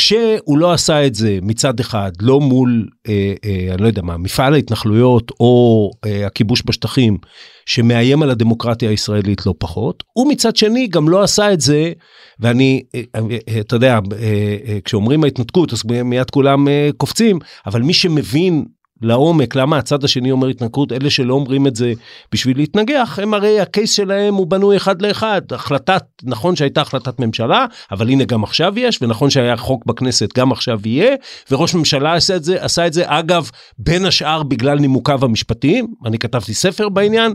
כשהוא 0.00 0.58
לא 0.58 0.72
עשה 0.72 1.06
את 1.06 1.14
זה 1.14 1.38
מצד 1.42 1.80
אחד 1.80 2.10
לא 2.20 2.40
מול 2.40 2.88
אה, 3.08 3.34
אה, 3.44 3.74
אני 3.74 3.82
לא 3.82 3.86
יודע 3.86 4.02
מה 4.02 4.16
מפעל 4.16 4.54
ההתנחלויות 4.54 5.32
או 5.40 5.90
אה, 6.06 6.26
הכיבוש 6.26 6.62
בשטחים 6.66 7.18
שמאיים 7.66 8.22
על 8.22 8.30
הדמוקרטיה 8.30 8.90
הישראלית 8.90 9.46
לא 9.46 9.54
פחות 9.58 10.02
ומצד 10.16 10.56
שני 10.56 10.86
גם 10.86 11.08
לא 11.08 11.22
עשה 11.22 11.52
את 11.52 11.60
זה 11.60 11.92
ואני 12.40 12.82
אה, 12.94 13.00
אה, 13.14 13.60
אתה 13.60 13.76
יודע 13.76 13.98
אה, 14.12 14.56
אה, 14.66 14.78
כשאומרים 14.84 15.24
ההתנתקות 15.24 15.72
אז 15.72 15.82
מיד 16.04 16.30
כולם 16.30 16.68
אה, 16.68 16.90
קופצים 16.96 17.38
אבל 17.66 17.82
מי 17.82 17.92
שמבין 17.94 18.64
לעומק 19.02 19.56
למה 19.56 19.78
הצד 19.78 20.04
השני 20.04 20.30
אומר 20.30 20.48
התנתקות 20.48 20.92
אלה 20.92 21.10
שלא 21.10 21.34
אומרים 21.34 21.66
את 21.66 21.76
זה 21.76 21.92
בשביל 22.32 22.56
להתנגח 22.56 23.18
הם 23.22 23.34
הרי 23.34 23.60
הקייס 23.60 23.92
שלהם 23.92 24.34
הוא 24.34 24.46
בנוי 24.46 24.76
אחד 24.76 25.02
לאחד. 25.02 25.42
החלטת 25.50 26.04
נכון 26.22 26.56
שהייתה 26.56 26.80
החלטת 26.80 27.20
ממשלה 27.20 27.66
אבל 27.90 28.08
הנה 28.08 28.24
גם 28.24 28.44
עכשיו 28.44 28.78
יש 28.78 29.02
ונכון 29.02 29.30
שהיה 29.30 29.56
חוק 29.56 29.86
בכנסת 29.86 30.38
גם 30.38 30.52
עכשיו 30.52 30.80
יהיה 30.84 31.14
וראש 31.50 31.74
ממשלה 31.74 32.14
עשה 32.14 32.36
את 32.36 32.44
זה 32.44 32.64
עשה 32.64 32.86
את 32.86 32.92
זה 32.92 33.02
אגב 33.06 33.50
בין 33.78 34.06
השאר 34.06 34.42
בגלל 34.42 34.78
נימוקיו 34.78 35.24
המשפטיים. 35.24 35.86
אני 36.06 36.18
כתבתי 36.18 36.54
ספר 36.54 36.88
בעניין. 36.88 37.32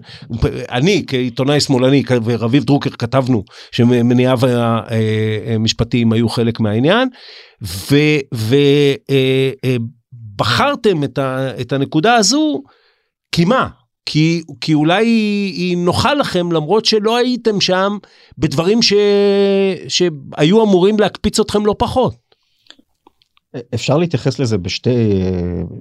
אני 0.72 1.04
כעיתונאי 1.08 1.60
שמאלני 1.60 2.04
ורביב 2.24 2.64
דרוקר 2.64 2.90
כתבנו 2.90 3.44
שמניעיו 3.72 4.40
המשפטיים 5.56 6.14
היו 6.14 6.30
חלק 6.30 6.60
מהעניין. 6.60 7.10
ו... 7.62 7.96
ו 8.34 8.56
אה, 9.10 9.52
אה, 9.66 9.76
בחרתם 10.36 11.04
את, 11.04 11.18
ה, 11.18 11.62
את 11.62 11.74
הנקודה 11.74 12.16
הזו, 12.16 12.64
כי 13.32 13.46
מה? 13.46 13.70
כי, 14.06 14.44
כי 14.62 14.74
אולי 14.74 15.06
היא, 15.06 15.54
היא 15.54 15.78
נוחה 15.78 16.14
לכם 16.14 16.52
למרות 16.52 16.86
שלא 16.86 17.18
הייתם 17.18 17.62
שם 17.62 17.98
בדברים 18.38 18.82
ש, 18.82 18.94
שהיו 19.88 20.64
אמורים 20.64 21.00
להקפיץ 21.00 21.40
אתכם 21.40 21.66
לא 21.66 21.76
פחות. 21.80 22.16
אפשר 23.74 23.98
להתייחס 23.98 24.40
לזה 24.40 24.58
בשתי, 24.58 25.22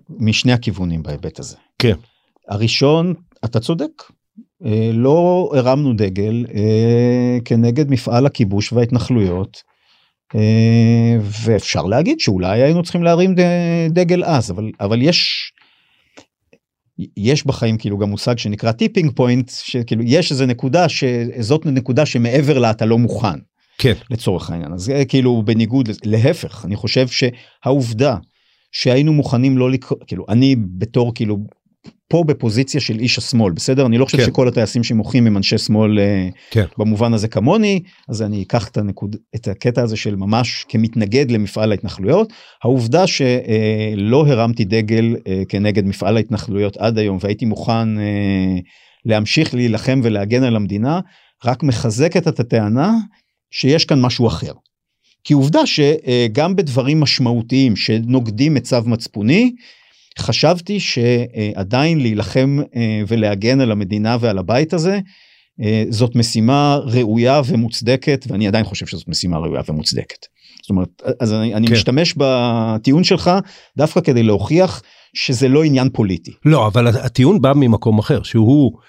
משני 0.08 0.52
הכיוונים 0.52 1.02
בהיבט 1.02 1.38
הזה. 1.38 1.56
כן. 1.78 1.94
הראשון, 2.48 3.14
אתה 3.44 3.60
צודק, 3.60 4.02
לא 4.92 5.50
הרמנו 5.54 5.92
דגל 5.92 6.44
כנגד 7.44 7.90
מפעל 7.90 8.26
הכיבוש 8.26 8.72
וההתנחלויות. 8.72 9.73
ואפשר 11.20 11.82
להגיד 11.82 12.20
שאולי 12.20 12.62
היינו 12.62 12.82
צריכים 12.82 13.02
להרים 13.02 13.34
דגל 13.90 14.24
אז 14.24 14.50
אבל 14.50 14.70
אבל 14.80 15.02
יש 15.02 15.50
יש 17.16 17.46
בחיים 17.46 17.78
כאילו 17.78 17.98
גם 17.98 18.10
מושג 18.10 18.38
שנקרא 18.38 18.72
tipping 18.72 19.12
point 19.14 19.50
שכאילו 19.50 20.02
יש 20.06 20.30
איזה 20.30 20.46
נקודה 20.46 20.88
שזאת 20.88 21.66
נקודה 21.66 22.06
שמעבר 22.06 22.58
לה 22.58 22.70
אתה 22.70 22.86
לא 22.86 22.98
מוכן. 22.98 23.38
כן. 23.78 23.92
לצורך 24.10 24.50
העניין 24.50 24.72
אז 24.72 24.80
זה 24.80 25.04
כאילו 25.08 25.42
בניגוד 25.42 25.88
להפך 26.04 26.64
אני 26.64 26.76
חושב 26.76 27.06
שהעובדה 27.08 28.16
שהיינו 28.72 29.12
מוכנים 29.12 29.58
לא 29.58 29.70
לקרוא 29.70 29.98
כאילו 30.06 30.24
אני 30.28 30.56
בתור 30.78 31.14
כאילו 31.14 31.38
פה 32.08 32.24
בפוזיציה 32.26 32.80
של 32.80 32.98
איש 32.98 33.18
השמאל 33.18 33.52
בסדר 33.52 33.86
אני 33.86 33.98
לא 33.98 34.04
חושב 34.04 34.18
כן. 34.18 34.26
שכל 34.26 34.48
הטייסים 34.48 34.84
שמוחים 34.84 35.26
הם 35.26 35.36
אנשי 35.36 35.58
שמאל 35.58 35.98
כן. 36.50 36.64
במובן 36.78 37.14
הזה 37.14 37.28
כמוני 37.28 37.82
אז 38.08 38.22
אני 38.22 38.42
אקח 38.42 38.68
את, 38.68 38.76
הנקוד, 38.76 39.16
את 39.34 39.48
הקטע 39.48 39.82
הזה 39.82 39.96
של 39.96 40.16
ממש 40.16 40.64
כמתנגד 40.68 41.30
למפעל 41.30 41.70
ההתנחלויות 41.70 42.32
העובדה 42.64 43.06
שלא 43.06 44.26
הרמתי 44.26 44.64
דגל 44.64 45.16
כנגד 45.48 45.84
מפעל 45.84 46.16
ההתנחלויות 46.16 46.76
עד 46.76 46.98
היום 46.98 47.18
והייתי 47.20 47.44
מוכן 47.44 47.88
להמשיך 49.04 49.54
להילחם 49.54 50.00
ולהגן 50.02 50.42
על 50.42 50.56
המדינה 50.56 51.00
רק 51.44 51.62
מחזקת 51.62 52.28
את 52.28 52.40
הטענה 52.40 52.92
שיש 53.50 53.84
כאן 53.84 54.00
משהו 54.00 54.26
אחר. 54.26 54.52
כי 55.24 55.34
עובדה 55.34 55.60
שגם 55.66 56.56
בדברים 56.56 57.00
משמעותיים 57.00 57.76
שנוגדים 57.76 58.56
את 58.56 58.62
צו 58.62 58.76
מצפוני 58.86 59.52
חשבתי 60.18 60.80
שעדיין 60.80 62.00
להילחם 62.00 62.58
ולהגן 63.08 63.60
על 63.60 63.72
המדינה 63.72 64.16
ועל 64.20 64.38
הבית 64.38 64.72
הזה 64.72 65.00
זאת 65.90 66.16
משימה 66.16 66.78
ראויה 66.84 67.40
ומוצדקת 67.46 68.24
ואני 68.28 68.48
עדיין 68.48 68.64
חושב 68.64 68.86
שזאת 68.86 69.08
משימה 69.08 69.38
ראויה 69.38 69.62
ומוצדקת. 69.68 70.26
זאת 70.62 70.70
אומרת 70.70 71.02
אז 71.20 71.32
אני, 71.32 71.54
אני 71.54 71.66
כן. 71.66 71.72
משתמש 71.72 72.14
בטיעון 72.16 73.04
שלך 73.04 73.30
דווקא 73.76 74.00
כדי 74.00 74.22
להוכיח 74.22 74.82
שזה 75.14 75.48
לא 75.48 75.64
עניין 75.64 75.88
פוליטי. 75.92 76.32
לא 76.44 76.66
אבל 76.66 76.86
הטיעון 76.86 77.40
בא 77.40 77.52
ממקום 77.56 77.98
אחר 77.98 78.22
שהוא 78.22 78.72
אה, 78.72 78.78
אה, 78.78 78.84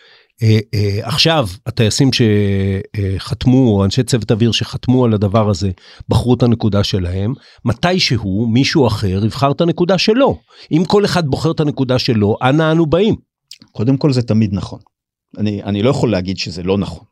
עכשיו 1.02 1.48
הטייסים 1.66 2.10
שחתמו 2.14 3.68
או 3.68 3.86
אנשי 3.86 4.04
צוות 4.04 4.32
אוויר 4.32 4.52
שחתמו 4.52 5.06
על 5.06 5.14
הדבר 5.14 5.50
הזה 5.50 5.72
בחרו 6.10 6.34
את 6.34 6.44
הנקודה 6.44 6.84
שלהם 6.84 7.34
מתישהו 7.66 8.48
מישהו 8.48 8.88
אחר 8.88 9.26
יבחר 9.26 9.52
את 9.52 9.62
הנקודה 9.62 9.98
שלו 9.98 10.40
אם 10.72 10.84
כל 10.88 11.06
אחד 11.06 11.28
בוחר 11.28 11.52
את 11.52 11.60
הנקודה 11.60 12.00
שלו 12.00 12.38
אנה 12.42 12.72
אנו 12.72 12.86
באים. 12.86 13.16
קודם 13.72 13.98
כל 13.98 14.14
זה 14.14 14.22
תמיד 14.22 14.54
נכון 14.54 14.80
אני 15.38 15.64
אני 15.64 15.84
לא 15.84 15.90
יכול 15.90 16.12
להגיד 16.12 16.38
שזה 16.38 16.64
לא 16.64 16.78
נכון. 16.78 17.04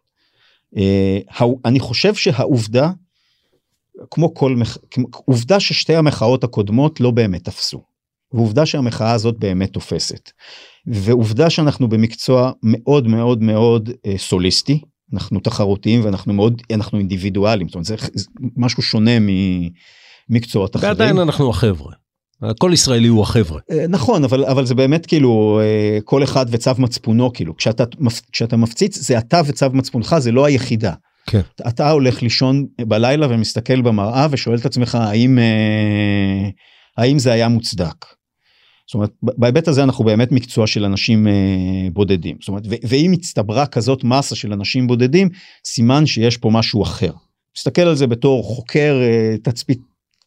אה, 0.77 1.19
אני 1.65 1.79
חושב 1.79 2.15
שהעובדה 2.15 2.91
כמו 4.11 4.33
כל 4.33 4.55
עובדה 5.25 5.59
ששתי 5.59 5.95
המחאות 5.95 6.43
הקודמות 6.43 6.99
לא 6.99 7.11
באמת 7.11 7.43
תפסו. 7.45 7.83
ועובדה 8.33 8.65
שהמחאה 8.65 9.11
הזאת 9.11 9.39
באמת 9.39 9.73
תופסת. 9.73 10.31
ועובדה 10.87 11.49
שאנחנו 11.49 11.89
במקצוע 11.89 12.51
מאוד 12.63 13.07
מאוד 13.07 13.43
מאוד 13.43 13.89
אה, 14.05 14.17
סוליסטי 14.17 14.81
אנחנו 15.13 15.39
תחרותיים 15.39 16.05
ואנחנו 16.05 16.33
מאוד 16.33 16.61
אנחנו 16.73 16.99
אינדיבידואלים 16.99 17.67
זאת 17.67 17.75
אומרת 17.75 17.85
זה, 17.85 17.95
משהו 18.57 18.83
שונה 18.83 19.11
ממקצועות 20.29 20.75
אחרים. 20.75 20.89
ועדיין 20.91 21.19
אנחנו 21.19 21.49
החבר'ה. 21.49 21.93
כל 22.59 22.71
ישראלי 22.73 23.07
הוא 23.07 23.21
החבר'ה. 23.21 23.59
אה, 23.71 23.85
נכון 23.89 24.23
אבל 24.23 24.45
אבל 24.45 24.65
זה 24.65 24.75
באמת 24.75 25.05
כאילו 25.05 25.59
אה, 25.63 25.99
כל 26.03 26.23
אחד 26.23 26.45
וצו 26.49 26.71
מצפונו 26.77 27.33
כאילו 27.33 27.57
כשאתה 27.57 27.83
כשאתה 28.31 28.57
מפציץ 28.57 28.97
זה 28.97 29.17
אתה 29.17 29.41
וצו 29.45 29.65
מצפונך 29.73 30.15
זה 30.19 30.31
לא 30.31 30.45
היחידה. 30.45 30.93
כן. 31.25 31.41
אתה 31.67 31.89
הולך 31.89 32.21
לישון 32.21 32.65
בלילה 32.81 33.27
ומסתכל 33.29 33.81
במראה 33.81 34.27
ושואל 34.31 34.57
את 34.57 34.65
עצמך 34.65 34.95
האם 34.95 35.39
אה, 35.39 36.49
האם 36.97 37.19
זה 37.19 37.31
היה 37.31 37.47
מוצדק. 37.47 38.05
זאת 38.87 38.93
אומרת 38.93 39.11
בהיבט 39.21 39.67
הזה 39.67 39.83
אנחנו 39.83 40.05
באמת 40.05 40.31
מקצוע 40.31 40.67
של 40.67 40.85
אנשים 40.85 41.27
אה, 41.27 41.33
בודדים 41.93 42.37
זאת 42.39 42.47
אומרת 42.47 42.63
ואם 42.89 43.11
הצטברה 43.13 43.65
כזאת 43.65 44.03
מסה 44.03 44.35
של 44.35 44.53
אנשים 44.53 44.87
בודדים 44.87 45.29
סימן 45.65 46.05
שיש 46.05 46.37
פה 46.37 46.49
משהו 46.49 46.83
אחר. 46.83 47.11
מסתכל 47.57 47.81
על 47.81 47.95
זה 47.95 48.07
בתור 48.07 48.43
חוקר 48.43 48.99
אה, 49.01 49.35
תצפית 49.43 49.79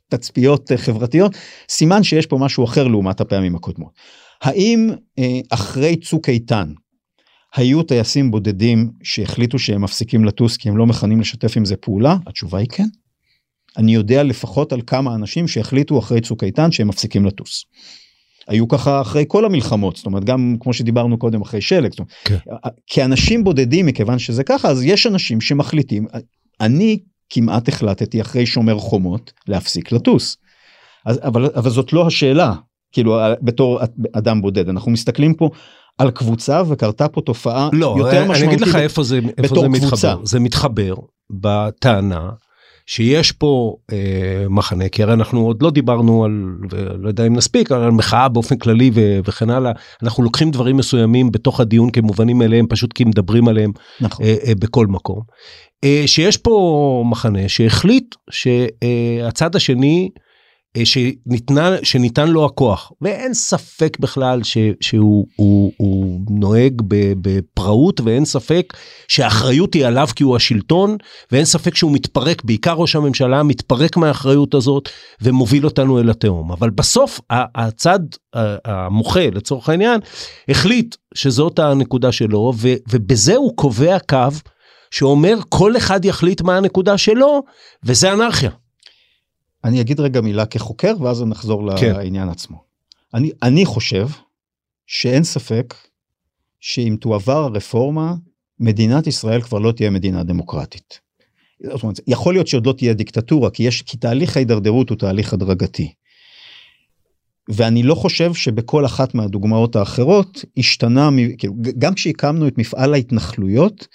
תצפיות 0.09 0.73
אה, 0.73 0.77
חברתיות 0.77 1.33
סימן 1.69 2.03
שיש 2.03 2.27
פה 2.27 2.39
משהו 2.39 2.65
אחר 2.65 2.89
לעומת 2.89 3.21
הפעמים 3.21 3.57
הקודמות. 3.57 3.93
האם 4.43 4.91
אה, 5.19 5.41
אחרי 5.51 5.97
צוק 5.97 6.29
איתן 6.29 6.73
היו 7.55 7.83
טייסים 7.83 8.31
בודדים 8.31 8.91
שהחליטו 9.03 9.59
שהם 9.59 9.83
מפסיקים 9.83 10.25
לטוס 10.25 10.57
כי 10.57 10.69
הם 10.69 10.77
לא 10.77 10.87
מכנים 10.87 11.21
לשתף 11.21 11.57
עם 11.57 11.65
זה 11.65 11.77
פעולה 11.77 12.17
התשובה 12.27 12.59
היא 12.59 12.69
כן. 12.69 12.87
אני 13.77 13.95
יודע 13.95 14.23
לפחות 14.23 14.73
על 14.73 14.83
כמה 14.87 15.15
אנשים 15.15 15.49
שהחליטו 15.49 15.99
אחרי 15.99 16.21
צוק 16.21 16.45
איתן 16.45 16.73
שהם 16.73 16.89
מפסיקים 16.89 17.27
לטוס. 17.27 17.65
היו 18.49 18.69
ככה 18.69 19.01
אחרי 19.01 19.25
כל 19.29 19.45
המלחמות 19.45 19.97
זאת 19.97 20.07
אומרת 20.07 20.25
גם 20.25 20.57
כמו 20.61 20.73
שדיברנו 20.73 21.19
קודם 21.19 21.41
אחרי 21.41 21.61
שלג 21.61 21.91
כן. 22.25 22.37
כאנשים 22.87 23.45
בודדים 23.45 23.87
מכיוון 23.87 24.19
שזה 24.19 24.45
ככה 24.45 24.69
אז 24.69 24.83
יש 24.85 25.07
אנשים 25.07 25.41
שמחליטים 25.41 26.07
אני 26.61 26.99
כמעט 27.31 27.69
החלטתי 27.69 28.21
אחרי 28.21 28.47
שומר 28.47 28.79
חומות 28.79 29.33
להפסיק 29.49 29.93
לטוס. 29.93 30.37
אז, 31.07 31.21
אבל, 31.23 31.51
אבל 31.55 31.71
זאת 31.71 31.93
לא 31.93 32.07
השאלה 32.07 32.53
כאילו 32.93 33.19
בתור 33.43 33.81
אדם 34.13 34.43
בודד 34.43 34.69
אנחנו 34.69 34.91
מסתכלים 34.91 35.35
פה 35.35 35.51
על 35.99 36.11
קבוצה 36.11 36.63
וקרתה 36.69 37.09
פה 37.09 37.21
תופעה 37.21 37.69
לא, 37.73 37.95
יותר 37.99 38.23
אני 38.23 38.29
משמעותית. 38.29 38.49
אגיד 38.49 38.61
לך 38.61 38.77
איפה 38.77 39.03
זה, 39.03 39.21
איפה 39.39 39.55
זה 39.61 39.67
קבוצה. 39.67 39.87
מתחבר. 39.87 40.25
זה 40.25 40.41
מתחבר 40.41 40.95
בטענה 41.31 42.31
שיש 42.87 43.33
פה 43.33 43.77
אה, 43.93 44.47
מחנה, 44.51 44.89
כי 44.89 45.03
הרי 45.03 45.13
אנחנו 45.13 45.47
עוד 45.47 45.63
לא 45.63 45.71
דיברנו 45.71 46.25
על, 46.25 46.33
לא 46.99 47.09
יודע 47.09 47.27
אם 47.27 47.37
נספיק, 47.37 47.73
על 47.73 47.91
מחאה 47.91 48.29
באופן 48.29 48.57
כללי 48.59 48.91
ו, 48.95 49.19
וכן 49.25 49.51
הלאה. 49.51 49.73
אנחנו 50.03 50.23
לוקחים 50.23 50.51
דברים 50.51 50.77
מסוימים 50.77 51.33
בתוך 51.33 51.61
הדיון 51.61 51.91
כמובנים 51.91 52.39
מאליהם, 52.39 52.67
פשוט 52.67 52.93
כי 52.93 53.05
מדברים 53.05 53.49
עליהם 53.49 53.73
נכון. 54.01 54.27
אה, 54.27 54.35
אה, 54.47 54.53
בכל 54.59 54.87
מקום. 54.87 55.21
אה, 55.85 56.03
שיש 56.07 56.37
פה 56.37 57.05
מחנה 57.07 57.49
שהחליט 57.49 58.15
שהצד 58.31 59.57
השני, 59.57 60.11
שניתנה, 60.85 61.71
שניתן 61.83 62.29
לו 62.29 62.45
הכוח, 62.45 62.93
ואין 63.01 63.35
ספק 63.35 63.97
בכלל 64.01 64.43
ש, 64.43 64.59
שהוא 64.81 65.27
הוא, 65.37 65.73
הוא 65.77 66.21
נוהג 66.31 66.83
בפראות, 67.21 68.01
ואין 68.05 68.25
ספק 68.25 68.73
שהאחריות 69.09 69.75
היא 69.75 69.87
עליו 69.87 70.09
כי 70.17 70.25
הוא 70.25 70.37
השלטון, 70.37 70.97
ואין 71.33 71.45
ספק 71.45 71.75
שהוא 71.75 71.93
מתפרק, 71.93 72.45
בעיקר 72.45 72.73
ראש 72.73 72.97
הממשלה 72.97 73.43
מתפרק 73.43 73.97
מהאחריות 73.97 74.55
הזאת 74.55 74.89
ומוביל 75.23 75.65
אותנו 75.65 76.01
אל 76.01 76.11
התהום. 76.11 76.53
אבל 76.53 76.71
בסוף 76.71 77.21
הצד 77.31 78.01
המוחה, 78.65 79.31
לצורך 79.33 79.69
העניין, 79.69 80.01
החליט 80.49 80.97
שזאת 81.15 81.59
הנקודה 81.59 82.13
שלו, 82.13 82.53
ו, 82.57 82.69
ובזה 82.91 83.37
הוא 83.37 83.57
קובע 83.57 83.99
קו 83.99 84.29
שאומר 84.91 85.35
כל 85.49 85.77
אחד 85.77 86.05
יחליט 86.05 86.43
מה 86.43 86.57
הנקודה 86.57 86.99
שלו, 86.99 87.43
וזה 87.85 88.13
אנרכיה. 88.13 88.51
אני 89.67 89.81
אגיד 89.81 90.01
רגע 90.01 90.21
מילה 90.21 90.47
כחוקר 90.47 90.95
ואז 91.01 91.23
נחזור 91.23 91.77
כן. 91.77 91.93
לעניין 91.93 92.29
עצמו. 92.29 92.63
אני, 93.15 93.31
אני 93.43 93.65
חושב 93.65 94.09
שאין 94.87 95.25
ספק 95.25 95.75
שאם 96.61 96.97
תועבר 97.01 97.45
הרפורמה, 97.45 98.15
מדינת 98.61 99.07
ישראל 99.07 99.43
כבר 99.43 99.59
לא 99.59 99.73
תהיה 99.73 99.91
מדינה 99.91 100.23
דמוקרטית. 100.23 101.01
זאת 101.63 101.83
אומרת, 101.83 102.01
יכול 102.07 102.35
להיות 102.35 102.47
שעוד 102.47 102.67
לא 102.67 102.73
תהיה 102.73 102.95
דיקטטורה, 102.95 103.51
כי, 103.51 103.63
יש, 103.63 103.83
כי 103.83 103.97
תהליך 103.97 104.37
ההידרדרות 104.37 104.91
הוא 104.91 104.99
תהליך 104.99 105.33
הדרגתי. 105.33 105.93
ואני 107.49 107.83
לא 107.83 107.95
חושב 107.95 108.35
שבכל 108.35 108.87
אחת 108.87 109.15
מהדוגמאות 109.15 109.77
האחרות 109.77 110.45
השתנה, 110.57 111.11
כאילו, 111.39 111.55
גם 111.79 111.95
כשהקמנו 111.95 112.49
את 112.49 112.59
מפעל 112.59 112.95
ההתנחלויות, 112.95 113.89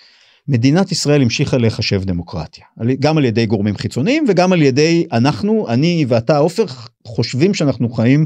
מדינת 0.48 0.92
ישראל 0.92 1.22
המשיכה 1.22 1.58
להיחשב 1.58 2.04
דמוקרטיה, 2.04 2.66
גם 3.00 3.18
על 3.18 3.26
ידי 3.26 3.46
גורמים 3.46 3.76
חיצוניים 3.76 4.26
וגם 4.28 4.54
על 4.54 4.62
ידי 4.62 5.06
אנחנו, 5.12 5.68
אני 5.70 6.06
ואתה 6.08 6.38
עופר, 6.38 6.66
חושבים 7.08 7.54
שאנחנו 7.54 7.90
חיים 7.90 8.26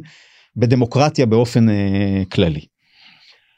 בדמוקרטיה 0.55 1.25
באופן 1.25 1.69
אה, 1.69 2.23
כללי. 2.31 2.61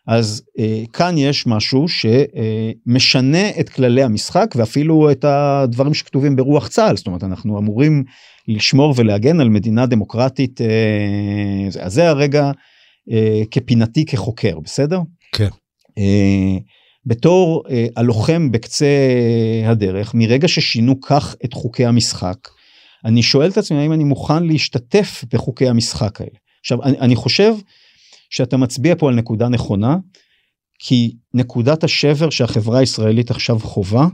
אז 0.08 0.44
אה, 0.60 0.84
כאן 0.94 1.18
יש 1.18 1.48
משהו 1.48 1.86
שמשנה 1.88 3.50
את 3.60 3.70
כללי 3.70 4.04
המשחק 4.04 4.54
ואפילו 4.56 5.12
את 5.12 5.26
הדברים 5.28 5.94
שכתובים 5.94 6.36
ברוח 6.36 6.68
צה"ל, 6.68 6.98
זאת 6.98 7.08
אומרת 7.08 7.24
אנחנו 7.24 7.60
אמורים 7.60 8.04
לשמור 8.48 8.94
ולהגן 8.98 9.40
על 9.40 9.50
מדינה 9.50 9.86
דמוקרטית, 9.86 10.62
אה, 10.62 10.68
זה- 11.70 11.84
אז 11.84 11.94
זה 11.94 12.10
הרגע 12.10 12.52
אה, 13.12 13.42
כפינתי 13.52 14.06
כחוקר, 14.06 14.60
בסדר? 14.60 15.00
כן. 15.36 15.48
אה, 15.98 16.58
בתור 17.08 17.64
אה, 17.70 17.86
הלוחם 17.96 18.52
בקצה 18.52 18.88
הדרך, 19.66 20.14
מרגע 20.14 20.48
ששינו 20.48 21.02
כך 21.02 21.36
את 21.46 21.54
חוקי 21.54 21.86
המשחק, 21.86 22.38
אני 23.06 23.24
שואל 23.24 23.50
את 23.50 23.58
עצמי 23.58 23.78
האם 23.78 23.94
אני 23.94 24.04
מוכן 24.04 24.44
להשתתף 24.44 25.24
בחוקי 25.34 25.68
המשחק 25.70 26.22
האלה. 26.22 26.38
עכשיו, 26.60 26.84
אני, 26.84 27.00
אני 27.00 27.16
חושב 27.16 27.54
שאתה 28.30 28.58
מצביע 28.58 28.96
פה 28.96 29.10
על 29.10 29.16
נקודה 29.16 29.48
נכונה, 29.48 29.98
כי 30.80 31.16
נקודת 31.34 31.84
השבר 31.84 32.30
שהחברה 32.30 32.80
הישראלית 32.80 33.32
עכשיו 33.32 33.60
חווה, 33.60 34.08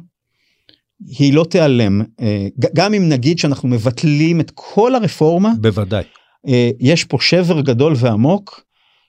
היא 1.07 1.33
לא 1.33 1.45
תיעלם. 1.49 2.01
אה, 2.21 2.47
גם 2.73 2.93
אם 2.93 3.09
נגיד 3.09 3.39
שאנחנו 3.39 3.69
מבטלים 3.69 4.39
את 4.39 4.51
כל 4.55 4.95
הרפורמה, 4.95 5.53
בוודאי. 5.61 6.03
אה, 6.47 6.69
יש 6.79 7.03
פה 7.03 7.17
שבר 7.21 7.61
גדול 7.61 7.93
ועמוק 7.97 8.63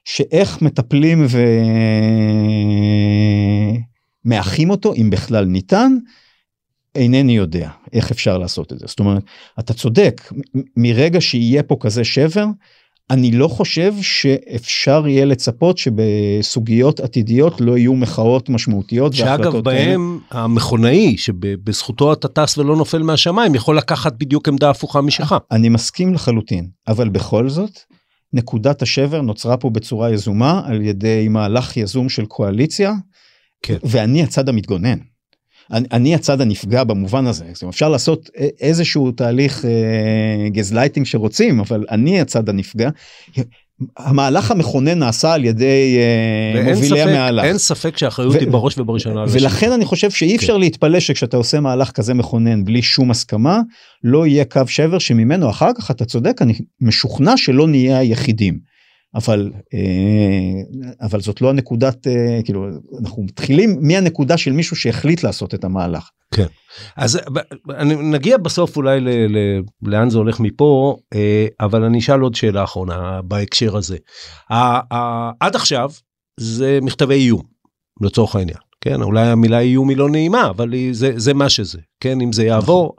שאיך 0.04 0.62
מטפלים 0.62 1.26
ומאחים 4.24 4.70
אותו 4.70 4.94
אם 4.94 5.10
בכלל 5.10 5.44
ניתן 5.44 5.92
אינני 6.94 7.36
יודע 7.36 7.70
איך 7.92 8.10
אפשר 8.10 8.38
לעשות 8.38 8.72
את 8.72 8.78
זה 8.78 8.86
זאת 8.88 9.00
אומרת 9.00 9.22
אתה 9.58 9.74
צודק 9.74 10.32
מרגע 10.76 11.20
שיהיה 11.20 11.62
פה 11.62 11.76
כזה 11.80 12.04
שבר 12.04 12.46
אני 13.10 13.30
לא 13.30 13.48
חושב 13.48 13.94
שאפשר 14.00 15.04
יהיה 15.06 15.24
לצפות 15.24 15.78
שבסוגיות 15.78 17.00
עתידיות 17.00 17.60
לא 17.60 17.78
יהיו 17.78 17.94
מחאות 17.94 18.48
משמעותיות 18.48 19.12
שאגב. 19.12 19.56
בהם 19.56 20.18
המכונאי 20.30 21.16
שבזכותו 21.16 22.12
אתה 22.12 22.28
טס 22.28 22.58
ולא 22.58 22.76
נופל 22.76 23.02
מהשמיים 23.02 23.54
יכול 23.54 23.78
לקחת 23.78 24.12
בדיוק 24.18 24.48
עמדה 24.48 24.70
הפוכה 24.70 25.00
משלך. 25.00 25.34
אני 25.50 25.68
מסכים 25.68 26.14
לחלוטין, 26.14 26.68
אבל 26.88 27.08
בכל 27.08 27.48
זאת, 27.48 27.78
נקודת 28.34 28.82
השבר 28.82 29.20
נוצרה 29.20 29.56
פה 29.56 29.70
בצורה 29.70 30.12
יזומה 30.12 30.62
על 30.66 30.82
ידי 30.82 31.28
מהלך 31.28 31.76
יזום 31.76 32.08
של 32.08 32.26
קואליציה, 32.26 32.92
כן. 33.62 33.76
ואני 33.82 34.22
הצד 34.22 34.48
המתגונן. 34.48 34.98
אני, 35.72 35.86
אני 35.92 36.14
הצד 36.14 36.40
הנפגע 36.40 36.84
במובן 36.84 37.26
הזה, 37.26 37.44
זאת 37.52 37.62
אומרת, 37.62 37.74
אפשר 37.74 37.88
לעשות 37.88 38.30
איזשהו 38.60 39.12
תהליך 39.12 39.64
אה, 39.64 40.48
גזלייטינג 40.48 41.06
שרוצים, 41.06 41.60
אבל 41.60 41.84
אני 41.90 42.20
הצד 42.20 42.48
הנפגע. 42.48 42.90
המהלך 43.98 44.50
המכונן 44.50 44.98
נעשה 44.98 45.32
על 45.32 45.44
ידי 45.44 45.96
אה, 45.98 46.74
מובילי 46.74 47.02
המהלך. 47.02 47.44
אין 47.44 47.58
ספק 47.58 47.96
שהאחריות 47.96 48.34
היא 48.34 48.48
בראש 48.48 48.78
ובראשונה 48.78 49.24
ולכן. 49.28 49.72
אני 49.72 49.84
חושב 49.84 50.10
שאי 50.10 50.36
אפשר 50.36 50.54
כן. 50.54 50.60
להתפלא 50.60 51.00
שכשאתה 51.00 51.36
עושה 51.36 51.60
מהלך 51.60 51.90
כזה 51.90 52.14
מכונן 52.14 52.64
בלי 52.64 52.82
שום 52.82 53.10
הסכמה 53.10 53.60
לא 54.04 54.26
יהיה 54.26 54.44
קו 54.44 54.60
שבר 54.66 54.98
שממנו 54.98 55.50
אחר 55.50 55.70
כך 55.78 55.90
אתה 55.90 56.04
צודק 56.04 56.42
אני 56.42 56.54
משוכנע 56.80 57.36
שלא 57.36 57.68
נהיה 57.68 57.98
היחידים. 57.98 58.74
אבל 59.14 59.52
אה, 59.74 61.06
אבל 61.06 61.20
זאת 61.20 61.40
לא 61.40 61.50
הנקודת 61.50 62.06
אה, 62.06 62.40
כאילו 62.44 62.66
אנחנו 63.00 63.22
מתחילים 63.22 63.78
מהנקודה 63.80 64.36
של 64.36 64.52
מישהו 64.52 64.76
שהחליט 64.76 65.22
לעשות 65.22 65.54
את 65.54 65.64
המהלך. 65.64 66.10
אז 66.96 67.18
ב- 67.32 67.70
אני, 67.70 67.94
נגיע 67.94 68.36
בסוף 68.36 68.76
אולי 68.76 69.00
ל, 69.00 69.08
ל, 69.08 69.60
לאן 69.82 70.10
זה 70.10 70.18
הולך 70.18 70.40
מפה 70.40 70.96
אה, 71.14 71.46
אבל 71.60 71.84
אני 71.84 71.98
אשאל 71.98 72.20
עוד 72.20 72.34
שאלה 72.34 72.64
אחרונה 72.64 73.22
בהקשר 73.22 73.76
הזה. 73.76 73.96
עד 75.40 75.56
עכשיו 75.56 75.90
זה 76.40 76.78
מכתבי 76.82 77.14
איום 77.14 77.42
לצורך 78.00 78.36
העניין 78.36 78.58
כן 78.80 79.02
אולי 79.02 79.26
המילה 79.26 79.58
איום 79.58 79.88
היא 79.88 79.96
לא 79.96 80.10
נעימה 80.10 80.46
אבל 80.46 80.72
היא, 80.72 80.94
זה 80.94 81.12
זה 81.16 81.34
מה 81.34 81.48
שזה 81.48 81.78
כן 82.00 82.20
אם 82.20 82.32
זה 82.32 82.44
יעבור. 82.44 82.96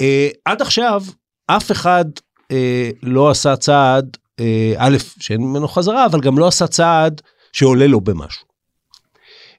אה, 0.00 0.28
עד 0.44 0.62
עכשיו 0.62 1.02
אף 1.46 1.72
אחד 1.72 2.04
אה, 2.50 2.90
לא 3.02 3.30
עשה 3.30 3.56
צעד 3.56 4.16
אה, 4.40 4.74
א' 4.76 4.96
שאין 5.20 5.40
ממנו 5.40 5.68
חזרה 5.68 6.06
אבל 6.06 6.20
גם 6.20 6.38
לא 6.38 6.46
עשה 6.46 6.66
צעד 6.66 7.22
שעולה 7.52 7.86
לו 7.86 8.00
במשהו. 8.00 8.46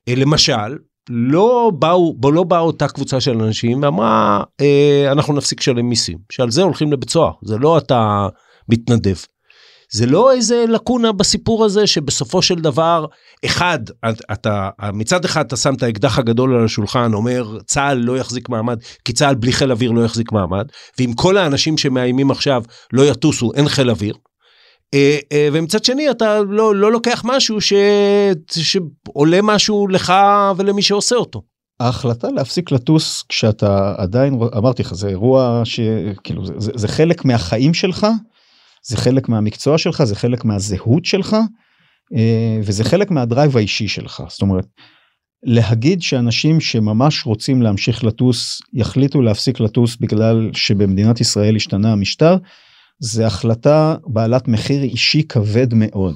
אה, 0.07 0.15
למשל 0.15 0.77
לא 1.09 1.71
באו 1.79 2.31
לא 2.31 2.43
באה 2.43 2.59
אותה 2.59 2.87
קבוצה 2.87 3.19
של 3.21 3.41
אנשים 3.41 3.83
ואמרה 3.83 4.43
אה, 4.61 5.11
אנחנו 5.11 5.33
נפסיק 5.33 5.59
לשלם 5.59 5.89
מיסים 5.89 6.17
שעל 6.31 6.51
זה 6.51 6.61
הולכים 6.61 6.91
לבית 6.91 7.09
סוהר 7.09 7.31
זה 7.43 7.57
לא 7.57 7.77
אתה 7.77 8.27
מתנדב. 8.69 9.15
זה 9.91 10.05
לא 10.05 10.31
איזה 10.31 10.65
לקונה 10.67 11.11
בסיפור 11.11 11.65
הזה 11.65 11.87
שבסופו 11.87 12.41
של 12.41 12.55
דבר 12.55 13.05
אחד 13.45 13.79
אתה 14.31 14.69
מצד 14.93 15.25
אחד 15.25 15.45
אתה 15.45 15.55
שם 15.55 15.73
את 15.73 15.83
האקדח 15.83 16.19
הגדול 16.19 16.55
על 16.55 16.65
השולחן 16.65 17.13
אומר 17.13 17.57
צה"ל 17.65 17.97
לא 17.97 18.17
יחזיק 18.17 18.49
מעמד 18.49 18.79
כי 19.05 19.13
צה"ל 19.13 19.35
בלי 19.35 19.51
חיל 19.51 19.71
אוויר 19.71 19.91
לא 19.91 20.05
יחזיק 20.05 20.31
מעמד 20.31 20.67
ואם 20.99 21.13
כל 21.15 21.37
האנשים 21.37 21.77
שמאיימים 21.77 22.31
עכשיו 22.31 22.63
לא 22.93 23.01
יטוסו 23.01 23.51
אין 23.55 23.69
חיל 23.69 23.89
אוויר. 23.89 24.15
אה, 24.93 25.17
אה, 25.31 25.49
ומצד 25.53 25.85
שני 25.85 26.11
אתה 26.11 26.39
לא 26.41 26.75
לא 26.75 26.91
לוקח 26.91 27.21
משהו 27.25 27.61
ש... 27.61 27.73
שעולה 28.51 29.39
משהו 29.43 29.87
לך 29.87 30.13
ולמי 30.57 30.81
שעושה 30.81 31.15
אותו. 31.15 31.41
ההחלטה 31.79 32.27
להפסיק 32.31 32.71
לטוס 32.71 33.23
כשאתה 33.29 33.95
עדיין 33.97 34.39
אמרתי 34.57 34.81
לך 34.81 34.93
זה 34.93 35.07
אירוע 35.07 35.61
שכאילו 35.63 36.45
זה, 36.45 36.53
זה, 36.57 36.71
זה 36.75 36.87
חלק 36.87 37.25
מהחיים 37.25 37.73
שלך 37.73 38.07
זה 38.83 38.97
חלק 38.97 39.29
מהמקצוע 39.29 39.77
שלך 39.77 40.03
זה 40.03 40.15
חלק 40.15 40.45
מהזהות 40.45 41.05
שלך 41.05 41.35
אה, 42.15 42.59
וזה 42.63 42.83
חלק 42.83 43.11
מהדרייב 43.11 43.57
האישי 43.57 43.87
שלך 43.87 44.23
זאת 44.29 44.41
אומרת 44.41 44.65
להגיד 45.43 46.01
שאנשים 46.01 46.59
שממש 46.59 47.25
רוצים 47.25 47.61
להמשיך 47.61 48.03
לטוס 48.03 48.61
יחליטו 48.73 49.21
להפסיק 49.21 49.59
לטוס 49.59 49.95
בגלל 49.95 50.49
שבמדינת 50.53 51.21
ישראל 51.21 51.55
השתנה 51.55 51.91
המשטר 51.91 52.37
זה 52.99 53.27
החלטה 53.27 53.95
בעלת 54.05 54.47
מחיר 54.47 54.83
אישי 54.83 55.23
כבד 55.23 55.73
מאוד. 55.73 56.15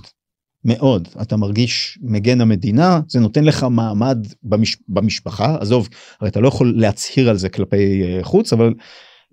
מאוד 0.65 1.07
אתה 1.21 1.37
מרגיש 1.37 1.99
מגן 2.01 2.41
המדינה 2.41 2.99
זה 3.07 3.19
נותן 3.19 3.43
לך 3.43 3.63
מעמד 3.63 4.27
במש, 4.43 4.77
במשפחה 4.87 5.57
עזוב 5.59 5.89
הרי 6.21 6.29
אתה 6.29 6.39
לא 6.39 6.47
יכול 6.47 6.73
להצהיר 6.77 7.29
על 7.29 7.37
זה 7.37 7.49
כלפי 7.49 8.03
uh, 8.03 8.23
חוץ 8.23 8.53
אבל 8.53 8.73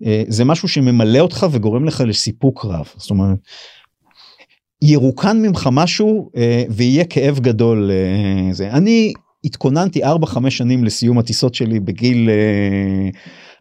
uh, 0.03 0.05
זה 0.27 0.45
משהו 0.45 0.67
שממלא 0.67 1.19
אותך 1.19 1.47
וגורם 1.51 1.85
לך 1.85 2.03
לסיפוק 2.07 2.65
רב 2.65 2.89
זאת 2.97 3.09
אומרת 3.09 3.37
ירוקן 4.81 5.41
ממך 5.41 5.69
משהו 5.71 6.31
אה, 6.37 6.63
ויהיה 6.69 7.05
כאב 7.05 7.39
גדול 7.39 7.91
זה 8.51 8.71
אני 8.71 9.13
התכוננתי 9.43 10.03
4-5 10.03 10.49
שנים 10.49 10.83
לסיום 10.83 11.19
הטיסות 11.19 11.55
שלי 11.55 11.79
בגיל 11.79 12.29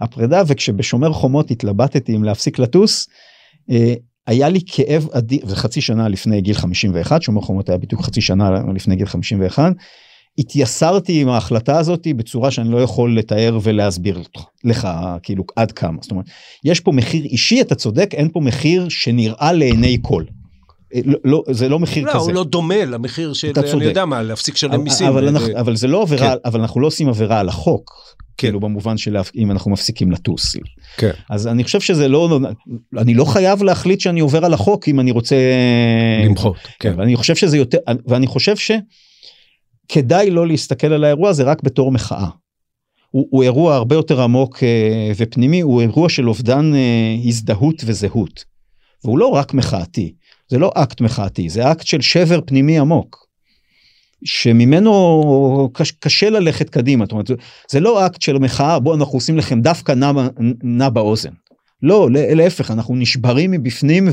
הפרידה 0.01 0.43
וכשבשומר 0.47 1.12
חומות 1.12 1.51
התלבטתי 1.51 2.16
אם 2.16 2.24
להפסיק 2.24 2.59
לטוס. 2.59 3.09
אה, 3.71 3.95
היה 4.27 4.49
לי 4.49 4.61
כאב 4.66 5.09
אדיר, 5.12 5.47
זה 5.47 5.57
חצי 5.57 5.81
שנה 5.81 6.09
לפני 6.09 6.41
גיל 6.41 6.55
51, 6.55 7.23
שומר 7.23 7.41
חומות 7.41 7.69
היה 7.69 7.79
בדיוק 7.79 8.03
חצי 8.03 8.21
שנה 8.21 8.51
לפני 8.75 8.97
גיל 8.97 9.07
51, 9.07 9.73
התייסרתי 10.39 11.21
עם 11.21 11.29
ההחלטה 11.29 11.79
הזאת 11.79 12.07
בצורה 12.16 12.51
שאני 12.51 12.71
לא 12.71 12.83
יכול 12.83 13.19
לתאר 13.19 13.59
ולהסביר 13.62 14.23
לך 14.64 14.89
כאילו 15.23 15.45
עד 15.57 15.73
כמה 15.73 15.99
זאת 16.01 16.11
אומרת 16.11 16.27
יש 16.64 16.81
פה 16.81 16.93
מחיר 16.93 17.25
אישי 17.25 17.61
אתה 17.61 17.75
צודק 17.75 18.11
אין 18.12 18.29
פה 18.33 18.41
מחיר 18.41 18.87
שנראה 18.89 19.53
לעיני 19.53 19.99
כל. 20.03 20.25
לא, 21.05 21.18
לא 21.24 21.43
זה 21.51 21.68
לא 21.68 21.78
מחיר 21.78 22.05
לא, 22.05 22.11
כזה. 22.11 22.18
הוא 22.18 22.32
לא 22.32 22.45
דומה 22.45 22.84
למחיר 22.84 23.32
של, 23.32 23.53
אני 23.74 23.84
יודע 23.84 24.05
מה, 24.05 24.22
להפסיק 24.22 24.55
לשלם 24.55 24.80
מיסים. 24.80 25.07
אבל, 25.07 25.24
ו- 25.24 25.28
אנחנו, 25.28 25.61
אבל 25.61 25.76
זה 25.76 25.86
לא 25.86 26.03
עבירה, 26.03 26.28
כן. 26.28 26.36
אבל 26.45 26.61
אנחנו 26.61 26.80
לא 26.80 26.86
עושים 26.86 27.09
עבירה 27.09 27.41
על 27.41 27.49
החוק. 27.49 27.91
כן. 28.39 28.47
כאילו 28.47 28.61
במובן 28.61 28.97
של 28.97 29.16
אם 29.36 29.51
אנחנו 29.51 29.70
מפסיקים 29.70 30.11
לטוס. 30.11 30.57
כן. 30.97 31.11
אז 31.30 31.47
אני 31.47 31.64
חושב 31.64 31.80
שזה 31.80 32.09
לא, 32.09 32.41
אני 32.99 33.14
לא 33.14 33.24
חייב 33.24 33.62
להחליט 33.62 34.01
שאני 34.01 34.20
עובר 34.20 34.45
על 34.45 34.55
החוק 34.55 34.89
אם 34.89 35.01
אני 35.01 35.11
רוצה 35.11 35.36
למחות. 36.26 36.57
כן. 36.78 36.95
ואני 36.99 37.16
חושב 37.16 37.36
שזה 37.36 37.57
יותר, 37.57 37.78
ואני 38.07 38.26
חושב 38.26 38.55
שכדאי 39.86 40.30
לא 40.30 40.47
להסתכל 40.47 40.93
על 40.93 41.05
האירוע 41.05 41.30
הזה 41.30 41.43
רק 41.43 41.62
בתור 41.62 41.93
מחאה. 41.93 42.28
הוא, 43.11 43.26
הוא 43.30 43.43
אירוע 43.43 43.74
הרבה 43.74 43.95
יותר 43.95 44.22
עמוק 44.22 44.62
אה, 44.62 45.12
ופנימי, 45.16 45.61
הוא 45.61 45.80
אירוע 45.80 46.09
של 46.09 46.28
אובדן 46.28 46.74
אה, 46.74 47.16
הזדהות 47.24 47.82
וזהות. 47.86 48.45
והוא 49.05 49.18
לא 49.18 49.26
רק 49.26 49.55
מחאתי, 49.55 50.14
זה 50.51 50.59
לא 50.59 50.73
אקט 50.75 51.01
מחאתי, 51.01 51.49
זה 51.49 51.73
אקט 51.73 51.87
של 51.87 52.01
שבר 52.01 52.41
פנימי 52.47 52.79
עמוק. 52.79 53.29
שממנו 54.25 55.71
קש, 55.75 55.91
קשה 55.91 56.31
ללכת 56.31 56.71
קדימה, 56.71 57.05
זאת 57.05 57.13
אומרת, 57.13 57.31
זה, 57.71 57.81
לא 57.81 58.07
אקט 58.07 58.23
של 58.23 58.39
מחאה, 58.39 58.79
בוא 58.79 58.95
אנחנו 58.95 59.17
עושים 59.17 59.39
לכם 59.39 59.61
דווקא 59.61 59.93
נע, 59.93 60.13
נע 60.63 60.89
באוזן. 60.89 61.31
לא, 61.83 62.09
להפך, 62.13 62.71
אנחנו 62.71 62.97
נשברים 62.97 63.51
מבפנים 63.51 64.09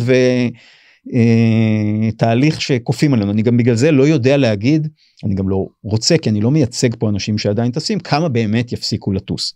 ותהליך 2.13 2.61
שכופים 2.61 3.13
עלינו. 3.13 3.31
אני 3.31 3.41
גם 3.41 3.57
בגלל 3.57 3.75
זה 3.75 3.91
לא 3.91 4.07
יודע 4.07 4.37
להגיד, 4.37 4.87
אני 5.23 5.35
גם 5.35 5.49
לא 5.49 5.65
רוצה, 5.83 6.17
כי 6.17 6.29
אני 6.29 6.41
לא 6.41 6.51
מייצג 6.51 6.95
פה 6.99 7.09
אנשים 7.09 7.37
שעדיין 7.37 7.71
טסים, 7.71 7.99
כמה 7.99 8.29
באמת 8.29 8.71
יפסיקו 8.71 9.11
לטוס. 9.11 9.53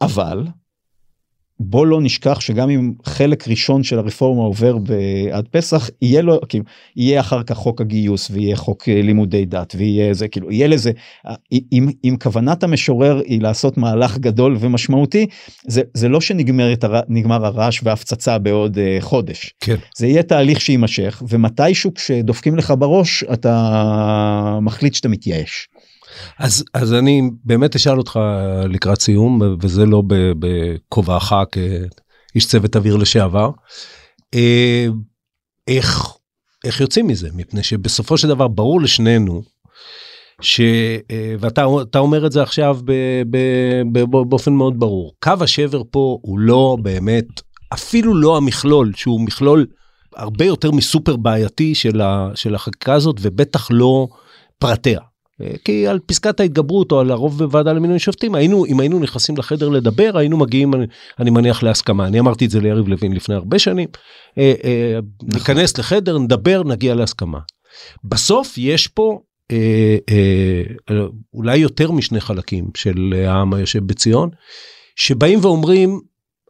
אבל 0.00 0.46
בוא 1.60 1.86
לא 1.86 2.00
נשכח 2.00 2.40
שגם 2.40 2.70
אם 2.70 2.92
חלק 3.04 3.48
ראשון 3.48 3.82
של 3.82 3.98
הרפורמה 3.98 4.42
עובר 4.42 4.76
עד 5.32 5.48
פסח 5.48 5.90
יהיה 6.02 6.22
לו 6.22 6.40
כאילו 6.48 6.64
יהיה 6.96 7.20
אחר 7.20 7.42
כך 7.42 7.56
חוק 7.56 7.80
הגיוס 7.80 8.30
ויהיה 8.30 8.56
חוק 8.56 8.88
אה, 8.88 9.02
לימודי 9.02 9.44
דת 9.44 9.74
ויהיה 9.78 10.14
זה 10.14 10.28
כאילו 10.28 10.50
יהיה 10.50 10.66
לזה 10.66 10.92
אם, 11.72 11.88
אם 12.04 12.16
כוונת 12.22 12.64
המשורר 12.64 13.20
היא 13.26 13.40
לעשות 13.40 13.76
מהלך 13.76 14.18
גדול 14.18 14.56
ומשמעותי 14.60 15.26
זה 15.66 15.82
זה 15.94 16.08
לא 16.08 16.20
שנגמר 16.20 16.74
הר, 16.82 17.00
נגמר 17.08 17.46
הרעש 17.46 17.80
והפצצה 17.82 18.38
בעוד 18.38 18.78
uh, 18.78 19.02
חודש 19.02 19.54
כן. 19.60 19.76
זה 19.96 20.06
יהיה 20.06 20.22
תהליך 20.22 20.60
שיימשך 20.60 21.22
ומתישהו 21.28 21.94
כשדופקים 21.94 22.56
לך 22.56 22.74
בראש 22.78 23.24
אתה 23.32 24.58
מחליט 24.62 24.94
שאתה 24.94 25.08
מתייאש. 25.08 25.68
אז, 26.38 26.64
אז 26.74 26.92
אני 26.92 27.30
באמת 27.44 27.74
אשאל 27.74 27.98
אותך 27.98 28.20
לקראת 28.68 29.00
סיום, 29.00 29.40
וזה 29.60 29.86
לא 29.86 30.02
בכובעך 30.38 31.32
כאיש 31.52 32.46
צוות 32.46 32.76
אוויר 32.76 32.96
לשעבר, 32.96 33.50
אה, 34.34 34.86
איך, 35.68 36.16
איך 36.64 36.80
יוצאים 36.80 37.06
מזה? 37.06 37.28
מפני 37.34 37.62
שבסופו 37.62 38.18
של 38.18 38.28
דבר 38.28 38.48
ברור 38.48 38.80
לשנינו, 38.80 39.42
ש... 40.40 40.60
אה, 41.10 41.34
ואתה 41.40 41.98
אומר 41.98 42.26
את 42.26 42.32
זה 42.32 42.42
עכשיו 42.42 42.78
ב, 42.84 42.92
ב, 43.30 43.38
ב, 43.92 44.04
באופן 44.28 44.52
מאוד 44.52 44.80
ברור, 44.80 45.14
קו 45.22 45.32
השבר 45.40 45.82
פה 45.90 46.18
הוא 46.22 46.38
לא 46.38 46.76
באמת, 46.82 47.24
אפילו 47.72 48.14
לא 48.14 48.36
המכלול, 48.36 48.92
שהוא 48.96 49.20
מכלול 49.20 49.66
הרבה 50.16 50.44
יותר 50.44 50.70
מסופר 50.70 51.16
בעייתי 51.16 51.74
של, 51.74 52.00
ה, 52.00 52.30
של 52.34 52.54
החקיקה 52.54 52.94
הזאת, 52.94 53.16
ובטח 53.20 53.68
לא 53.70 54.08
פרטיה. 54.58 55.00
כי 55.64 55.86
על 55.86 55.98
פסקת 56.06 56.40
ההתגברות 56.40 56.92
או 56.92 57.00
על 57.00 57.10
הרוב 57.10 57.38
בוועדה 57.38 57.72
למינוי 57.72 57.98
שופטים 57.98 58.34
היינו 58.34 58.66
אם 58.66 58.80
היינו 58.80 58.98
נכנסים 58.98 59.36
לחדר 59.36 59.68
לדבר 59.68 60.18
היינו 60.18 60.36
מגיעים 60.36 60.74
אני, 60.74 60.86
אני 61.18 61.30
מניח 61.30 61.62
להסכמה 61.62 62.06
אני 62.06 62.20
אמרתי 62.20 62.44
את 62.46 62.50
זה 62.50 62.60
ליריב 62.60 62.88
לוין 62.88 63.12
לפני 63.12 63.34
הרבה 63.34 63.58
שנים 63.58 63.88
אה, 64.38 64.54
אה, 64.64 64.98
ניכנס 65.22 65.78
לחדר 65.78 66.18
נדבר 66.18 66.62
נגיע 66.62 66.94
להסכמה. 66.94 67.38
בסוף 68.04 68.54
יש 68.58 68.88
פה 68.88 69.20
אה, 69.50 69.96
אה, 70.10 70.94
אולי 71.34 71.56
יותר 71.56 71.90
משני 71.90 72.20
חלקים 72.20 72.70
של 72.74 73.24
העם 73.26 73.54
היושב 73.54 73.86
בציון 73.86 74.30
שבאים 74.96 75.38
ואומרים 75.42 76.00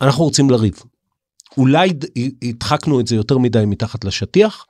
אנחנו 0.02 0.24
רוצים 0.24 0.50
לריב. 0.50 0.74
אולי 1.58 1.92
הדחקנו 2.42 3.00
את 3.00 3.06
זה 3.06 3.16
יותר 3.16 3.38
מדי 3.38 3.64
מתחת 3.66 4.04
לשטיח. 4.04 4.66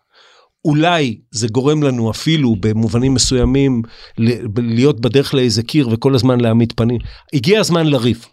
אולי 0.64 1.18
זה 1.30 1.48
גורם 1.48 1.82
לנו 1.82 2.10
אפילו 2.10 2.56
במובנים 2.60 3.14
מסוימים 3.14 3.82
להיות 4.56 5.00
בדרך 5.00 5.34
לאיזה 5.34 5.62
קיר 5.62 5.88
וכל 5.88 6.14
הזמן 6.14 6.40
להעמיד 6.40 6.72
פנים. 6.76 6.98
הגיע 7.32 7.60
הזמן 7.60 7.86
לריב. 7.86 8.26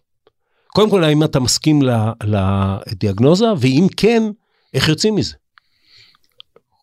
קודם 0.67 0.89
כל, 0.89 1.03
האם 1.03 1.23
אתה 1.23 1.39
מסכים 1.39 1.79
לדיאגנוזה, 2.23 3.45
ואם 3.57 3.87
כן, 3.97 4.23
איך 4.73 4.89
יוצאים 4.89 5.15
מזה? 5.15 5.33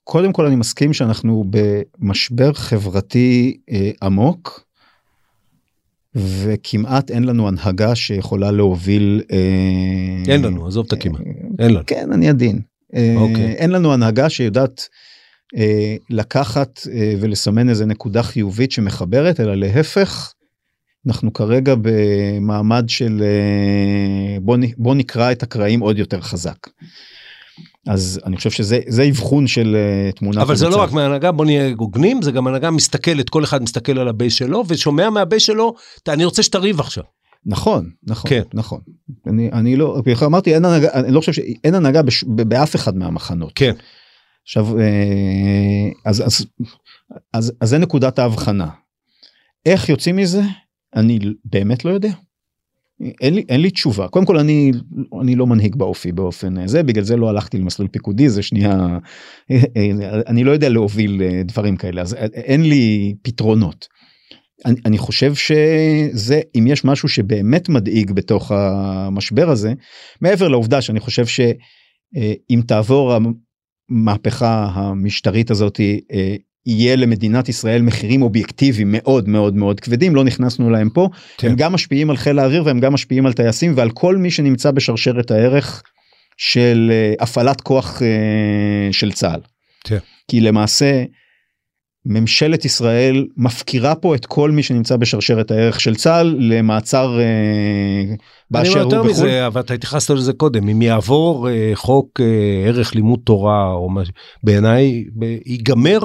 קודם 0.05 0.32
כל 0.32 0.46
אני 0.46 0.57
מסכים 0.57 0.92
שאנחנו 0.92 1.44
במשבר 1.51 2.53
חברתי 2.53 3.57
אה, 3.70 3.90
עמוק, 4.03 4.64
וכמעט 6.14 7.11
אין 7.11 7.24
לנו 7.24 7.49
הנהגה 7.49 7.94
שיכולה 7.94 8.51
להוביל... 8.51 9.22
אה, 9.32 10.32
אין 10.32 10.42
לנו, 10.42 10.66
עזוב 10.66 10.86
את 10.86 10.92
הכמעט. 10.92 11.20
אה, 11.20 11.32
אין 11.59 11.70
לנו. 11.74 11.84
כן, 11.86 12.12
אני 12.12 12.28
עדין. 12.28 12.61
אה, 12.94 13.14
אוקיי. 13.16 13.53
אין 13.53 13.70
לנו 13.70 13.92
הנהגה 13.92 14.30
שיודעת 14.30 14.88
לקחת 16.11 16.80
אה, 16.92 17.14
ולסמן 17.20 17.68
איזה 17.68 17.86
נקודה 17.86 18.22
חיובית 18.22 18.72
שמחברת 18.72 19.40
אלא 19.40 19.55
להפך. 19.55 20.32
אנחנו 21.07 21.32
כרגע 21.32 21.74
במעמד 21.82 22.84
של 22.88 23.22
אה, 23.22 24.40
בוא, 24.40 24.57
בוא 24.76 24.94
נקרא 24.94 25.32
את 25.32 25.42
הקרעים 25.42 25.80
עוד 25.80 25.99
יותר 25.99 26.20
חזק. 26.20 26.57
אז 27.86 28.20
אני 28.26 28.36
חושב 28.36 28.51
שזה 28.51 28.80
זה 28.88 29.09
אבחון 29.09 29.46
של 29.46 29.76
תמונה. 30.16 30.42
אבל 30.42 30.57
זה 30.57 30.68
לא 30.68 30.76
רק 30.76 30.92
מהנהגה 30.92 31.32
בוא 31.32 31.44
נהיה 31.44 31.72
הוגנים 31.78 32.22
זה 32.22 32.32
גם 32.32 32.46
הנהגה 32.46 32.70
מסתכלת 32.70 33.30
כל 33.30 33.44
אחד 33.44 33.62
מסתכל 33.62 33.99
על 33.99 34.09
ה 34.09 34.14
base 34.14 34.34
שלו 34.34 34.64
ושומע 34.68 35.11
מה 35.11 35.21
base 35.21 35.43
שלו 35.42 35.74
אני 36.09 36.24
רוצה 36.24 36.42
שתריב 36.42 36.80
עכשיו. 36.80 37.05
נכון 37.46 37.90
נכון 38.07 38.30
כן. 38.30 38.42
נכון 38.55 38.80
אני 39.26 39.51
אני 39.53 39.76
לא 39.76 40.03
אמרתי 40.22 40.55
אין 40.55 40.64
הנהגה 40.64 40.88
אני 40.92 41.12
לא 41.12 41.20
חושב 41.20 41.32
שאין 41.32 41.74
הנהגה 41.74 42.03
בש, 42.03 42.24
באף 42.24 42.76
אחד 42.76 42.96
מהמחנות. 42.96 43.53
כן. 43.55 43.74
עכשיו 44.49 44.66
אז 46.05 46.26
אז 46.26 46.46
אז 47.34 47.53
אז 47.61 47.68
זה 47.68 47.78
נקודת 47.78 48.18
ההבחנה. 48.18 48.68
איך 49.66 49.88
יוצאים 49.88 50.16
מזה 50.16 50.42
אני 50.96 51.18
באמת 51.44 51.84
לא 51.84 51.90
יודע. 51.90 52.11
אין 53.20 53.34
לי 53.34 53.44
אין 53.49 53.61
לי 53.61 53.70
תשובה 53.70 54.09
קודם 54.09 54.26
כל 54.26 54.38
אני 54.38 54.72
אני 55.20 55.36
לא 55.36 55.46
מנהיג 55.46 55.76
באופי 55.76 56.12
באופן 56.12 56.66
זה 56.66 56.82
בגלל 56.82 57.05
זה 57.05 57.16
לא 57.16 57.28
הלכתי 57.28 57.59
למסלול 57.59 57.88
פיקודי 57.88 58.28
זה 58.28 58.42
שנייה 58.42 58.99
אני 60.26 60.44
לא 60.44 60.51
יודע 60.51 60.68
להוביל 60.68 61.22
דברים 61.44 61.76
כאלה 61.76 62.03
אז 62.03 62.14
אין 62.34 62.62
לי 62.62 63.14
פתרונות. 63.22 63.88
אני, 64.64 64.80
אני 64.86 64.99
חושב 64.99 65.34
שזה 65.34 66.40
אם 66.59 66.66
יש 66.66 66.84
משהו 66.84 67.09
שבאמת 67.09 67.68
מדאיג 67.68 68.12
בתוך 68.12 68.53
המשבר 68.53 69.51
הזה 69.51 69.72
מעבר 70.20 70.49
לעובדה 70.49 70.82
שאני 70.82 71.01
חושב 71.01 71.26
שאם 71.26 72.61
תעבור 72.66 73.12
המהפכה 73.91 74.70
המשטרית 74.74 75.51
הזאת 75.51 75.80
יהיה 76.66 76.97
למדינת 76.97 77.49
ישראל 77.49 77.82
מחירים 77.82 78.22
אובייקטיביים 78.22 78.89
מאוד 78.93 79.28
מאוד 79.28 79.57
מאוד 79.57 79.80
כבדים 79.80 80.14
לא 80.14 80.24
נכנסנו 80.24 80.70
להם 80.70 80.91
פה 80.91 81.09
כן. 81.39 81.49
הם 81.49 81.57
גם 81.57 81.72
משפיעים 81.72 82.11
על 82.11 82.16
חיל 82.16 82.39
האוויר 82.39 82.62
והם 82.64 82.80
גם 82.80 82.93
משפיעים 82.93 83.26
על 83.26 83.32
טייסים 83.32 83.72
ועל 83.76 83.91
כל 83.91 84.16
מי 84.16 84.30
שנמצא 84.30 84.70
בשרשרת 84.70 85.30
הערך 85.30 85.82
של 86.36 86.93
הפעלת 87.20 87.61
כוח 87.61 88.03
של 88.93 89.12
צה"ל. 89.12 89.41
כן. 89.84 89.99
כי 90.28 90.41
למעשה 90.41 91.05
ממשלת 92.09 92.64
ישראל 92.64 93.26
מפקירה 93.36 93.94
פה 93.94 94.14
את 94.14 94.26
כל 94.26 94.50
מי 94.50 94.62
שנמצא 94.62 94.96
בשרשרת 94.96 95.50
הערך 95.50 95.80
של 95.80 95.94
צה"ל 95.94 96.36
למעצר 96.38 97.20
אה, 97.20 98.14
באשר 98.50 98.82
הוא 98.82 98.92
בחו"ל. 98.92 99.11
מזה, 99.11 99.46
אבל 99.46 99.61
אתה 99.61 99.74
התייחסת 99.74 100.11
לזה 100.11 100.32
קודם 100.32 100.68
אם 100.68 100.82
יעבור 100.82 101.48
אה, 101.50 101.70
חוק 101.74 102.20
אה, 102.20 102.68
ערך 102.68 102.94
לימוד 102.94 103.20
תורה 103.24 103.72
או 103.72 103.88
מה 103.88 104.02
בעיניי 104.42 105.04
ייגמר 105.46 105.98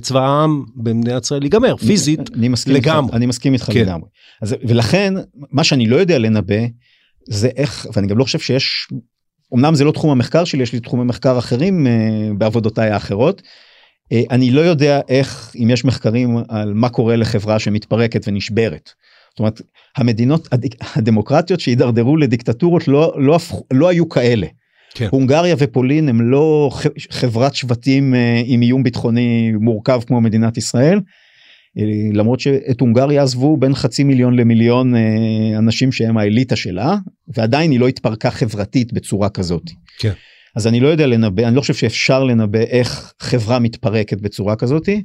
צבא 0.00 0.20
העם 0.20 0.64
במדינת 0.76 1.24
ישראל 1.24 1.42
ייגמר 1.42 1.76
פיזית 1.76 2.20
אני 2.34 2.48
מסכים 2.48 2.74
לגמרי. 2.74 3.06
איתך, 3.06 3.16
אני 3.16 3.26
מסכים 3.26 3.52
איתך 3.52 3.64
כן. 3.64 3.80
לגמרי. 3.80 4.08
אז, 4.42 4.56
ולכן 4.68 5.14
מה 5.50 5.64
שאני 5.64 5.86
לא 5.86 5.96
יודע 5.96 6.18
לנבא 6.18 6.62
זה 7.28 7.48
איך 7.56 7.86
ואני 7.92 8.06
גם 8.06 8.18
לא 8.18 8.24
חושב 8.24 8.38
שיש 8.38 8.88
אמנם 9.54 9.74
זה 9.74 9.84
לא 9.84 9.92
תחום 9.92 10.10
המחקר 10.10 10.44
שלי, 10.44 10.62
יש 10.62 10.72
לי 10.72 10.80
תחומי 10.80 11.04
מחקר 11.04 11.38
אחרים 11.38 11.86
בעבודותיי 12.38 12.90
האחרות. 12.90 13.42
אני 14.30 14.50
לא 14.50 14.60
יודע 14.60 15.00
איך, 15.08 15.52
אם 15.62 15.70
יש 15.70 15.84
מחקרים 15.84 16.36
על 16.48 16.74
מה 16.74 16.88
קורה 16.88 17.16
לחברה 17.16 17.58
שמתפרקת 17.58 18.28
ונשברת. 18.28 18.90
זאת 19.30 19.38
אומרת, 19.38 19.60
המדינות 19.96 20.48
הדמוקרטיות 20.94 21.60
שהידרדרו 21.60 22.16
לדיקטטורות 22.16 22.88
לא, 22.88 23.12
לא, 23.16 23.38
לא 23.72 23.88
היו 23.88 24.08
כאלה. 24.08 24.46
כן. 24.94 25.08
הונגריה 25.10 25.54
ופולין 25.58 26.08
הם 26.08 26.30
לא 26.30 26.70
חברת 27.10 27.54
שבטים 27.54 28.14
אה, 28.14 28.42
עם 28.44 28.62
איום 28.62 28.82
ביטחוני 28.82 29.52
מורכב 29.60 30.00
כמו 30.06 30.20
מדינת 30.20 30.56
ישראל. 30.56 31.00
אה, 31.78 31.84
למרות 32.12 32.40
שאת 32.40 32.80
הונגריה 32.80 33.22
עזבו 33.22 33.56
בין 33.56 33.74
חצי 33.74 34.04
מיליון 34.04 34.36
למיליון 34.36 34.94
אה, 34.94 35.58
אנשים 35.58 35.92
שהם 35.92 36.16
האליטה 36.16 36.56
שלה 36.56 36.96
ועדיין 37.28 37.70
היא 37.70 37.80
לא 37.80 37.88
התפרקה 37.88 38.30
חברתית 38.30 38.92
בצורה 38.92 39.28
כזאת. 39.28 39.70
כן. 39.98 40.12
אז 40.56 40.66
אני 40.66 40.80
לא 40.80 40.88
יודע 40.88 41.06
לנבא 41.06 41.48
אני 41.48 41.56
לא 41.56 41.60
חושב 41.60 41.74
שאפשר 41.74 42.24
לנבא 42.24 42.58
איך 42.58 43.12
חברה 43.20 43.58
מתפרקת 43.58 44.20
בצורה 44.20 44.56
כזאתי. 44.56 45.02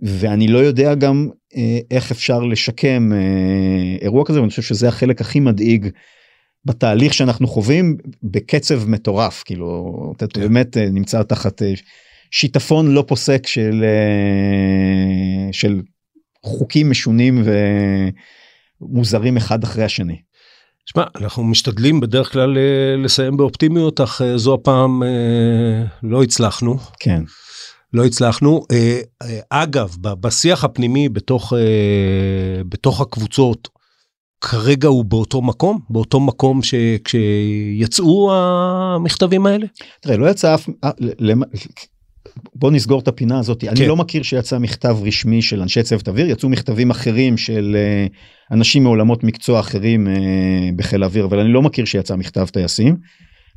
ואני 0.00 0.48
לא 0.48 0.58
יודע 0.58 0.94
גם 0.94 1.28
איך 1.90 2.10
אפשר 2.10 2.40
לשקם 2.40 3.10
אירוע 4.00 4.24
כזה 4.24 4.40
ואני 4.40 4.50
חושב 4.50 4.62
שזה 4.62 4.88
החלק 4.88 5.20
הכי 5.20 5.40
מדאיג 5.40 5.88
בתהליך 6.64 7.14
שאנחנו 7.14 7.46
חווים 7.46 7.96
בקצב 8.22 8.88
מטורף 8.88 9.42
כאילו 9.42 10.12
אתה 10.16 10.26
כן. 10.26 10.40
באמת 10.40 10.76
אה, 10.76 10.90
נמצא 10.90 11.22
תחת 11.22 11.62
אה, 11.62 11.72
שיטפון 12.30 12.94
לא 12.94 13.04
פוסק 13.08 13.46
של 13.46 13.84
אה, 13.84 15.52
של 15.52 15.82
חוקים 16.44 16.90
משונים 16.90 17.42
ומוזרים 18.80 19.36
אחד 19.36 19.64
אחרי 19.64 19.84
השני. 19.84 20.16
שמע, 20.92 21.04
אנחנו 21.20 21.44
משתדלים 21.44 22.00
בדרך 22.00 22.32
כלל 22.32 22.58
לסיים 22.98 23.36
באופטימיות 23.36 24.00
אך 24.00 24.20
זו 24.36 24.54
הפעם 24.54 25.02
לא 26.02 26.22
הצלחנו. 26.22 26.76
כן. 27.00 27.22
לא 27.92 28.04
הצלחנו. 28.04 28.64
אגב, 29.50 29.96
בשיח 30.00 30.64
הפנימי 30.64 31.08
בתוך, 31.08 31.52
בתוך 32.68 33.00
הקבוצות, 33.00 33.68
כרגע 34.40 34.88
הוא 34.88 35.04
באותו 35.04 35.42
מקום 35.42 35.80
באותו 35.90 36.20
מקום 36.20 36.60
שכשיצאו 36.62 38.32
המכתבים 38.34 39.46
האלה? 39.46 39.66
תראה 40.00 40.16
לא 40.16 40.30
יצא 40.30 40.54
אף 40.54 40.68
אה, 40.84 40.90
בוא 42.54 42.70
נסגור 42.70 43.00
את 43.00 43.08
הפינה 43.08 43.38
הזאת 43.38 43.60
כן. 43.60 43.68
אני 43.68 43.86
לא 43.86 43.96
מכיר 43.96 44.22
שיצא 44.22 44.58
מכתב 44.58 44.96
רשמי 45.02 45.42
של 45.42 45.62
אנשי 45.62 45.82
צוות 45.82 46.08
אוויר 46.08 46.30
יצאו 46.30 46.48
מכתבים 46.48 46.90
אחרים 46.90 47.36
של 47.36 47.76
אה, 47.78 48.06
אנשים 48.52 48.82
מעולמות 48.82 49.24
מקצוע 49.24 49.60
אחרים 49.60 50.08
אה, 50.08 50.12
בחיל 50.76 51.02
האוויר 51.02 51.24
אבל 51.24 51.38
אני 51.38 51.52
לא 51.52 51.62
מכיר 51.62 51.84
שיצא 51.84 52.16
מכתב 52.16 52.46
טייסים. 52.46 52.96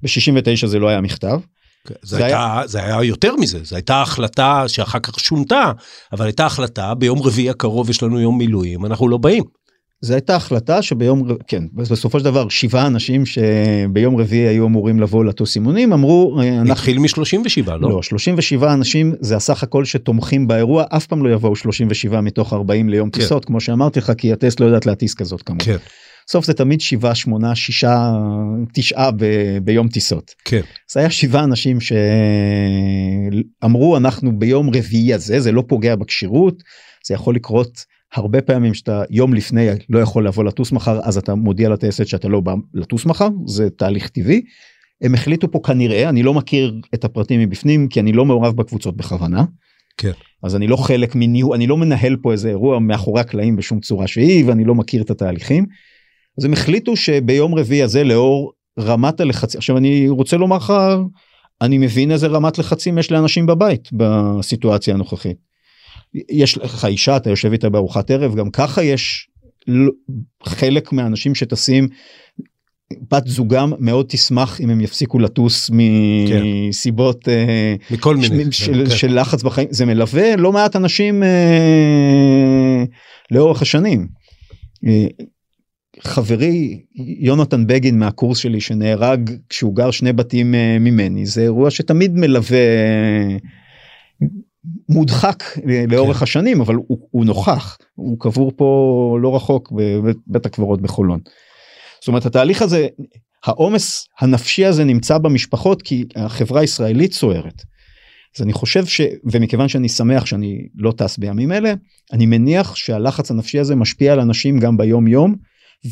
ב-69 0.03 0.68
זה 0.68 0.80
לא 0.80 0.88
היה 0.88 1.01
מכתב. 1.01 1.39
כן, 1.88 1.93
זה, 2.03 2.18
זה, 2.18 2.26
הייתה, 2.26 2.55
היה... 2.55 2.68
זה 2.68 2.84
היה 2.84 3.03
יותר 3.03 3.36
מזה, 3.36 3.59
זו 3.64 3.76
הייתה 3.76 4.01
החלטה 4.01 4.64
שאחר 4.68 4.99
כך 4.99 5.20
שונתה, 5.20 5.72
אבל 6.12 6.26
הייתה 6.26 6.45
החלטה 6.45 6.93
ביום 6.93 7.22
רביעי 7.22 7.49
הקרוב 7.49 7.89
יש 7.89 8.03
לנו 8.03 8.20
יום 8.20 8.38
מילואים, 8.38 8.86
אנחנו 8.86 9.09
לא 9.09 9.18
באים. 9.18 9.43
זו 10.01 10.13
הייתה 10.13 10.35
החלטה 10.35 10.81
שביום 10.81 11.27
כן 11.47 11.63
בסופו 11.73 12.19
של 12.19 12.25
דבר 12.25 12.49
שבעה 12.49 12.87
אנשים 12.87 13.23
שביום 13.25 14.17
רביעי 14.17 14.47
היו 14.47 14.67
אמורים 14.67 14.99
לבוא 14.99 15.25
לטוס 15.25 15.55
אימונים 15.55 15.93
אמרו 15.93 16.41
אנחנו... 16.41 16.71
התחיל 16.71 16.99
מ-37 16.99 17.71
לא? 17.71 17.89
לא 17.89 18.01
37 18.01 18.73
אנשים 18.73 19.13
זה 19.19 19.35
הסך 19.35 19.63
הכל 19.63 19.85
שתומכים 19.85 20.47
באירוע 20.47 20.83
אף 20.89 21.05
פעם 21.05 21.25
לא 21.25 21.33
יבואו 21.33 21.55
37 21.55 22.21
מתוך 22.21 22.53
40 22.53 22.89
ליום 22.89 23.09
כן. 23.09 23.19
טיסות 23.19 23.45
כמו 23.45 23.61
שאמרתי 23.61 23.99
לך 23.99 24.11
כי 24.17 24.33
הטסט 24.33 24.59
לא 24.59 24.65
יודעת 24.65 24.85
להטיס 24.85 25.13
כזאת 25.13 25.41
כמובן. 25.41 25.65
כן. 25.65 25.77
בסוף 26.27 26.45
זה 26.45 26.53
תמיד 26.53 26.81
שבעה 26.81 27.15
שמונה 27.15 27.55
שישה 27.55 28.11
תשעה 28.73 29.11
ב, 29.11 29.25
ביום 29.63 29.87
טיסות. 29.87 30.31
כן. 30.45 30.61
זה 30.91 30.99
היה 30.99 31.09
שבעה 31.09 31.43
אנשים 31.43 31.77
שאמרו 33.61 33.97
אנחנו 33.97 34.39
ביום 34.39 34.69
רביעי 34.69 35.13
הזה 35.13 35.39
זה 35.39 35.51
לא 35.51 35.63
פוגע 35.67 35.95
בכשירות 35.95 36.63
זה 37.07 37.13
יכול 37.13 37.35
לקרות 37.35 37.90
הרבה 38.14 38.41
פעמים 38.41 38.74
שאתה 38.74 39.03
יום 39.09 39.34
לפני 39.34 39.68
לא 39.89 39.99
יכול 39.99 40.28
לבוא 40.28 40.43
לטוס 40.43 40.72
מחר 40.72 40.99
אז 41.03 41.18
אתה 41.18 41.36
מודיע 41.36 41.70
לטייסת 41.70 42.07
שאתה 42.07 42.28
לא 42.28 42.39
בא 42.39 42.53
לטוס 42.74 43.05
מחר 43.05 43.28
זה 43.45 43.70
תהליך 43.70 44.07
טבעי. 44.07 44.41
הם 45.01 45.14
החליטו 45.14 45.51
פה 45.51 45.59
כנראה 45.64 46.09
אני 46.09 46.24
לא 46.24 46.34
מכיר 46.34 46.82
את 46.93 47.03
הפרטים 47.03 47.39
מבפנים 47.39 47.88
כי 47.88 47.99
אני 47.99 48.12
לא 48.12 48.26
מעורב 48.26 48.55
בקבוצות 48.55 48.97
בכוונה. 48.97 49.43
כן. 49.97 50.12
אז 50.43 50.55
אני 50.55 50.68
לא 50.68 50.76
חלק 50.76 51.16
מניהול 51.16 51.55
אני 51.55 51.68
לא 51.68 51.78
מנהל 51.78 52.16
פה 52.22 52.32
איזה 52.32 52.49
אירוע 52.49 52.80
מאחורי 52.80 53.22
הקלעים 53.22 53.55
בשום 53.55 53.80
צורה 53.80 54.07
שהיא 54.07 54.45
ואני 54.47 54.66
לא 54.66 54.76
מכיר 54.76 55.01
את 55.01 55.09
התהליכים. 55.09 55.66
אז 56.38 56.45
הם 56.45 56.53
החליטו 56.53 56.95
שביום 56.95 57.55
רביעי 57.55 57.84
הזה 57.84 58.03
לאור 58.03 58.53
רמת 58.80 59.20
הלחצים 59.20 59.57
עכשיו 59.57 59.78
אני 59.78 60.09
רוצה 60.09 60.38
לומר 60.38 60.57
לך 60.57 60.74
אני 61.62 61.78
מבין 61.78 62.12
איזה 62.12 62.28
רמת 62.28 62.57
לחצים 62.57 62.97
יש 62.97 63.12
לאנשים 63.12 63.45
בבית 63.45 63.89
בסיטואציה 63.93 64.93
הנוכחית. 64.93 65.50
יש 66.30 66.57
לך 66.57 66.86
אישה 66.86 67.18
אתה 67.18 67.30
יושב 67.30 67.51
איתה 67.51 67.70
בארוחת 67.70 68.12
ערב 68.12 68.36
גם 68.36 68.49
ככה 68.49 68.84
יש 68.84 69.28
חלק 70.43 70.91
מהאנשים 70.93 71.36
שטסים 71.36 71.88
בת 73.12 73.28
זוגם 73.28 73.74
מאוד 73.80 74.05
תשמח 74.09 74.62
אם 74.62 74.70
הם 74.70 74.82
יפסיקו 74.82 75.20
לטוס 75.20 75.72
מסיבות 75.74 77.24
כן. 77.24 77.93
מכל 77.95 78.16
מיני 78.16 78.51
של, 78.51 78.86
כן. 78.86 78.95
של 78.95 79.20
לחץ 79.20 79.43
בחיים 79.43 79.68
זה 79.72 79.86
מלווה 79.86 80.36
לא 80.36 80.51
מעט 80.51 80.76
אנשים 80.76 81.24
uh, 81.24 81.26
לאורך 83.32 83.62
השנים. 83.62 84.07
Uh, 84.86 85.24
חברי 85.99 86.82
יונתן 87.20 87.68
בגין 87.68 87.99
מהקורס 87.99 88.38
שלי 88.38 88.62
שנהרג 88.62 89.32
כשהוא 89.49 89.76
גר 89.76 89.91
שני 89.91 90.14
בתים 90.14 90.53
uh, 90.53 90.80
ממני 90.80 91.26
זה 91.26 91.41
אירוע 91.41 91.72
שתמיד 91.72 92.12
מלווה 92.16 92.57
מודחק 94.89 95.43
לאורך 95.88 96.18
כן. 96.18 96.24
השנים 96.24 96.62
אבל 96.62 96.76
הוא, 96.76 96.99
הוא 97.12 97.26
נוכח 97.26 97.78
הוא 97.95 98.20
קבור 98.20 98.51
פה 98.55 99.18
לא 99.22 99.36
רחוק 99.36 99.72
בבית 99.76 100.45
הקברות 100.45 100.82
בחולון. 100.82 101.20
זאת 101.99 102.07
אומרת 102.07 102.26
התהליך 102.26 102.62
הזה 102.62 102.88
העומס 103.45 104.07
הנפשי 104.20 104.66
הזה 104.66 104.84
נמצא 104.84 105.18
במשפחות 105.18 105.82
כי 105.82 106.05
החברה 106.16 106.62
הישראלית 106.62 107.14
סוערת. 107.14 107.62
אז 108.38 108.43
אני 108.43 108.53
חושב 108.53 108.86
ש... 108.86 109.01
ומכיוון 109.32 109.68
שאני 109.68 109.89
שמח 109.89 110.26
שאני 110.26 110.68
לא 110.76 110.93
טס 110.97 111.18
בימים 111.18 111.51
אלה, 111.51 111.74
אני 112.14 112.26
מניח 112.26 112.76
שהלחץ 112.76 113.32
הנפשי 113.32 113.59
הזה 113.59 113.76
משפיע 113.76 114.14
על 114.14 114.20
אנשים 114.20 114.59
גם 114.59 114.78
ביום 114.78 115.07
יום, 115.07 115.36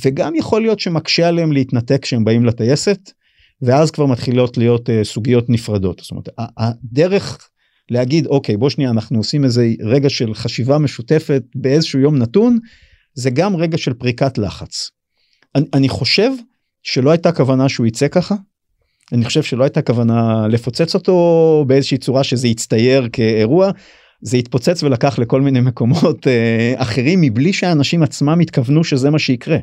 וגם 0.05 0.35
יכול 0.35 0.61
להיות 0.61 0.79
שמקשה 0.79 1.27
עליהם 1.27 1.51
להתנתק 1.51 2.01
כשהם 2.01 2.23
באים 2.23 2.45
לטייסת, 2.45 3.11
ואז 3.61 3.91
כבר 3.91 4.05
מתחילות 4.05 4.57
להיות 4.57 4.89
uh, 4.89 4.91
סוגיות 5.03 5.49
נפרדות. 5.49 5.99
זאת 5.99 6.11
אומרת, 6.11 6.29
הדרך 6.57 7.49
להגיד 7.89 8.27
אוקיי 8.27 8.57
בוא 8.57 8.69
שנייה 8.69 8.89
אנחנו 8.89 9.17
עושים 9.17 9.43
איזה 9.43 9.73
רגע 9.81 10.09
של 10.09 10.33
חשיבה 10.33 10.77
משותפת 10.77 11.43
באיזשהו 11.55 11.99
יום 11.99 12.17
נתון 12.17 12.59
זה 13.13 13.29
גם 13.29 13.55
רגע 13.55 13.77
של 13.77 13.93
פריקת 13.93 14.37
לחץ. 14.37 14.89
אני, 15.55 15.65
אני 15.73 15.89
חושב 15.89 16.31
שלא 16.83 17.11
הייתה 17.11 17.31
כוונה 17.31 17.69
שהוא 17.69 17.87
יצא 17.87 18.07
ככה. 18.07 18.35
אני 19.13 19.25
חושב 19.25 19.43
שלא 19.43 19.63
הייתה 19.63 19.81
כוונה 19.81 20.47
לפוצץ 20.47 20.95
אותו 20.95 21.65
באיזושהי 21.67 21.97
צורה 21.97 22.23
שזה 22.23 22.47
יצטייר 22.47 23.09
כאירוע. 23.13 23.71
זה 24.21 24.37
התפוצץ 24.37 24.83
ולקח 24.83 25.19
לכל 25.19 25.41
מיני 25.41 25.61
מקומות 25.61 26.27
אה, 26.27 26.73
אחרים 26.77 27.21
מבלי 27.21 27.53
שהאנשים 27.53 28.03
עצמם 28.03 28.39
התכוונו 28.39 28.83
שזה 28.83 29.09
מה 29.09 29.19
שיקרה. 29.19 29.57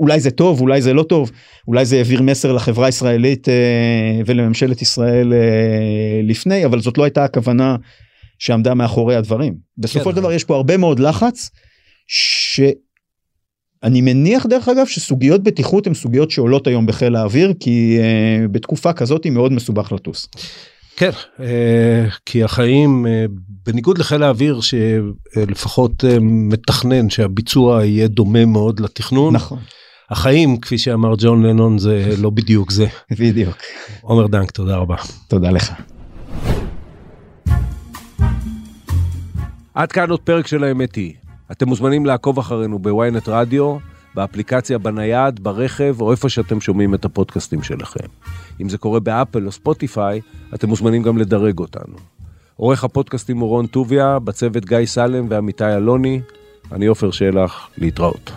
אולי 0.00 0.20
זה 0.20 0.30
טוב 0.30 0.60
אולי 0.60 0.82
זה 0.82 0.92
לא 0.92 1.02
טוב 1.02 1.30
אולי 1.68 1.84
זה 1.84 1.96
העביר 1.96 2.22
מסר 2.22 2.52
לחברה 2.52 2.86
הישראלית 2.86 3.48
אה, 3.48 4.20
ולממשלת 4.26 4.82
ישראל 4.82 5.32
אה, 5.32 6.20
לפני 6.22 6.64
אבל 6.64 6.80
זאת 6.80 6.98
לא 6.98 7.04
הייתה 7.04 7.24
הכוונה 7.24 7.76
שעמדה 8.38 8.74
מאחורי 8.74 9.16
הדברים 9.16 9.54
בסופו 9.78 10.10
של 10.10 10.14
כן. 10.14 10.20
דבר 10.20 10.32
יש 10.32 10.44
פה 10.44 10.56
הרבה 10.56 10.76
מאוד 10.76 10.98
לחץ 10.98 11.50
שאני 12.06 14.00
מניח 14.00 14.46
דרך 14.46 14.68
אגב 14.68 14.86
שסוגיות 14.86 15.42
בטיחות 15.42 15.86
הן 15.86 15.94
סוגיות 15.94 16.30
שעולות 16.30 16.66
היום 16.66 16.86
בחיל 16.86 17.16
האוויר 17.16 17.52
כי 17.60 17.98
uh, 17.98 18.48
בתקופה 18.48 18.92
כזאת 18.92 19.24
היא 19.24 19.32
מאוד 19.32 19.52
מסובך 19.52 19.92
לטוס. 19.92 20.28
כן, 20.96 21.10
uh, 21.10 21.42
כי 22.26 22.44
החיים, 22.44 23.06
uh, 23.06 23.08
בניגוד 23.66 23.98
לחיל 23.98 24.22
האוויר 24.22 24.60
שלפחות 24.60 26.04
uh, 26.04 26.06
מתכנן 26.20 27.10
שהביצוע 27.10 27.84
יהיה 27.84 28.08
דומה 28.08 28.44
מאוד 28.44 28.80
לתכנון, 28.80 29.34
נכון. 29.34 29.58
החיים 30.10 30.56
כפי 30.60 30.78
שאמר 30.78 31.14
ג'ון 31.18 31.46
לנון 31.46 31.78
זה 31.78 32.14
לא 32.18 32.30
בדיוק 32.30 32.70
זה. 32.70 32.86
בדיוק. 33.10 33.56
עומר 34.00 34.26
דנק 34.26 34.50
תודה 34.50 34.76
רבה. 34.76 34.96
תודה 35.28 35.50
לך. 35.50 35.72
עד 39.74 39.92
כאן 39.92 40.10
עוד 40.10 40.20
פרק 40.20 40.46
של 40.46 40.64
האמת 40.64 40.94
היא. 40.94 41.14
אתם 41.52 41.68
מוזמנים 41.68 42.06
לעקוב 42.06 42.38
אחרינו 42.38 42.78
בוויינט 42.78 43.28
רדיו, 43.28 43.76
באפליקציה 44.14 44.78
בנייד, 44.78 45.40
ברכב 45.40 45.96
או 46.00 46.10
איפה 46.10 46.28
שאתם 46.28 46.60
שומעים 46.60 46.94
את 46.94 47.04
הפודקאסטים 47.04 47.62
שלכם. 47.62 48.06
אם 48.60 48.68
זה 48.68 48.78
קורה 48.78 49.00
באפל 49.00 49.46
או 49.46 49.52
ספוטיפיי, 49.52 50.20
אתם 50.54 50.68
מוזמנים 50.68 51.02
גם 51.02 51.18
לדרג 51.18 51.58
אותנו. 51.58 51.96
עורך 52.56 52.84
הפודקאסטים 52.84 53.38
הוא 53.38 53.48
רון 53.48 53.66
טוביה, 53.66 54.18
בצוות 54.18 54.64
גיא 54.64 54.86
סלם 54.86 55.26
ועמיתי 55.28 55.64
אלוני, 55.64 56.20
אני 56.72 56.86
עופר 56.86 57.10
שלח, 57.10 57.68
להתראות. 57.78 58.30